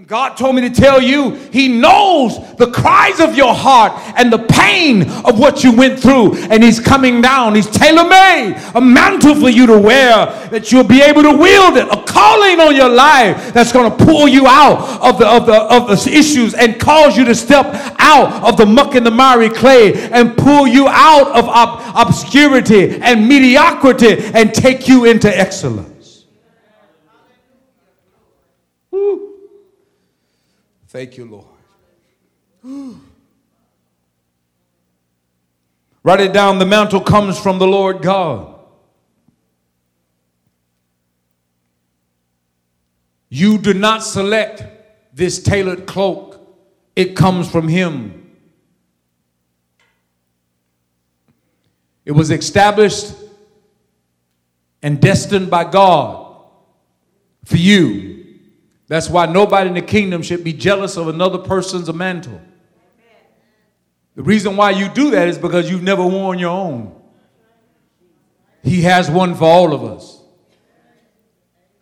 God 0.06 0.36
told 0.36 0.54
me 0.54 0.68
to 0.68 0.70
tell 0.70 1.00
you, 1.00 1.30
He 1.50 1.68
knows 1.68 2.36
the 2.56 2.70
cries 2.70 3.20
of 3.20 3.34
your 3.36 3.54
heart 3.54 3.92
and 4.18 4.30
the 4.30 4.38
pain 4.38 5.10
of 5.24 5.38
what 5.38 5.64
you 5.64 5.72
went 5.72 5.98
through. 5.98 6.34
And 6.34 6.62
He's 6.62 6.78
coming 6.78 7.22
down. 7.22 7.54
He's 7.54 7.70
tailor 7.70 8.06
made 8.06 8.60
a 8.74 8.80
mantle 8.80 9.34
for 9.34 9.48
you 9.48 9.66
to 9.66 9.78
wear 9.78 10.26
that 10.50 10.70
you'll 10.70 10.84
be 10.84 11.00
able 11.00 11.22
to 11.22 11.30
wield 11.30 11.78
it. 11.78 11.88
A 11.88 12.02
calling 12.04 12.60
on 12.60 12.76
your 12.76 12.90
life 12.90 13.54
that's 13.54 13.72
going 13.72 13.90
to 13.90 14.04
pull 14.04 14.28
you 14.28 14.46
out 14.46 15.00
of 15.00 15.18
the, 15.18 15.26
of, 15.26 15.46
the, 15.46 15.54
of 15.54 15.88
the 15.88 16.10
issues 16.12 16.52
and 16.52 16.78
cause 16.78 17.16
you 17.16 17.24
to 17.24 17.34
step 17.34 17.66
out 17.98 18.42
of 18.42 18.58
the 18.58 18.66
muck 18.66 18.94
and 18.96 19.06
the 19.06 19.10
miry 19.10 19.48
clay 19.48 19.94
and 20.10 20.36
pull 20.36 20.66
you 20.66 20.86
out 20.86 21.28
of 21.28 21.48
ob- 21.48 22.08
obscurity 22.08 23.00
and 23.00 23.26
mediocrity 23.26 24.18
and 24.34 24.52
take 24.52 24.86
you 24.86 25.06
into 25.06 25.34
excellence. 25.34 25.93
Thank 30.94 31.16
you, 31.16 31.24
Lord. 31.24 31.46
Write 36.04 36.20
it 36.20 36.32
down 36.32 36.60
the 36.60 36.66
mantle 36.66 37.00
comes 37.00 37.36
from 37.36 37.58
the 37.58 37.66
Lord 37.66 38.00
God. 38.00 38.60
You 43.28 43.58
do 43.58 43.74
not 43.74 44.04
select 44.04 44.62
this 45.12 45.42
tailored 45.42 45.84
cloak, 45.86 46.40
it 46.94 47.16
comes 47.16 47.50
from 47.50 47.66
Him. 47.66 48.30
It 52.04 52.12
was 52.12 52.30
established 52.30 53.14
and 54.80 55.00
destined 55.00 55.50
by 55.50 55.64
God 55.64 56.36
for 57.44 57.56
you. 57.56 58.03
That's 58.86 59.08
why 59.08 59.26
nobody 59.26 59.68
in 59.68 59.74
the 59.74 59.82
kingdom 59.82 60.22
should 60.22 60.44
be 60.44 60.52
jealous 60.52 60.96
of 60.96 61.08
another 61.08 61.38
person's 61.38 61.92
mantle. 61.92 62.40
The 64.14 64.22
reason 64.22 64.56
why 64.56 64.70
you 64.70 64.88
do 64.88 65.10
that 65.10 65.28
is 65.28 65.38
because 65.38 65.70
you've 65.70 65.82
never 65.82 66.06
worn 66.06 66.38
your 66.38 66.50
own. 66.50 67.00
He 68.62 68.82
has 68.82 69.10
one 69.10 69.34
for 69.34 69.44
all 69.44 69.74
of 69.74 69.84
us. 69.84 70.22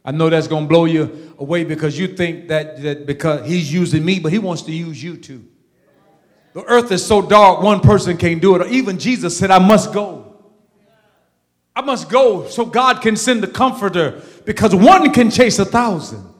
I 0.05 0.11
know 0.11 0.31
that's 0.31 0.49
going 0.49 0.65
to 0.65 0.69
blow 0.69 0.85
you 0.87 1.35
away 1.39 1.65
because 1.65 1.99
you 1.99 2.09
think 2.09 2.49
that, 2.49 2.83
that 2.83 3.07
because 3.07 3.47
he's 3.47 3.73
using 3.73 4.05
me, 4.05 4.19
but 4.19 4.33
he 4.33 4.39
wants 4.39 4.63
to 4.63 4.73
use 4.73 5.03
you 5.03 5.17
too. 5.17 5.47
The 6.55 6.65
earth 6.65 6.91
is 6.91 7.05
so 7.05 7.23
dark, 7.23 7.63
one 7.63 7.81
person 7.81 8.17
can't 8.17 8.41
do 8.43 8.55
it. 8.57 8.63
Or 8.63 8.67
even 8.67 8.99
Jesus 8.99 9.37
said, 9.37 9.51
I 9.51 9.59
must 9.59 9.93
go. 9.93 10.43
I 11.75 11.81
must 11.81 12.11
go 12.11 12.49
so 12.49 12.67
God 12.67 13.01
can 13.01 13.17
send 13.17 13.43
the 13.43 13.47
comforter 13.47 14.23
because 14.45 14.75
one 14.75 15.13
can 15.13 15.31
chase 15.31 15.59
a 15.59 15.65
thousand. 15.65 16.32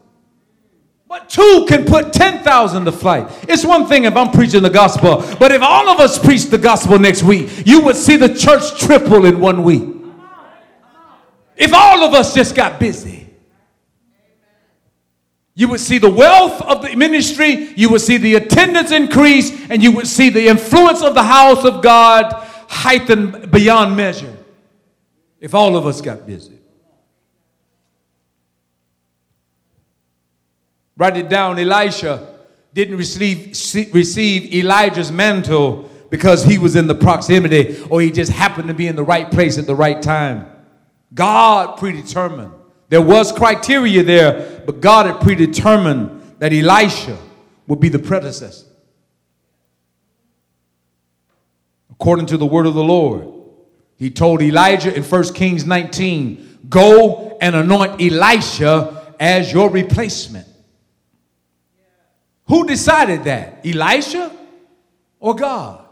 But 1.13 1.29
two 1.29 1.67
can 1.69 1.85
put 1.85 2.15
10,000 2.15 2.87
to 2.87 2.91
flight. 2.91 3.31
It's 3.47 3.67
one 3.67 3.87
thing 3.87 4.05
if 4.05 4.17
I'm 4.17 4.31
preaching 4.31 4.63
the 4.63 4.71
gospel, 4.71 5.23
but 5.39 5.53
if 5.53 5.61
all 5.61 5.91
of 5.91 6.01
us 6.01 6.19
preach 6.19 6.45
the 6.45 6.57
gospel 6.57 6.99
next 6.99 7.23
week, 7.23 7.67
you 7.67 7.83
would 7.83 7.97
see 7.97 8.17
the 8.17 8.35
church 8.35 8.81
triple 8.81 9.27
in 9.27 9.39
one 9.39 9.63
week. 9.63 9.83
If 11.55 11.75
all 11.75 12.03
of 12.03 12.15
us 12.15 12.35
just 12.35 12.55
got 12.55 12.81
busy, 12.81 13.29
you 15.55 15.69
would 15.69 15.81
see 15.81 15.99
the 15.99 16.09
wealth 16.09 16.63
of 16.63 16.81
the 16.81 16.97
ministry, 16.97 17.75
you 17.77 17.91
would 17.91 18.01
see 18.01 18.17
the 18.17 18.37
attendance 18.37 18.91
increase, 18.91 19.69
and 19.69 19.83
you 19.83 19.93
would 19.93 20.07
see 20.07 20.31
the 20.31 20.49
influence 20.49 21.03
of 21.03 21.13
the 21.13 21.25
house 21.25 21.63
of 21.67 21.83
God 21.83 22.33
heightened 22.71 23.51
beyond 23.51 23.95
measure. 23.95 24.35
If 25.41 25.55
all 25.55 25.77
of 25.77 25.85
us 25.87 26.01
got 26.01 26.27
busy. 26.27 26.52
Write 31.03 31.17
it 31.17 31.29
down. 31.29 31.59
Elisha 31.59 32.33
didn't 32.73 32.97
receive, 32.97 33.93
receive 33.93 34.55
Elijah's 34.55 35.11
mantle 35.11 35.91
because 36.11 36.45
he 36.45 36.59
was 36.59 36.77
in 36.77 36.87
the 36.87 36.95
proximity 36.95 37.83
or 37.91 38.01
he 38.01 38.13
just 38.13 38.31
happened 38.31 38.69
to 38.69 38.75
be 38.75 38.87
in 38.87 38.95
the 38.95 39.03
right 39.03 39.29
place 39.29 39.59
at 39.59 39.67
the 39.67 39.75
right 39.75 40.01
time. 40.01 40.47
God 41.13 41.77
predetermined 41.77 42.53
There 42.89 43.03
was 43.03 43.33
criteria 43.33 44.05
there, 44.05 44.63
but 44.65 44.81
God 44.81 45.07
had 45.07 45.21
predetermined 45.21 46.37
that 46.39 46.53
Elisha 46.53 47.19
would 47.67 47.81
be 47.81 47.89
the 47.89 47.99
predecessor. 47.99 48.69
According 51.91 52.27
to 52.27 52.37
the 52.37 52.47
word 52.47 52.67
of 52.67 52.75
the 52.75 52.85
Lord, 52.85 53.27
he 53.97 54.09
told 54.09 54.41
Elijah 54.41 54.95
in 54.95 55.03
1 55.03 55.35
Kings 55.35 55.67
19, 55.67 56.61
Go 56.69 57.37
and 57.41 57.57
anoint 57.57 58.01
Elisha 58.01 59.15
as 59.19 59.53
your 59.53 59.69
replacement. 59.69 60.47
Who 62.49 62.67
decided 62.67 63.25
that? 63.25 63.65
Elisha 63.65 64.37
or 65.21 65.35
God? 65.35 65.85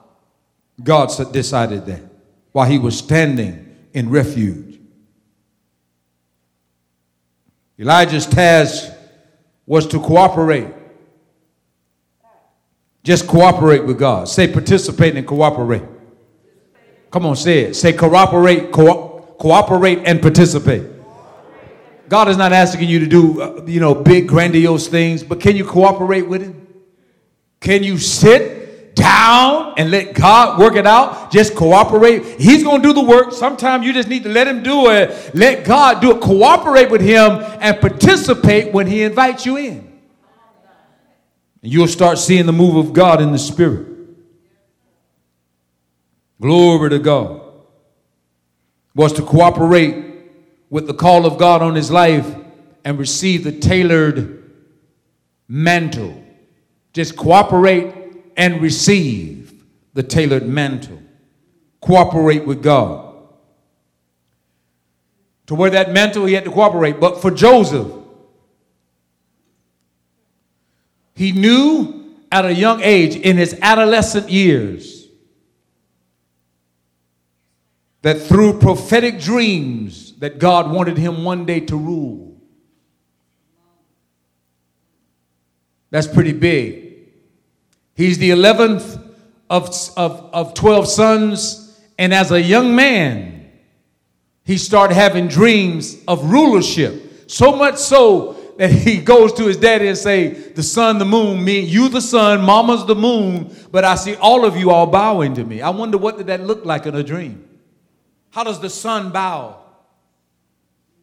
God 0.83 1.11
decided 1.33 1.87
that 1.87 2.03
while 2.53 2.69
he 2.69 2.79
was 2.79 2.99
standing 2.99 3.77
in 3.93 4.11
refuge. 4.11 4.79
Elijah's 7.79 8.27
task 8.27 8.93
was 9.67 9.87
to 9.87 9.99
cooperate. 10.01 10.69
Just 13.03 13.27
cooperate 13.27 13.85
with 13.87 13.99
God. 13.99 14.29
Say 14.29 14.53
participate 14.53 15.17
and 15.17 15.27
cooperate. 15.27 15.83
Come 17.11 17.27
on, 17.27 17.37
say 17.37 17.61
it. 17.61 17.75
Say 17.77 17.93
cooperate, 17.93 18.71
co- 18.71 19.35
cooperate 19.39 20.01
and 20.05 20.21
participate. 20.21 21.00
God 22.11 22.29
is 22.29 22.37
not 22.37 22.53
asking 22.53 22.89
you 22.89 22.99
to 22.99 23.07
do, 23.07 23.41
uh, 23.41 23.63
you 23.67 23.79
know, 23.79 23.95
big 23.95 24.27
grandiose 24.27 24.89
things, 24.89 25.23
but 25.23 25.39
can 25.41 25.55
you 25.55 25.65
cooperate 25.65 26.23
with 26.23 26.43
him? 26.43 26.67
Can 27.61 27.85
you 27.85 27.99
sit 27.99 28.97
down 28.97 29.75
and 29.77 29.93
let 29.93 30.13
God 30.15 30.59
work 30.59 30.75
it 30.75 30.89
out? 30.89 31.31
Just 31.31 31.55
cooperate. 31.55 32.41
He's 32.41 32.65
going 32.65 32.83
to 32.83 32.89
do 32.89 32.93
the 32.93 33.05
work. 33.05 33.31
Sometimes 33.33 33.87
you 33.87 33.93
just 33.93 34.09
need 34.09 34.25
to 34.25 34.29
let 34.29 34.49
him 34.49 34.65
do 34.65 34.91
it. 34.91 35.37
Let 35.37 35.65
God 35.65 36.01
do 36.01 36.11
it. 36.11 36.21
Cooperate 36.21 36.91
with 36.91 37.01
him 37.01 37.45
and 37.61 37.81
participate 37.81 38.73
when 38.73 38.89
he 38.89 39.05
invites 39.05 39.47
you 39.47 39.57
in. 39.57 40.01
And 41.63 41.73
you'll 41.73 41.87
start 41.87 42.19
seeing 42.19 42.45
the 42.45 42.53
move 42.53 42.75
of 42.75 42.93
God 42.93 43.23
in 43.23 43.31
the 43.31 43.39
spirit. 43.39 43.87
Glory 46.41 46.91
to 46.91 46.99
God. 46.99 47.41
Was 48.97 49.13
to 49.13 49.23
cooperate 49.23 50.10
with 50.71 50.87
the 50.87 50.95
call 50.95 51.27
of 51.27 51.37
God 51.37 51.61
on 51.61 51.75
his 51.75 51.91
life 51.91 52.35
and 52.85 52.99
receive 52.99 53.45
the 53.45 53.53
tailored 53.53 54.51
mantle. 55.49 56.25
Just 56.93 57.16
cooperate 57.16 57.93
and 58.37 58.62
receive 58.62 59.62
the 59.93 60.03
tailored 60.03 60.47
mantle. 60.47 61.03
Cooperate 61.81 62.47
with 62.47 62.62
God. 62.62 63.09
To 65.47 65.57
wear 65.57 65.71
that 65.71 65.93
mantle, 65.93 66.27
he 66.27 66.35
had 66.35 66.45
to 66.45 66.51
cooperate. 66.51 67.01
But 67.01 67.21
for 67.21 67.33
Joseph, 67.33 67.93
he 71.14 71.33
knew 71.33 72.14
at 72.33 72.45
a 72.45 72.55
young 72.55 72.81
age, 72.81 73.16
in 73.16 73.37
his 73.37 73.59
adolescent 73.61 74.31
years, 74.31 75.09
that 78.03 78.21
through 78.21 78.61
prophetic 78.61 79.18
dreams 79.18 80.10
that 80.21 80.39
God 80.39 80.71
wanted 80.71 80.97
him 80.97 81.25
one 81.25 81.45
day 81.47 81.61
to 81.61 81.77
rule. 81.77 82.37
That's 85.91 86.07
pretty 86.07 86.33
big. 86.33 87.09
He's 87.95 88.18
the 88.18 88.31
11th 88.31 89.03
of, 89.49 89.68
of, 89.97 90.31
of 90.33 90.55
12 90.55 90.89
sons, 90.89 91.81
and 91.99 92.14
as 92.14 92.31
a 92.31 92.41
young 92.41 92.77
man, 92.77 93.51
he 94.45 94.57
started 94.57 94.95
having 94.95 95.27
dreams 95.27 95.97
of 96.07 96.31
rulership. 96.31 97.31
So 97.31 97.57
much 97.57 97.77
so 97.77 98.35
that 98.59 98.71
he 98.71 98.99
goes 98.99 99.33
to 99.35 99.47
his 99.47 99.57
daddy 99.57 99.89
and 99.89 99.97
say, 99.97 100.29
the 100.29 100.62
sun, 100.62 100.99
the 100.99 101.05
moon, 101.05 101.43
me, 101.43 101.61
you 101.61 101.89
the 101.89 102.01
sun, 102.01 102.43
mama's 102.43 102.85
the 102.87 102.95
moon, 102.95 103.55
but 103.71 103.85
I 103.85 103.95
see 103.95 104.16
all 104.16 104.45
of 104.45 104.57
you 104.57 104.71
all 104.71 104.87
bowing 104.87 105.35
to 105.35 105.45
me. 105.45 105.62
I 105.62 105.71
wonder 105.71 105.97
what 105.97 106.18
did 106.18 106.27
that 106.27 106.43
look 106.43 106.64
like 106.64 106.87
in 106.87 106.95
a 106.95 107.03
dream? 107.03 107.49
How 108.31 108.45
does 108.45 108.61
the 108.61 108.71
sun 108.71 109.11
bow? 109.11 109.61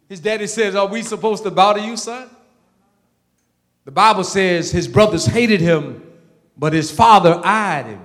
His 0.09 0.19
daddy 0.19 0.47
says, 0.47 0.75
Are 0.75 0.87
we 0.87 1.01
supposed 1.01 1.43
to 1.43 1.51
bow 1.51 1.73
to 1.73 1.81
you, 1.81 1.97
son? 1.97 2.29
The 3.85 3.91
Bible 3.91 4.23
says 4.23 4.71
his 4.71 4.87
brothers 4.87 5.25
hated 5.25 5.61
him, 5.61 6.03
but 6.57 6.73
his 6.73 6.91
father 6.91 7.39
eyed 7.43 7.85
him. 7.85 8.01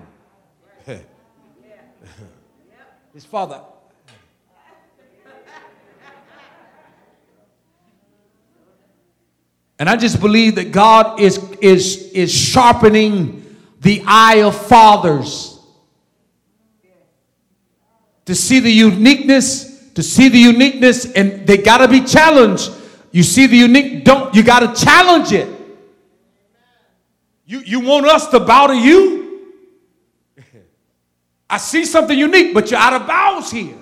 his 3.15 3.25
father. 3.25 3.63
And 9.79 9.91
I 9.91 9.97
just 9.97 10.21
believe 10.21 10.55
that 10.55 10.71
God 10.71 11.19
is, 11.19 11.39
is, 11.61 12.13
is 12.13 12.33
sharpening 12.33 13.57
the 13.81 14.05
eye 14.07 14.43
of 14.43 14.57
fathers 14.69 15.59
to 18.27 18.35
see 18.37 18.61
the 18.61 18.71
uniqueness, 18.71 19.72
to 19.95 20.03
see 20.03 20.29
the 20.29 20.39
uniqueness, 20.39 21.13
and 21.13 21.47
they 21.47 21.59
got 21.59 21.79
to 21.79 21.89
be 21.89 22.01
challenged. 22.03 22.71
You 23.11 23.23
see 23.23 23.47
the 23.47 23.57
unique, 23.57 24.05
don't 24.05 24.35
you 24.35 24.43
got 24.43 24.61
to 24.61 24.85
challenge 24.85 25.33
it. 25.33 25.49
You, 27.45 27.61
you 27.61 27.81
want 27.81 28.07
us 28.07 28.29
to 28.29 28.41
bow 28.41 28.69
to 28.69 28.75
you? 28.75 29.53
I 31.51 31.59
see 31.59 31.85
something 31.85 32.19
unique, 32.19 32.55
but 32.55 32.71
you're 32.71 32.81
out 32.81 32.95
of 32.95 33.07
bounds 33.07 33.51
here. 33.51 33.77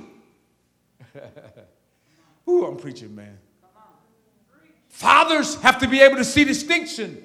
Ooh, 2.48 2.66
I'm 2.66 2.76
preaching, 2.76 3.14
man. 3.14 3.38
Fathers 4.88 5.54
have 5.62 5.78
to 5.78 5.88
be 5.88 6.00
able 6.00 6.16
to 6.16 6.24
see 6.24 6.44
distinction. 6.44 7.24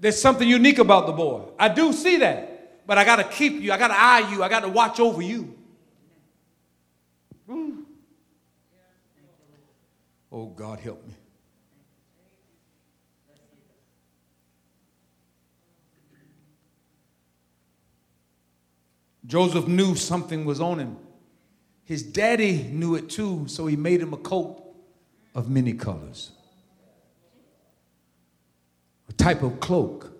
There's 0.00 0.20
something 0.20 0.48
unique 0.48 0.78
about 0.78 1.06
the 1.06 1.12
boy. 1.12 1.42
I 1.58 1.68
do 1.68 1.92
see 1.92 2.16
that, 2.18 2.86
but 2.86 2.96
I 2.96 3.04
got 3.04 3.16
to 3.16 3.24
keep 3.24 3.60
you, 3.60 3.72
I 3.72 3.78
got 3.78 3.88
to 3.88 3.98
eye 3.98 4.30
you, 4.30 4.42
I 4.42 4.48
got 4.48 4.60
to 4.60 4.68
watch 4.68 4.98
over 4.98 5.20
you. 5.20 5.57
Oh, 10.30 10.46
God, 10.46 10.80
help 10.80 11.06
me. 11.06 11.14
Joseph 19.28 19.68
knew 19.68 19.94
something 19.94 20.46
was 20.46 20.60
on 20.60 20.78
him. 20.78 20.96
His 21.84 22.02
daddy 22.02 22.62
knew 22.72 22.94
it 22.94 23.10
too, 23.10 23.46
so 23.46 23.66
he 23.66 23.76
made 23.76 24.00
him 24.00 24.12
a 24.12 24.16
coat 24.16 24.62
of 25.34 25.50
many 25.50 25.74
colors. 25.74 26.32
A 29.08 29.12
type 29.12 29.42
of 29.42 29.60
cloak 29.60 30.12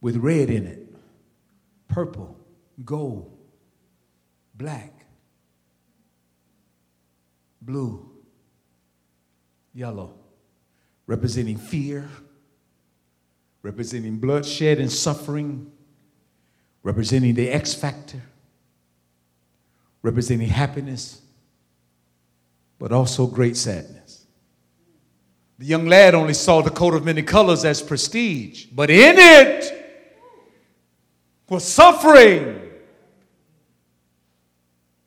with 0.00 0.16
red 0.16 0.50
in 0.50 0.66
it, 0.66 0.94
purple, 1.88 2.36
gold, 2.84 3.36
black, 4.54 5.04
blue, 7.60 8.17
yellow, 9.78 10.12
representing 11.06 11.56
fear, 11.56 12.08
representing 13.62 14.18
bloodshed 14.18 14.80
and 14.80 14.90
suffering, 14.90 15.70
representing 16.82 17.32
the 17.32 17.48
X 17.48 17.74
factor, 17.74 18.20
representing 20.02 20.48
happiness, 20.48 21.22
but 22.80 22.90
also 22.90 23.24
great 23.28 23.56
sadness. 23.56 24.26
The 25.58 25.66
young 25.66 25.86
lad 25.86 26.16
only 26.16 26.34
saw 26.34 26.60
the 26.60 26.70
coat 26.70 26.94
of 26.94 27.04
many 27.04 27.22
colors 27.22 27.64
as 27.64 27.80
prestige, 27.80 28.66
but 28.72 28.90
in 28.90 29.14
it 29.16 29.74
was 31.48 31.62
suffering. 31.62 32.62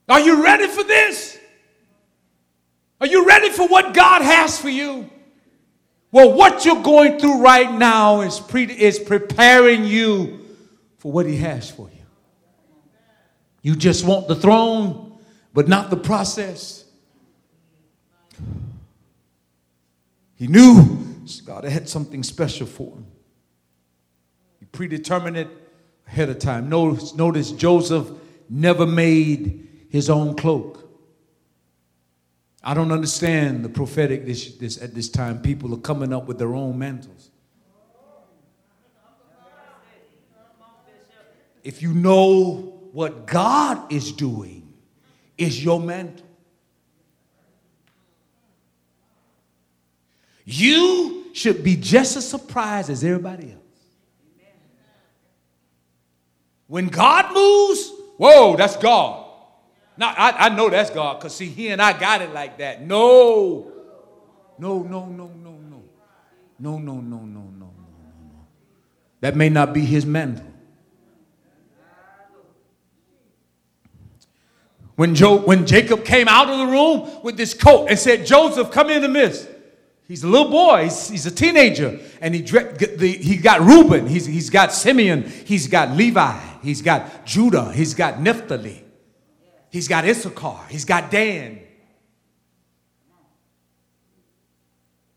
Are 0.07 0.21
you 0.21 0.41
ready 0.41 0.67
for 0.67 0.83
this? 0.83 1.30
Are 3.01 3.07
you 3.07 3.25
ready 3.25 3.49
for 3.49 3.67
what 3.67 3.95
God 3.95 4.21
has 4.21 4.59
for 4.59 4.69
you? 4.69 5.09
Well, 6.11 6.33
what 6.33 6.63
you're 6.65 6.83
going 6.83 7.19
through 7.19 7.41
right 7.41 7.71
now 7.71 8.21
is, 8.21 8.39
pre- 8.39 8.65
is 8.65 8.99
preparing 8.99 9.83
you 9.85 10.45
for 10.99 11.11
what 11.11 11.25
He 11.25 11.37
has 11.37 11.69
for 11.69 11.89
you. 11.89 12.05
You 13.63 13.75
just 13.75 14.05
want 14.05 14.27
the 14.27 14.35
throne, 14.35 15.17
but 15.53 15.67
not 15.67 15.89
the 15.89 15.97
process. 15.97 16.85
He 20.35 20.47
knew 20.47 20.99
God 21.45 21.63
had 21.63 21.87
something 21.87 22.23
special 22.23 22.67
for 22.67 22.95
him. 22.95 23.05
He 24.59 24.65
predetermined 24.65 25.37
it 25.37 25.47
ahead 26.07 26.29
of 26.29 26.39
time. 26.39 26.69
Notice, 26.69 27.13
notice 27.15 27.51
Joseph 27.51 28.09
never 28.49 28.85
made 28.85 29.85
his 29.89 30.09
own 30.09 30.35
cloak. 30.35 30.80
I 32.63 32.73
don't 32.73 32.91
understand 32.91 33.65
the 33.65 33.69
prophetic 33.69 34.25
this, 34.25 34.55
this, 34.55 34.81
at 34.81 34.93
this 34.93 35.09
time. 35.09 35.41
People 35.41 35.73
are 35.73 35.79
coming 35.79 36.13
up 36.13 36.27
with 36.27 36.37
their 36.37 36.53
own 36.53 36.77
mantles. 36.77 37.29
If 41.63 41.81
you 41.81 41.93
know 41.93 42.79
what 42.91 43.25
God 43.25 43.91
is 43.91 44.11
doing, 44.11 44.73
is 45.37 45.63
your 45.63 45.79
mantle. 45.79 46.25
You 50.45 51.25
should 51.33 51.63
be 51.63 51.75
just 51.75 52.17
as 52.17 52.27
surprised 52.27 52.89
as 52.89 53.03
everybody 53.03 53.51
else. 53.51 53.57
When 56.67 56.87
God 56.87 57.33
moves, 57.33 57.91
whoa, 58.17 58.55
that's 58.55 58.77
God. 58.77 59.20
Now, 60.01 60.15
I, 60.17 60.47
I 60.47 60.49
know 60.49 60.67
that's 60.67 60.89
God 60.89 61.19
because, 61.19 61.35
see, 61.35 61.45
he 61.45 61.67
and 61.67 61.79
I 61.79 61.93
got 61.93 62.23
it 62.23 62.33
like 62.33 62.57
that. 62.57 62.81
No. 62.81 63.71
No, 64.57 64.81
no, 64.81 65.05
no, 65.05 65.27
no, 65.27 65.51
no. 65.51 65.83
No, 66.57 66.79
no, 66.79 66.93
no, 66.95 67.17
no, 67.17 67.17
no, 67.19 67.19
no, 67.19 67.69
no. 67.69 68.47
That 69.19 69.35
may 69.35 69.49
not 69.49 69.75
be 69.75 69.81
his 69.81 70.03
mantle. 70.03 70.47
When, 74.95 75.13
jo- 75.13 75.41
when 75.41 75.67
Jacob 75.67 76.03
came 76.03 76.27
out 76.27 76.49
of 76.49 76.57
the 76.57 76.65
room 76.65 77.21
with 77.23 77.37
this 77.37 77.53
coat 77.53 77.85
and 77.87 77.99
said, 77.99 78.25
Joseph, 78.25 78.71
come 78.71 78.89
in 78.89 79.03
the 79.03 79.07
midst. 79.07 79.47
He's 80.07 80.23
a 80.23 80.27
little 80.27 80.49
boy. 80.49 80.85
He's, 80.85 81.09
he's 81.09 81.25
a 81.27 81.31
teenager. 81.31 81.99
And 82.21 82.33
he, 82.33 83.17
he 83.17 83.37
got 83.37 83.61
Reuben. 83.61 84.07
He's, 84.07 84.25
he's 84.25 84.49
got 84.49 84.73
Simeon. 84.73 85.29
He's 85.45 85.67
got 85.67 85.91
Levi. 85.91 86.39
He's 86.63 86.81
got 86.81 87.23
Judah. 87.23 87.71
He's 87.71 87.93
got 87.93 88.19
Naphtali. 88.19 88.85
He's 89.71 89.87
got 89.87 90.03
Issachar. 90.03 90.67
He's 90.69 90.85
got 90.85 91.09
Dan. 91.09 91.59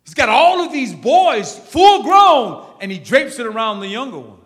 He's 0.04 0.14
got 0.14 0.28
all 0.28 0.64
of 0.64 0.72
these 0.72 0.94
boys 0.94 1.58
full 1.58 2.04
grown, 2.04 2.64
and 2.80 2.90
he 2.90 2.98
drapes 2.98 3.38
it 3.40 3.46
around 3.46 3.80
the 3.80 3.88
younger 3.88 4.20
one. 4.20 4.38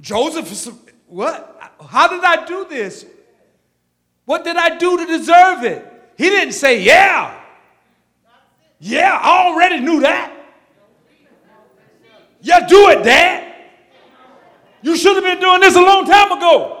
Joseph 0.00 0.50
is, 0.50 0.70
what? 1.08 1.76
How 1.88 2.08
did 2.08 2.22
I 2.22 2.46
do 2.46 2.64
this? 2.68 3.04
What 4.24 4.44
did 4.44 4.56
I 4.56 4.78
do 4.78 4.96
to 4.98 5.06
deserve 5.06 5.64
it? 5.64 5.84
He 6.16 6.30
didn't 6.30 6.54
say, 6.54 6.80
yeah. 6.82 7.38
Yeah, 8.78 9.18
I 9.20 9.46
already 9.46 9.80
knew 9.80 10.00
that. 10.00 10.32
Yeah, 12.40 12.66
do 12.66 12.88
it, 12.90 13.02
Dad. 13.02 13.52
You 14.80 14.96
should 14.96 15.16
have 15.16 15.24
been 15.24 15.40
doing 15.40 15.60
this 15.60 15.74
a 15.74 15.82
long 15.82 16.06
time 16.06 16.32
ago. 16.32 16.79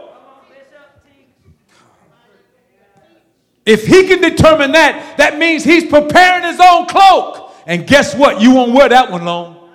If 3.70 3.86
he 3.86 4.08
can 4.08 4.20
determine 4.20 4.72
that, 4.72 5.16
that 5.18 5.38
means 5.38 5.62
he's 5.62 5.84
preparing 5.84 6.42
his 6.42 6.58
own 6.58 6.86
cloak. 6.86 7.52
And 7.68 7.86
guess 7.86 8.16
what? 8.16 8.40
You 8.40 8.52
won't 8.52 8.72
wear 8.72 8.88
that 8.88 9.12
one 9.12 9.24
long. 9.24 9.70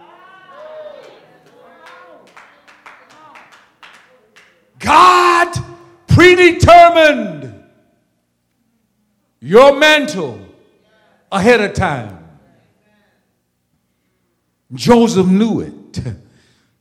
God 4.80 5.54
predetermined 6.08 7.64
your 9.40 9.78
mantle 9.78 10.46
ahead 11.32 11.62
of 11.62 11.72
time. 11.74 12.28
Joseph 14.74 15.28
knew 15.28 15.62
it. 15.62 16.00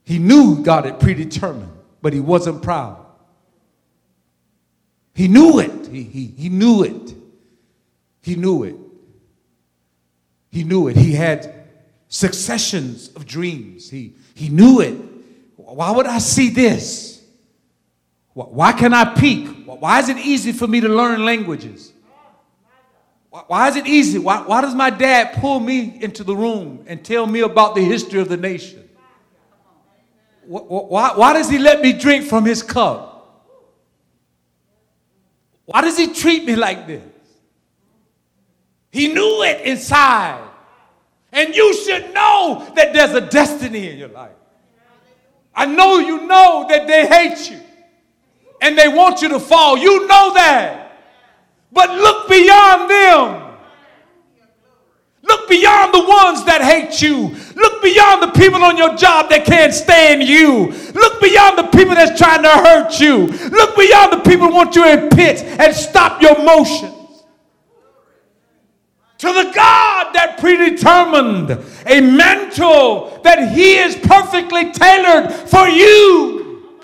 He 0.06 0.18
knew 0.18 0.62
God 0.62 0.84
had 0.84 1.00
predetermined, 1.00 1.72
but 2.02 2.12
he 2.12 2.20
wasn't 2.20 2.62
proud. 2.62 3.04
He 5.14 5.28
knew 5.28 5.60
it. 5.60 5.86
He, 5.86 6.02
he, 6.02 6.26
he 6.26 6.48
knew 6.48 6.82
it. 6.82 7.03
He 8.24 8.36
knew 8.36 8.62
it. 8.62 8.74
He 10.50 10.64
knew 10.64 10.88
it. 10.88 10.96
He 10.96 11.12
had 11.12 11.66
successions 12.08 13.10
of 13.10 13.26
dreams. 13.26 13.90
He, 13.90 14.14
he 14.34 14.48
knew 14.48 14.80
it. 14.80 14.96
Why 15.56 15.90
would 15.90 16.06
I 16.06 16.18
see 16.20 16.48
this? 16.48 17.22
Why 18.32 18.72
can 18.72 18.94
I 18.94 19.04
peek? 19.14 19.66
Why 19.66 20.00
is 20.00 20.08
it 20.08 20.16
easy 20.16 20.52
for 20.52 20.66
me 20.66 20.80
to 20.80 20.88
learn 20.88 21.22
languages? 21.22 21.92
Why 23.28 23.68
is 23.68 23.76
it 23.76 23.86
easy? 23.86 24.18
Why, 24.18 24.40
why 24.40 24.62
does 24.62 24.74
my 24.74 24.88
dad 24.88 25.34
pull 25.34 25.60
me 25.60 25.98
into 26.00 26.24
the 26.24 26.34
room 26.34 26.82
and 26.86 27.04
tell 27.04 27.26
me 27.26 27.40
about 27.40 27.74
the 27.74 27.82
history 27.82 28.20
of 28.20 28.30
the 28.30 28.38
nation? 28.38 28.88
Why, 30.46 31.12
why 31.14 31.32
does 31.34 31.50
he 31.50 31.58
let 31.58 31.82
me 31.82 31.92
drink 31.92 32.24
from 32.24 32.46
his 32.46 32.62
cup? 32.62 33.10
Why 35.66 35.82
does 35.82 35.98
he 35.98 36.14
treat 36.14 36.46
me 36.46 36.56
like 36.56 36.86
this? 36.86 37.13
He 38.94 39.12
knew 39.12 39.42
it 39.42 39.62
inside. 39.62 40.40
And 41.32 41.52
you 41.52 41.74
should 41.74 42.14
know 42.14 42.64
that 42.76 42.92
there's 42.92 43.10
a 43.10 43.22
destiny 43.22 43.90
in 43.90 43.98
your 43.98 44.06
life. 44.06 44.36
I 45.52 45.66
know 45.66 45.98
you 45.98 46.28
know 46.28 46.66
that 46.68 46.86
they 46.86 47.04
hate 47.04 47.50
you 47.50 47.58
and 48.60 48.78
they 48.78 48.86
want 48.86 49.20
you 49.20 49.30
to 49.30 49.40
fall. 49.40 49.76
You 49.76 50.06
know 50.06 50.34
that. 50.34 50.92
But 51.72 51.90
look 51.90 52.28
beyond 52.28 52.88
them. 52.88 53.56
Look 55.24 55.48
beyond 55.48 55.92
the 55.92 55.98
ones 55.98 56.44
that 56.44 56.60
hate 56.62 57.02
you. 57.02 57.34
Look 57.56 57.82
beyond 57.82 58.22
the 58.22 58.30
people 58.38 58.62
on 58.62 58.76
your 58.76 58.94
job 58.94 59.28
that 59.30 59.44
can't 59.44 59.74
stand 59.74 60.22
you. 60.22 60.70
Look 60.94 61.20
beyond 61.20 61.58
the 61.58 61.68
people 61.76 61.96
that's 61.96 62.16
trying 62.16 62.44
to 62.44 62.48
hurt 62.48 63.00
you. 63.00 63.26
Look 63.48 63.76
beyond 63.76 64.12
the 64.12 64.22
people 64.30 64.46
who 64.46 64.54
want 64.54 64.76
you 64.76 64.86
in 64.86 65.08
pits 65.08 65.42
and 65.42 65.74
stop 65.74 66.22
your 66.22 66.40
motions. 66.44 66.93
To 69.24 69.32
the 69.32 69.52
God 69.54 70.12
that 70.12 70.36
predetermined 70.38 71.50
a 71.86 72.00
mantle 72.02 73.22
that 73.24 73.54
He 73.54 73.78
is 73.78 73.96
perfectly 73.96 74.70
tailored 74.70 75.32
for 75.32 75.66
you. 75.66 76.74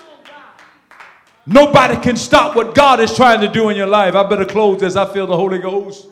Nobody 1.45 1.97
can 1.97 2.15
stop 2.15 2.55
what 2.55 2.73
God 2.73 2.99
is 2.99 3.15
trying 3.15 3.41
to 3.41 3.47
do 3.47 3.69
in 3.69 3.77
your 3.77 3.85
life. 3.85 4.15
I 4.15 4.27
better 4.27 4.43
close 4.43 4.81
as 4.81 4.97
I 4.97 5.05
feel 5.13 5.27
the 5.27 5.37
Holy 5.37 5.59
Ghost. 5.59 6.07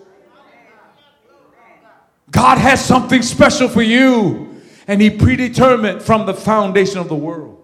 God 2.30 2.58
has 2.58 2.84
something 2.84 3.22
special 3.22 3.68
for 3.68 3.82
you, 3.82 4.62
and 4.86 5.02
He 5.02 5.10
predetermined 5.10 6.00
from 6.00 6.26
the 6.26 6.34
foundation 6.34 6.98
of 6.98 7.08
the 7.08 7.16
world. 7.16 7.60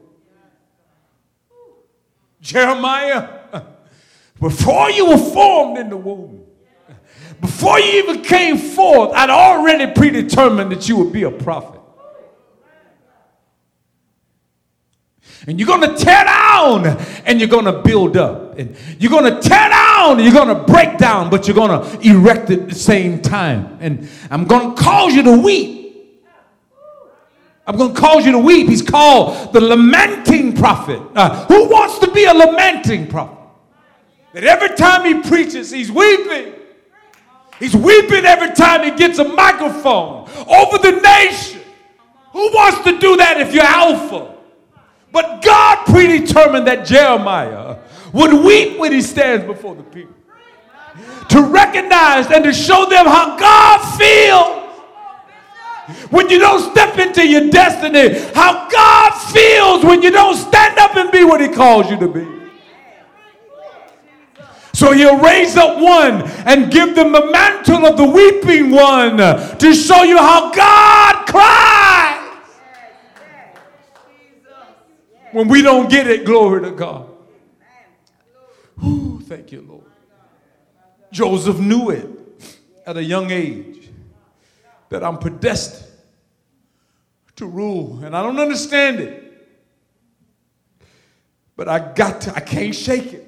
Jeremiah, 2.41 3.29
before 4.41 4.91
you 4.91 5.11
were 5.11 5.19
formed 5.19 5.79
in 5.79 5.89
the 5.89 5.97
womb, 5.97 6.36
before 7.41 7.79
you 7.79 8.03
even 8.03 8.23
came 8.23 8.57
forth, 8.57 9.13
I'd 9.15 9.31
already 9.31 9.93
predetermined 9.93 10.73
that 10.73 10.89
you 10.89 10.97
would 10.97 11.13
be 11.13 11.25
a 11.25 11.31
prophet. 11.31 11.81
And 15.47 15.61
you're 15.61 15.67
going 15.67 15.83
to 15.83 15.97
tear 15.97 16.25
down 16.25 16.87
and 17.25 17.39
you're 17.39 17.49
going 17.49 17.67
to 17.67 17.81
build 17.83 18.17
up. 18.17 18.59
And 18.59 18.77
you're 18.99 19.11
going 19.11 19.33
to 19.33 19.41
tear 19.41 19.69
down 19.69 20.17
and 20.17 20.23
you're 20.23 20.33
going 20.33 20.49
to 20.49 20.65
break 20.65 20.99
down, 20.99 21.31
but 21.31 21.47
you're 21.47 21.55
going 21.55 21.71
to 21.71 22.09
erect 22.09 22.51
at 22.51 22.69
the 22.69 22.75
same 22.75 23.21
time. 23.21 23.79
And 23.81 24.09
I'm 24.31 24.47
going 24.47 24.75
to 24.75 24.83
cause 24.83 25.15
you 25.15 25.23
to 25.23 25.41
weep. 25.41 25.85
I'm 27.67 27.77
going 27.77 27.95
to 27.95 28.01
cause 28.01 28.25
you 28.25 28.33
to 28.33 28.39
weep. 28.39 28.69
He's 28.69 28.83
called 28.83 29.53
the 29.53 29.61
lamenting 29.61 30.57
prophet. 30.57 31.01
Uh, 31.15 31.47
who 31.47 31.69
wants 31.69 31.99
to 32.01 32.11
be 32.11 32.25
a 32.25 32.35
lamenting 32.35 33.07
prophet? 33.09 33.37
That 34.33 34.45
every 34.45 34.77
time 34.77 35.05
he 35.05 35.29
preaches, 35.29 35.71
he's 35.71 35.91
weeping. 35.91 36.55
He's 37.59 37.75
weeping 37.75 38.25
every 38.25 38.55
time 38.55 38.85
he 38.85 38.91
gets 38.91 39.19
a 39.19 39.25
microphone 39.25 40.29
over 40.47 40.79
the 40.79 41.01
nation. 41.03 41.63
Who 42.33 42.53
wants 42.53 42.85
to 42.85 42.99
do 42.99 43.17
that 43.17 43.41
if 43.41 43.55
you're 43.55 43.65
alpha? 43.65 44.35
But 45.11 45.43
God 45.43 45.87
predetermined 45.87 46.67
that 46.67 46.85
Jeremiah 46.85 47.79
would 48.13 48.33
weep 48.45 48.79
when 48.79 48.93
he 48.93 49.01
stands 49.01 49.47
before 49.47 49.75
the 49.75 49.83
people. 49.83 50.15
To 51.31 51.43
recognize 51.43 52.31
and 52.31 52.45
to 52.45 52.53
show 52.53 52.87
them 52.87 53.07
how 53.07 53.39
God 53.39 53.97
feels 53.97 54.67
when 56.11 56.29
you 56.29 56.39
don't 56.39 56.71
step 56.71 56.99
into 56.99 57.27
your 57.27 57.49
destiny, 57.49 58.19
how 58.35 58.69
God 58.69 59.11
feels 59.33 59.85
when 59.85 60.03
you 60.03 60.11
don't 60.11 60.37
stand 60.37 60.79
up 60.79 60.97
and 60.97 61.11
be 61.11 61.25
what 61.25 61.41
he 61.41 61.49
calls 61.49 61.91
you 61.91 61.97
to 61.99 62.09
be. 62.09 62.46
So 64.77 64.93
he'll 64.93 65.19
raise 65.19 65.57
up 65.57 65.81
one 65.81 66.21
and 66.45 66.71
give 66.71 66.95
them 66.95 67.11
the 67.11 67.31
mantle 67.31 67.87
of 67.87 67.97
the 67.97 68.05
weeping 68.05 68.73
one 68.73 69.17
to 69.17 69.73
show 69.73 70.03
you 70.03 70.19
how 70.19 70.53
God 70.53 71.27
cries. 71.27 72.45
when 75.33 75.49
we 75.49 75.63
don't 75.63 75.89
get 75.89 76.07
it, 76.07 76.27
glory 76.27 76.61
to 76.61 76.73
God. 76.73 77.09
Ooh, 78.85 79.19
thank 79.25 79.51
you, 79.51 79.63
Lord. 79.63 79.85
Joseph 81.11 81.59
knew 81.59 81.89
it 81.89 82.11
at 82.85 82.99
a 82.99 83.03
young 83.03 83.31
age 83.31 83.89
that 84.91 85.03
I'm 85.03 85.17
predestined 85.17 85.91
to 87.37 87.47
rule, 87.47 88.05
and 88.05 88.15
I 88.15 88.23
don't 88.23 88.39
understand 88.39 89.01
it. 89.01 89.49
But 91.57 91.67
I 91.67 91.79
got 91.95 92.21
to, 92.23 92.35
I 92.37 92.41
can't 92.41 92.75
shake 92.75 93.15
it. 93.15 93.26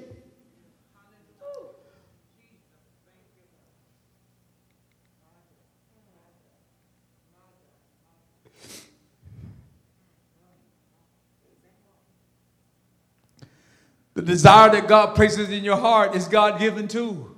The 14.19 14.25
desire 14.25 14.69
that 14.71 14.89
God 14.89 15.15
places 15.15 15.49
in 15.49 15.63
your 15.63 15.77
heart 15.77 16.13
is 16.13 16.27
God 16.27 16.59
given 16.59 16.89
too. 16.89 17.37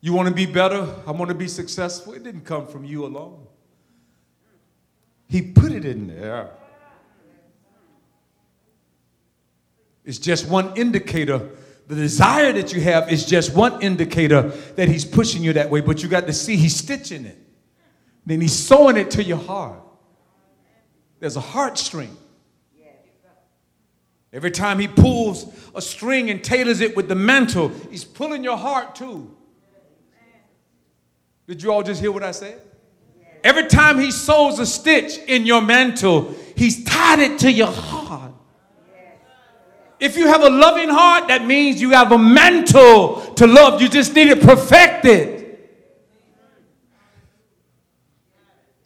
You 0.00 0.14
want 0.14 0.30
to 0.30 0.34
be 0.34 0.46
better? 0.46 0.88
I 1.06 1.10
want 1.10 1.28
to 1.28 1.34
be 1.34 1.46
successful. 1.46 2.14
It 2.14 2.24
didn't 2.24 2.46
come 2.46 2.66
from 2.66 2.86
you 2.86 3.04
alone. 3.04 3.46
He 5.28 5.42
put 5.42 5.72
it 5.72 5.84
in 5.84 6.06
there. 6.06 6.52
It's 10.06 10.16
just 10.16 10.48
one 10.48 10.74
indicator. 10.74 11.50
The 11.86 11.94
desire 11.94 12.50
that 12.54 12.72
you 12.72 12.80
have 12.80 13.12
is 13.12 13.26
just 13.26 13.54
one 13.54 13.82
indicator 13.82 14.48
that 14.76 14.88
he's 14.88 15.04
pushing 15.04 15.42
you 15.42 15.52
that 15.52 15.68
way, 15.68 15.82
but 15.82 16.02
you 16.02 16.08
got 16.08 16.26
to 16.28 16.32
see 16.32 16.56
he's 16.56 16.76
stitching 16.76 17.26
it. 17.26 17.36
Then 18.24 18.40
he's 18.40 18.54
sewing 18.54 18.96
it 18.96 19.10
to 19.10 19.22
your 19.22 19.36
heart. 19.36 19.82
There's 21.20 21.36
a 21.36 21.42
heartstring. 21.42 22.16
Every 24.32 24.50
time 24.50 24.78
he 24.78 24.88
pulls 24.88 25.46
a 25.74 25.82
string 25.82 26.30
and 26.30 26.42
tailors 26.42 26.80
it 26.80 26.96
with 26.96 27.08
the 27.08 27.14
mantle, 27.14 27.68
he's 27.90 28.04
pulling 28.04 28.42
your 28.42 28.56
heart 28.56 28.94
too. 28.94 29.36
Did 31.46 31.62
you 31.62 31.72
all 31.72 31.82
just 31.82 32.00
hear 32.00 32.12
what 32.12 32.22
I 32.22 32.30
said? 32.30 32.60
Every 33.44 33.66
time 33.66 33.98
he 33.98 34.10
sews 34.10 34.58
a 34.58 34.66
stitch 34.66 35.18
in 35.18 35.44
your 35.44 35.60
mantle, 35.60 36.34
he's 36.56 36.84
tied 36.84 37.18
it 37.18 37.40
to 37.40 37.52
your 37.52 37.70
heart. 37.70 38.32
If 39.98 40.16
you 40.16 40.26
have 40.26 40.42
a 40.42 40.50
loving 40.50 40.88
heart, 40.88 41.28
that 41.28 41.44
means 41.44 41.80
you 41.80 41.90
have 41.90 42.10
a 42.10 42.18
mantle 42.18 43.20
to 43.34 43.46
love. 43.46 43.80
You 43.80 43.88
just 43.88 44.14
need 44.14 44.28
it 44.28 44.42
perfected. 44.42 45.31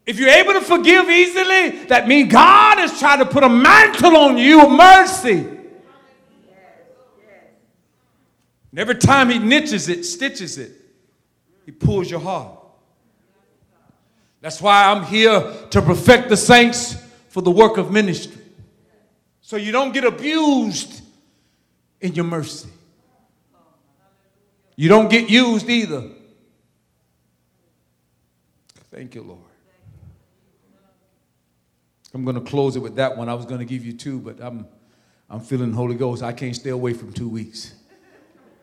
If 0.07 0.21
you're 0.21 0.31
able 0.31 0.53
to 0.53 0.61
forgive 0.61 1.11
easily, 1.11 1.85
that 1.87 2.07
means 2.07 2.31
God 2.33 2.79
is 2.79 2.97
trying 2.99 3.19
to 3.19 3.27
put 3.27 3.43
a 3.43 3.49
mantle 3.49 4.17
on 4.17 4.39
you 4.39 4.63
of 4.63 4.71
mercy. 4.71 5.45
And 8.71 8.81
every 8.81 8.95
time 8.95 9.31
He 9.31 9.41
niches 9.41 9.89
it, 9.89 10.05
stitches 10.05 10.59
it, 10.59 10.71
He 11.65 11.73
pulls 11.73 12.09
your 12.09 12.21
heart. 12.21 12.57
That's 14.41 14.63
why 14.63 14.85
I'm 14.93 15.05
here 15.05 15.53
to 15.71 15.83
perfect 15.83 16.29
the 16.29 16.37
saints 16.37 16.95
for 17.31 17.43
the 17.43 17.51
work 17.51 17.77
of 17.77 17.91
ministry. 17.91 18.43
So 19.41 19.57
you 19.57 19.73
don't 19.73 19.93
get 19.93 20.05
abused 20.05 21.03
in 22.01 22.15
your 22.15 22.27
mercy. 22.27 22.69
You 24.77 24.89
don't 24.89 25.11
get 25.11 25.29
used 25.29 25.69
either. 25.69 26.11
Thank 28.91 29.15
you, 29.15 29.23
Lord. 29.23 29.46
I'm 32.17 32.25
going 32.25 32.43
to 32.43 32.51
close 32.51 32.77
it 32.77 32.81
with 32.81 32.97
that 32.97 33.14
one. 33.14 33.29
I 33.29 33.35
was 33.35 33.45
going 33.45 33.59
to 33.59 33.67
give 33.67 33.85
you 33.85 33.93
two, 33.93 34.19
but 34.19 34.41
I'm, 34.41 34.67
I'm 35.29 35.39
feeling 35.41 35.71
Holy 35.75 35.97
Ghost. 35.97 36.23
I 36.23 36.33
can't 36.33 36.57
stay 36.57 36.71
away 36.71 36.95
from 36.95 37.12
two 37.12 37.29
weeks. 37.29 37.75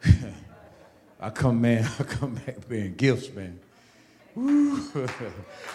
I 1.19 1.29
come, 1.29 1.61
man, 1.61 1.87
I 1.99 2.03
come 2.03 2.33
back 2.33 2.67
bearing 2.67 2.95
gifts, 2.95 3.29
man. 3.31 3.59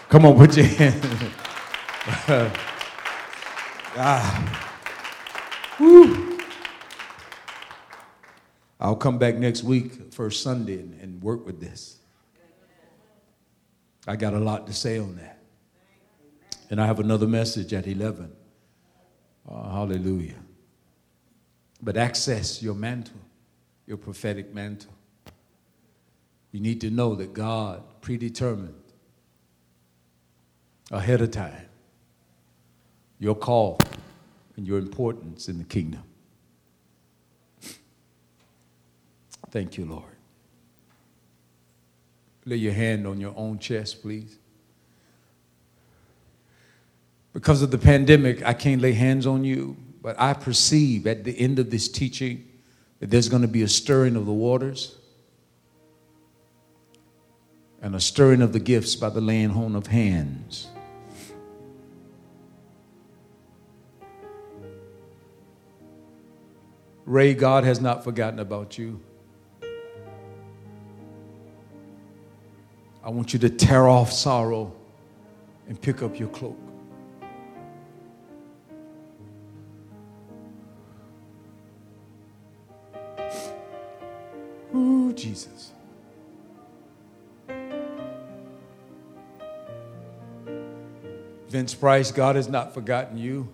come 0.09 0.26
on, 0.26 0.37
put 0.37 0.57
your 0.57 0.66
hand. 0.66 1.07
ah. 3.97 4.74
Woo. 5.79 6.37
I'll 8.81 8.97
come 8.97 9.18
back 9.18 9.37
next 9.37 9.62
week, 9.62 10.12
first 10.12 10.43
Sunday, 10.43 10.81
and, 10.81 11.01
and 11.01 11.22
work 11.22 11.47
with 11.47 11.61
this. 11.61 11.99
I 14.05 14.16
got 14.16 14.35
a 14.35 14.41
lot 14.41 14.66
to 14.66 14.72
say 14.72 14.99
on 14.99 15.14
that. 15.14 15.38
And 16.71 16.81
I 16.81 16.87
have 16.87 17.01
another 17.01 17.27
message 17.27 17.73
at 17.73 17.87
11. 17.87 18.31
Oh, 19.49 19.71
hallelujah. 19.71 20.35
But 21.83 21.97
access 21.97 22.62
your 22.62 22.75
mantle, 22.75 23.21
your 23.87 23.97
prophetic 23.97 24.53
mantle. 24.53 24.93
You 26.53 26.61
need 26.61 26.81
to 26.83 26.91
know 26.91 27.14
that 27.14 27.33
God 27.33 27.83
predetermined 28.01 28.75
ahead 30.91 31.21
of 31.21 31.31
time 31.31 31.69
your 33.19 33.35
call 33.35 33.79
and 34.57 34.66
your 34.66 34.79
importance 34.79 35.49
in 35.49 35.59
the 35.59 35.64
kingdom. 35.64 36.03
Thank 39.51 39.77
you, 39.77 39.87
Lord. 39.87 40.05
Lay 42.45 42.57
your 42.57 42.73
hand 42.73 43.07
on 43.07 43.21
your 43.21 43.35
own 43.37 43.59
chest, 43.59 44.03
please. 44.03 44.39
Because 47.39 47.62
of 47.62 47.70
the 47.70 47.78
pandemic, 47.78 48.45
I 48.45 48.53
can't 48.53 48.82
lay 48.82 48.91
hands 48.91 49.24
on 49.24 49.45
you, 49.45 49.76
but 50.03 50.16
I 50.18 50.32
perceive 50.32 51.07
at 51.07 51.22
the 51.22 51.39
end 51.39 51.61
of 51.61 51.70
this 51.70 51.89
teaching 51.89 52.45
that 52.99 53.11
there's 53.11 53.28
going 53.28 53.43
to 53.43 53.49
be 53.49 53.62
a 53.62 53.68
stirring 53.68 54.16
of 54.16 54.26
the 54.26 54.32
waters 54.32 54.97
and 57.80 57.95
a 57.95 58.01
stirring 58.01 58.43
of 58.43 58.53
the 58.53 58.59
gifts 58.59 58.97
by 58.97 59.09
the 59.09 59.20
laying 59.20 59.53
on 59.53 59.76
of 59.76 59.86
hands. 59.86 60.66
Ray, 67.07 67.34
God 67.34 67.62
has 67.62 67.80
not 67.80 68.03
forgotten 68.03 68.41
about 68.41 68.76
you. 68.76 69.01
I 73.05 73.11
want 73.11 73.32
you 73.32 73.39
to 73.39 73.49
tear 73.49 73.86
off 73.86 74.12
sorrow 74.12 74.74
and 75.68 75.80
pick 75.80 76.03
up 76.03 76.18
your 76.18 76.30
cloak. 76.30 76.68
Jesus. 85.19 85.73
Vince 91.49 91.75
Price, 91.75 92.12
God 92.12 92.37
has 92.37 92.49
not 92.49 92.75
forgotten 92.75 93.16
you. 93.16 93.49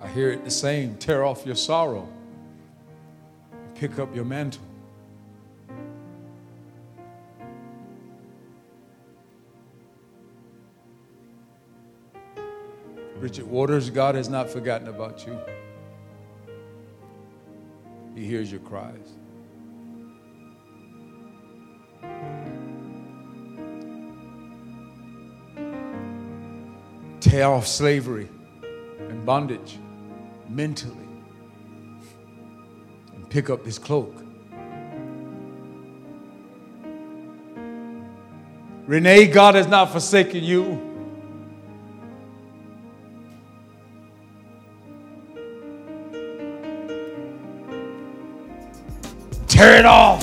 I 0.00 0.08
hear 0.08 0.30
it 0.30 0.44
the 0.44 0.50
same 0.50 0.96
tear 0.96 1.24
off 1.24 1.44
your 1.44 1.54
sorrow, 1.54 2.08
pick 3.74 3.98
up 3.98 4.14
your 4.14 4.24
mantle. 4.24 4.62
Richard 13.34 13.50
Waters, 13.50 13.90
God 13.90 14.14
has 14.14 14.28
not 14.28 14.48
forgotten 14.48 14.86
about 14.86 15.26
you. 15.26 15.36
He 18.14 18.24
hears 18.24 18.48
your 18.48 18.60
cries. 18.60 18.94
Tear 27.18 27.48
off 27.48 27.66
slavery 27.66 28.28
and 29.00 29.26
bondage 29.26 29.80
mentally 30.48 30.94
and 33.16 33.28
pick 33.28 33.50
up 33.50 33.64
this 33.64 33.80
cloak. 33.80 34.14
Renee, 38.86 39.26
God 39.26 39.56
has 39.56 39.66
not 39.66 39.90
forsaken 39.90 40.44
you. 40.44 40.93
Tear 49.64 49.78
it 49.78 49.86
off. 49.86 50.22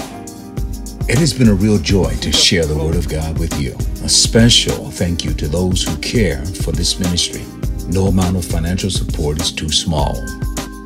It 1.09 1.17
has 1.17 1.33
been 1.33 1.47
a 1.47 1.53
real 1.55 1.79
joy 1.79 2.13
to 2.17 2.31
share 2.31 2.63
the 2.63 2.77
Word 2.77 2.95
of 2.95 3.09
God 3.09 3.39
with 3.39 3.59
you. 3.59 3.73
A 4.05 4.07
special 4.07 4.91
thank 4.91 5.25
you 5.25 5.33
to 5.33 5.47
those 5.47 5.81
who 5.81 5.97
care 5.97 6.45
for 6.45 6.71
this 6.71 6.99
ministry. 6.99 7.43
No 7.87 8.05
amount 8.05 8.37
of 8.37 8.45
financial 8.45 8.91
support 8.91 9.41
is 9.41 9.51
too 9.51 9.71
small. 9.71 10.15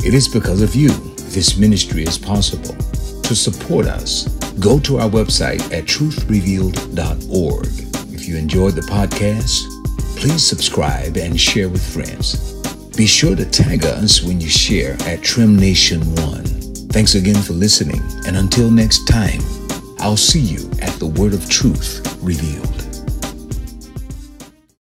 It 0.06 0.14
is 0.14 0.30
because 0.30 0.62
of 0.62 0.74
you 0.74 0.88
this 1.36 1.58
ministry 1.58 2.04
is 2.04 2.18
possible. 2.18 2.74
To 3.24 3.36
support 3.36 3.88
us, 3.88 4.30
go 4.58 4.80
to 4.80 5.00
our 5.00 5.10
website 5.10 5.62
at 5.74 5.84
truthrevealed.org. 5.84 7.68
If 8.14 8.26
you 8.26 8.38
enjoyed 8.38 8.76
the 8.76 8.84
podcast, 8.84 10.18
please 10.18 10.48
subscribe 10.48 11.18
and 11.18 11.38
share 11.38 11.68
with 11.68 11.84
friends. 11.94 12.54
Be 12.96 13.06
sure 13.06 13.36
to 13.36 13.44
tag 13.44 13.84
us 13.84 14.24
when 14.24 14.40
you 14.40 14.48
share 14.48 14.94
at 15.02 15.24
Trim 15.24 15.58
Nation 15.58 16.00
One. 16.16 16.55
Thanks 16.96 17.16
again 17.16 17.42
for 17.42 17.52
listening, 17.52 18.02
and 18.26 18.38
until 18.38 18.72
next 18.72 19.04
time, 19.04 19.42
I'll 20.00 20.16
see 20.16 20.40
you 20.40 20.72
at 20.82 20.94
the 20.94 21.08
Word 21.08 21.34
of 21.34 21.50
Truth 21.50 22.18
revealed. 22.24 22.75